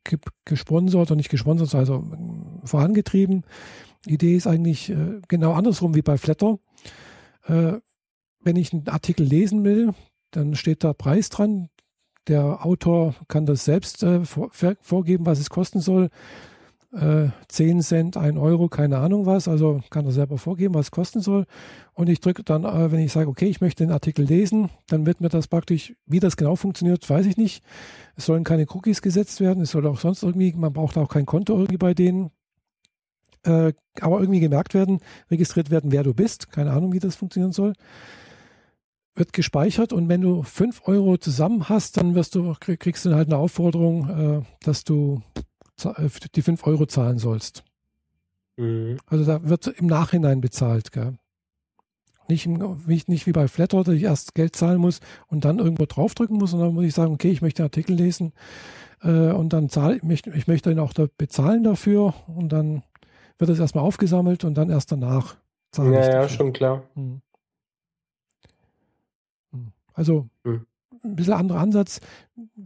[0.04, 3.44] ge gesponsert oder nicht gesponsert, also äh, vorangetrieben.
[4.06, 6.58] Die Idee ist eigentlich äh, genau andersrum wie bei Flatter.
[7.46, 7.74] Äh,
[8.40, 9.94] wenn ich einen Artikel lesen will,
[10.30, 11.70] dann steht da Preis dran.
[12.28, 14.50] Der Autor kann das selbst äh, vor,
[14.80, 16.10] vorgeben, was es kosten soll.
[16.92, 19.48] Äh, 10 Cent, 1 Euro, keine Ahnung was.
[19.48, 21.46] Also kann er selber vorgeben, was es kosten soll.
[21.94, 25.06] Und ich drücke dann, äh, wenn ich sage, okay, ich möchte den Artikel lesen, dann
[25.06, 27.62] wird mir das praktisch, wie das genau funktioniert, weiß ich nicht.
[28.16, 29.62] Es sollen keine Cookies gesetzt werden.
[29.62, 32.30] Es soll auch sonst irgendwie, man braucht auch kein Konto irgendwie bei denen.
[33.44, 35.00] Äh, aber irgendwie gemerkt werden,
[35.30, 36.50] registriert werden, wer du bist.
[36.52, 37.72] Keine Ahnung, wie das funktionieren soll
[39.14, 43.28] wird gespeichert und wenn du 5 Euro zusammen hast, dann wirst du, kriegst du halt
[43.28, 45.22] eine Aufforderung, äh, dass du
[45.84, 47.64] äh, die 5 Euro zahlen sollst.
[48.56, 48.98] Mhm.
[49.06, 50.92] Also da wird im Nachhinein bezahlt.
[50.92, 51.18] Gell?
[52.28, 55.86] Nicht, nicht, nicht wie bei Flatter, dass ich erst Geld zahlen muss und dann irgendwo
[55.86, 58.32] draufdrücken muss, sondern muss ich sagen, okay, ich möchte einen Artikel lesen
[59.02, 62.82] äh, und dann zahle ich, möchte, ich möchte ihn auch da bezahlen dafür und dann
[63.38, 65.36] wird das erstmal aufgesammelt und dann erst danach
[65.70, 66.06] zahle ja, ich.
[66.06, 66.82] Ja, ja, schon klar.
[66.94, 67.22] Mhm.
[69.98, 70.64] Also hm.
[71.02, 72.00] ein bisschen anderer Ansatz.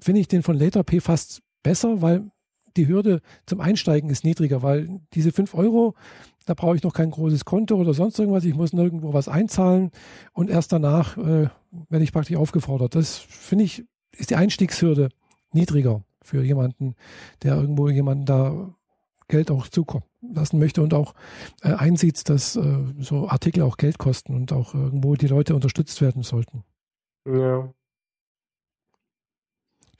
[0.01, 2.31] Finde ich den von LaterP fast besser, weil
[2.77, 5.95] die Hürde zum Einsteigen ist niedriger, weil diese 5 Euro,
[6.47, 8.45] da brauche ich noch kein großes Konto oder sonst irgendwas.
[8.45, 9.91] Ich muss nirgendwo was einzahlen
[10.33, 11.49] und erst danach äh,
[11.89, 12.95] werde ich praktisch aufgefordert.
[12.95, 15.09] Das finde ich, ist die Einstiegshürde
[15.53, 16.95] niedriger für jemanden,
[17.43, 18.75] der irgendwo jemanden da
[19.29, 21.15] Geld auch zukommen lassen möchte und auch
[21.63, 26.01] äh, einsieht, dass äh, so Artikel auch Geld kosten und auch irgendwo die Leute unterstützt
[26.01, 26.65] werden sollten.
[27.27, 27.73] Ja.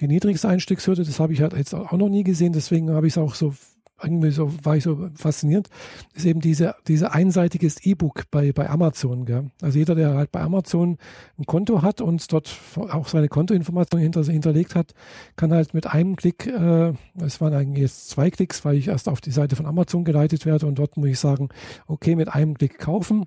[0.01, 3.12] Die niedrigste Einstiegshürde, das habe ich halt jetzt auch noch nie gesehen, deswegen habe ich
[3.12, 3.55] es auch so
[4.03, 5.69] irgendwie so war ich so fasziniert,
[6.15, 9.24] ist eben diese, diese einseitiges E-Book bei, bei Amazon.
[9.24, 9.51] Gell?
[9.61, 10.99] Also jeder, der halt bei Amazon
[11.39, 14.93] ein Konto hat und dort auch seine Kontoinformationen hinter, hinterlegt hat,
[15.36, 19.09] kann halt mit einem Klick, äh, es waren eigentlich jetzt zwei Klicks, weil ich erst
[19.09, 21.49] auf die Seite von Amazon geleitet werde und dort muss ich sagen,
[21.86, 23.27] okay, mit einem Klick kaufen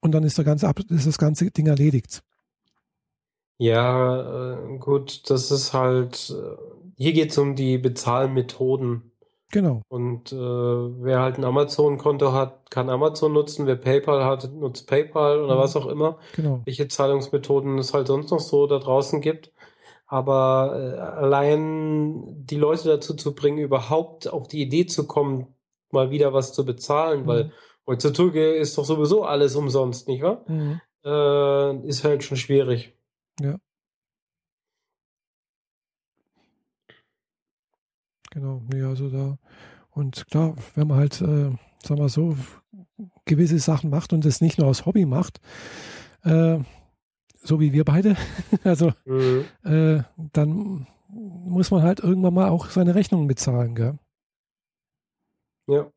[0.00, 2.22] und dann ist, der ganze, ist das ganze Ding erledigt.
[3.58, 6.56] Ja, äh, gut, das ist halt, äh,
[6.96, 9.12] hier geht es um die Bezahlmethoden.
[9.50, 9.82] Genau.
[9.88, 13.66] Und äh, wer halt ein Amazon-Konto hat, kann Amazon nutzen.
[13.66, 15.60] Wer PayPal hat, nutzt PayPal oder mhm.
[15.60, 16.18] was auch immer.
[16.34, 16.62] Genau.
[16.64, 19.52] Welche Zahlungsmethoden es halt sonst noch so da draußen gibt.
[20.06, 25.46] Aber äh, allein die Leute dazu zu bringen, überhaupt auf die Idee zu kommen,
[25.90, 27.26] mal wieder was zu bezahlen, mhm.
[27.26, 27.52] weil
[27.86, 30.44] heutzutage ist doch sowieso alles umsonst, nicht wahr?
[30.48, 30.80] Mhm.
[31.04, 32.93] Äh, ist halt schon schwierig.
[33.40, 33.58] Ja.
[38.30, 39.38] Genau, nee, also da,
[39.90, 41.50] und klar, wenn man halt, äh,
[41.84, 42.36] sagen wir so,
[43.24, 45.40] gewisse Sachen macht und das nicht nur aus Hobby macht,
[46.24, 46.58] äh,
[47.34, 48.16] so wie wir beide,
[48.64, 49.44] also mhm.
[49.62, 50.02] äh,
[50.32, 53.98] dann muss man halt irgendwann mal auch seine Rechnungen bezahlen, gell?
[55.68, 55.90] Ja.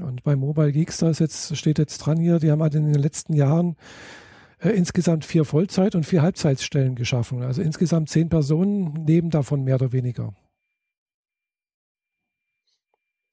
[0.00, 2.90] Und bei Mobile Geeks, da ist jetzt, steht jetzt dran hier, die haben halt in
[2.90, 3.76] den letzten Jahren
[4.62, 7.42] äh, insgesamt vier Vollzeit- und vier Halbzeitstellen geschaffen.
[7.42, 10.32] Also insgesamt zehn Personen leben davon mehr oder weniger.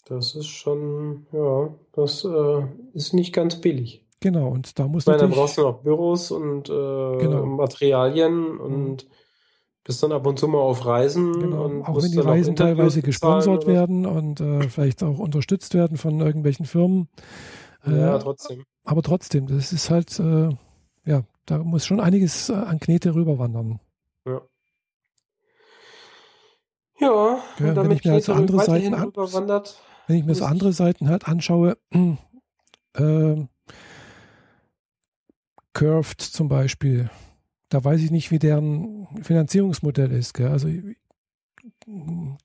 [0.06, 4.06] Das ist schon, ja, das äh, ist nicht ganz billig.
[4.22, 5.19] Genau, und da muss man.
[5.19, 7.45] Da brauchst du noch Büros und äh, genau.
[7.45, 8.60] Materialien mhm.
[8.60, 9.07] und
[9.84, 11.39] bist dann ab und zu mal auf Reisen.
[11.39, 11.65] Genau.
[11.65, 16.19] Und auch wenn die Reisen teilweise gesponsert werden und äh, vielleicht auch unterstützt werden von
[16.19, 17.07] irgendwelchen Firmen.
[17.85, 18.64] ja, äh, trotzdem.
[18.84, 20.49] Aber trotzdem, das ist halt äh,
[21.10, 23.80] ja, da muss schon einiges äh, an Knete rüberwandern.
[24.26, 24.41] Ja.
[26.99, 29.11] Ja, ja wenn ich mir halt so andere Seiten an,
[30.07, 31.77] wenn ich mir so andere Seiten halt anschaue,
[32.94, 33.48] äh,
[35.73, 37.10] Curved zum Beispiel,
[37.69, 40.34] da weiß ich nicht, wie deren Finanzierungsmodell ist.
[40.36, 40.49] Gell?
[40.49, 40.68] Also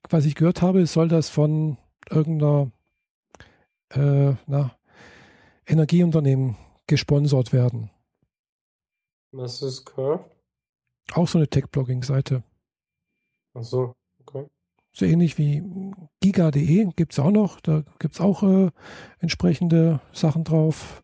[0.09, 1.77] was ich gehört habe, soll das von
[2.09, 2.71] irgendeiner
[3.89, 4.75] äh, na,
[5.67, 6.55] Energieunternehmen
[6.87, 7.91] gesponsert werden.
[9.35, 10.23] Was ist Curve?
[11.13, 12.41] Auch so eine Tech-Blogging-Seite.
[13.53, 13.93] Ach so,
[14.25, 14.45] okay.
[14.93, 15.61] So ähnlich wie
[16.21, 17.59] giga.de gibt es auch noch.
[17.59, 18.71] Da gibt es auch äh,
[19.19, 21.03] entsprechende Sachen drauf.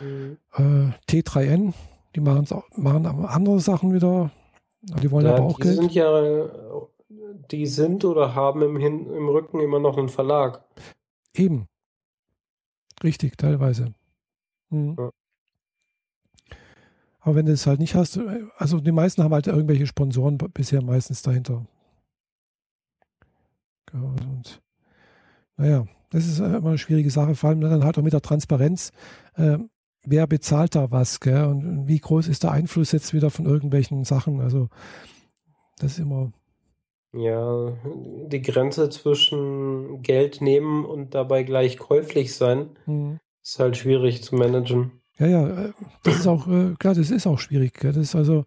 [0.00, 0.38] Mhm.
[0.52, 1.74] Äh, T3N,
[2.14, 2.46] die machen,
[2.76, 4.30] machen andere Sachen wieder.
[4.82, 5.74] Die wollen ja, aber auch die Geld.
[5.74, 6.46] Sind ja,
[7.50, 10.64] die sind oder haben im, Hin im Rücken immer noch einen Verlag.
[11.34, 11.66] Eben.
[13.02, 13.94] Richtig, teilweise.
[14.70, 14.94] Mhm.
[14.96, 15.10] Ja.
[17.24, 18.20] Aber wenn du es halt nicht hast,
[18.58, 21.66] also die meisten haben halt irgendwelche Sponsoren bisher meistens dahinter.
[23.94, 24.60] Und
[25.56, 28.92] naja, das ist immer eine schwierige Sache, vor allem dann halt auch mit der Transparenz.
[29.36, 29.56] Äh,
[30.04, 31.44] wer bezahlt da was, gell?
[31.44, 34.42] Und wie groß ist der Einfluss jetzt wieder von irgendwelchen Sachen?
[34.42, 34.68] Also,
[35.78, 36.30] das ist immer.
[37.14, 37.72] Ja,
[38.26, 43.18] die Grenze zwischen Geld nehmen und dabei gleich käuflich sein, mhm.
[43.42, 45.00] ist halt schwierig zu managen.
[45.18, 45.72] Ja, ja, äh,
[46.02, 47.78] das ist auch, äh, klar, das ist auch schwierig.
[47.80, 48.46] Das ist also,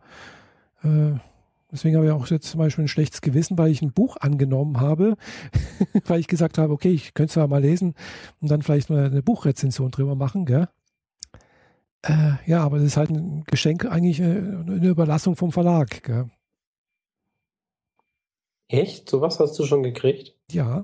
[0.84, 1.14] äh,
[1.72, 4.80] deswegen habe ich auch jetzt zum Beispiel ein schlechtes Gewissen, weil ich ein Buch angenommen
[4.82, 5.16] habe,
[6.06, 7.96] weil ich gesagt habe, okay, ich könnte es ja mal lesen
[8.42, 10.68] und dann vielleicht mal eine Buchrezension drüber machen, gell?
[12.04, 16.30] Äh, ja, aber das ist halt ein Geschenk, eigentlich eine Überlassung vom Verlag, gell?
[18.70, 19.10] Echt?
[19.10, 20.36] So was hast du schon gekriegt?
[20.52, 20.84] Ja.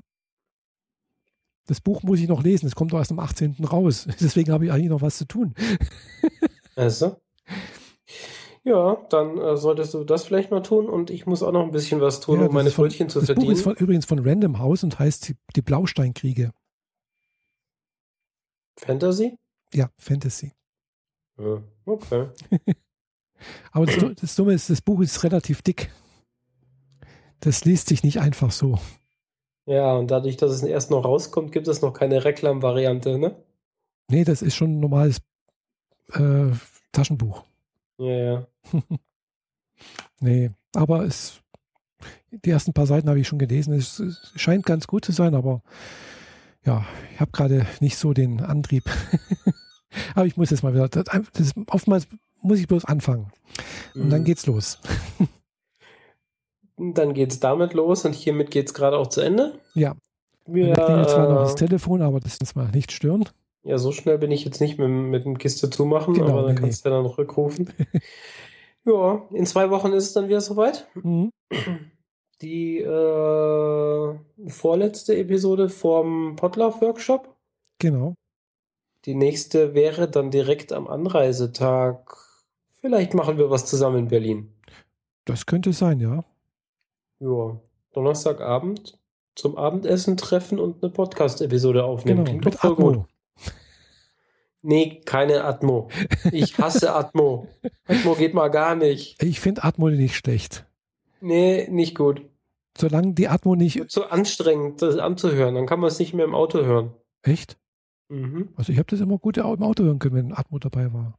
[1.66, 3.56] Das Buch muss ich noch lesen, es kommt erst am 18.
[3.64, 4.06] raus.
[4.20, 5.54] Deswegen habe ich eigentlich noch was zu tun.
[6.76, 7.20] Also.
[8.64, 11.70] Ja, dann äh, solltest du das vielleicht mal tun und ich muss auch noch ein
[11.70, 13.50] bisschen was tun, ja, um meine von, Brötchen zu das verdienen.
[13.50, 16.50] Das Buch ist von, übrigens von Random House und heißt die, die Blausteinkriege.
[18.76, 19.38] Fantasy?
[19.72, 20.52] Ja, Fantasy.
[21.38, 22.28] Ja, okay.
[23.72, 25.92] Aber das, das Dumme ist, das Buch ist relativ dick.
[27.40, 28.78] Das liest sich nicht einfach so.
[29.66, 33.34] Ja, und dadurch, dass es erst noch rauskommt, gibt es noch keine Reklam-Variante, ne?
[34.08, 35.20] Nee, das ist schon ein normales
[36.12, 36.50] äh,
[36.92, 37.44] Taschenbuch.
[37.98, 38.46] Ja, ja.
[40.20, 41.40] nee, aber es,
[42.30, 43.72] die ersten paar Seiten habe ich schon gelesen.
[43.72, 45.62] Es, es scheint ganz gut zu sein, aber
[46.64, 48.84] ja, ich habe gerade nicht so den Antrieb.
[50.14, 52.06] aber ich muss jetzt mal wieder, das, das, oftmals
[52.42, 53.32] muss ich bloß anfangen.
[53.94, 54.10] Und mhm.
[54.10, 54.78] dann geht's los.
[56.76, 59.58] Dann geht es damit los und hiermit geht es gerade auch zu Ende.
[59.74, 59.94] Ja.
[60.46, 63.24] Wir klingelt zwar noch das Telefon, aber das uns mal nicht stören.
[63.62, 66.54] Ja, so schnell bin ich jetzt nicht mit, mit dem Kiste zumachen, genau, aber dann
[66.54, 66.94] nee, kannst du nee.
[66.94, 67.72] ja dann rückrufen.
[68.84, 70.86] ja, in zwei Wochen ist es dann wieder soweit.
[70.94, 71.30] Mhm.
[72.42, 74.14] Die äh,
[74.48, 77.34] vorletzte Episode vom Potlauf-Workshop.
[77.78, 78.14] Genau.
[79.06, 82.16] Die nächste wäre dann direkt am Anreisetag.
[82.80, 84.52] Vielleicht machen wir was zusammen in Berlin.
[85.24, 86.24] Das könnte sein, ja.
[87.20, 87.60] Ja,
[87.92, 88.98] Donnerstagabend
[89.34, 92.24] zum Abendessen treffen und eine Podcast-Episode aufnehmen.
[92.24, 92.92] Genau, Klingt voll Atmo.
[92.92, 93.04] gut.
[94.62, 95.88] Nee, keine Atmo.
[96.32, 97.48] Ich hasse Atmo.
[97.86, 99.22] Atmo geht mal gar nicht.
[99.22, 100.64] Ich finde Atmo nicht schlecht.
[101.20, 102.22] Nee, nicht gut.
[102.76, 103.90] Solange die Atmo nicht.
[103.90, 105.54] Zu anstrengend, das anzuhören.
[105.54, 106.92] Dann kann man es nicht mehr im Auto hören.
[107.22, 107.58] Echt?
[108.08, 108.48] Mhm.
[108.56, 111.18] Also ich habe das immer gut im Auto hören können, wenn Atmo dabei war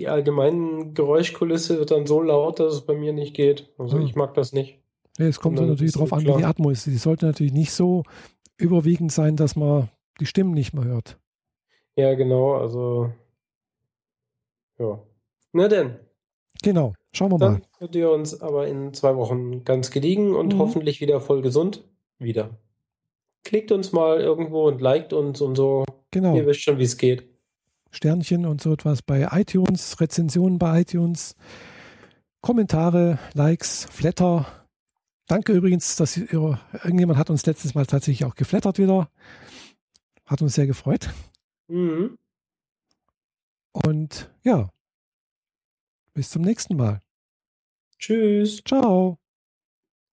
[0.00, 3.70] die allgemeine Geräuschkulisse wird dann so laut, dass es bei mir nicht geht.
[3.76, 4.06] Also hm.
[4.06, 4.78] ich mag das nicht.
[5.18, 6.86] Ja, es kommt natürlich darauf an, wie die Atmo ist.
[6.86, 8.04] Die sollte natürlich nicht so
[8.56, 11.18] überwiegend sein, dass man die Stimmen nicht mehr hört.
[11.96, 12.54] Ja, genau.
[12.54, 13.12] Also,
[14.78, 15.02] ja.
[15.52, 15.96] Na denn.
[16.62, 16.94] Genau.
[17.12, 17.58] Schauen wir dann mal.
[17.60, 20.58] Dann hört ihr uns aber in zwei Wochen ganz gediegen und mhm.
[20.60, 21.84] hoffentlich wieder voll gesund.
[22.18, 22.58] Wieder.
[23.44, 25.84] Klickt uns mal irgendwo und liked uns und so.
[26.10, 26.34] Genau.
[26.34, 27.28] Ihr wisst schon, wie es geht.
[27.90, 31.36] Sternchen und so etwas bei iTunes, Rezensionen bei iTunes,
[32.40, 34.46] Kommentare, Likes, Flatter.
[35.26, 39.10] Danke übrigens, dass ihr, irgendjemand hat uns letztes Mal tatsächlich auch geflattert wieder.
[40.26, 41.10] Hat uns sehr gefreut.
[41.68, 42.18] Mhm.
[43.72, 44.70] Und ja,
[46.14, 47.00] bis zum nächsten Mal.
[47.98, 48.62] Tschüss.
[48.64, 49.19] Ciao.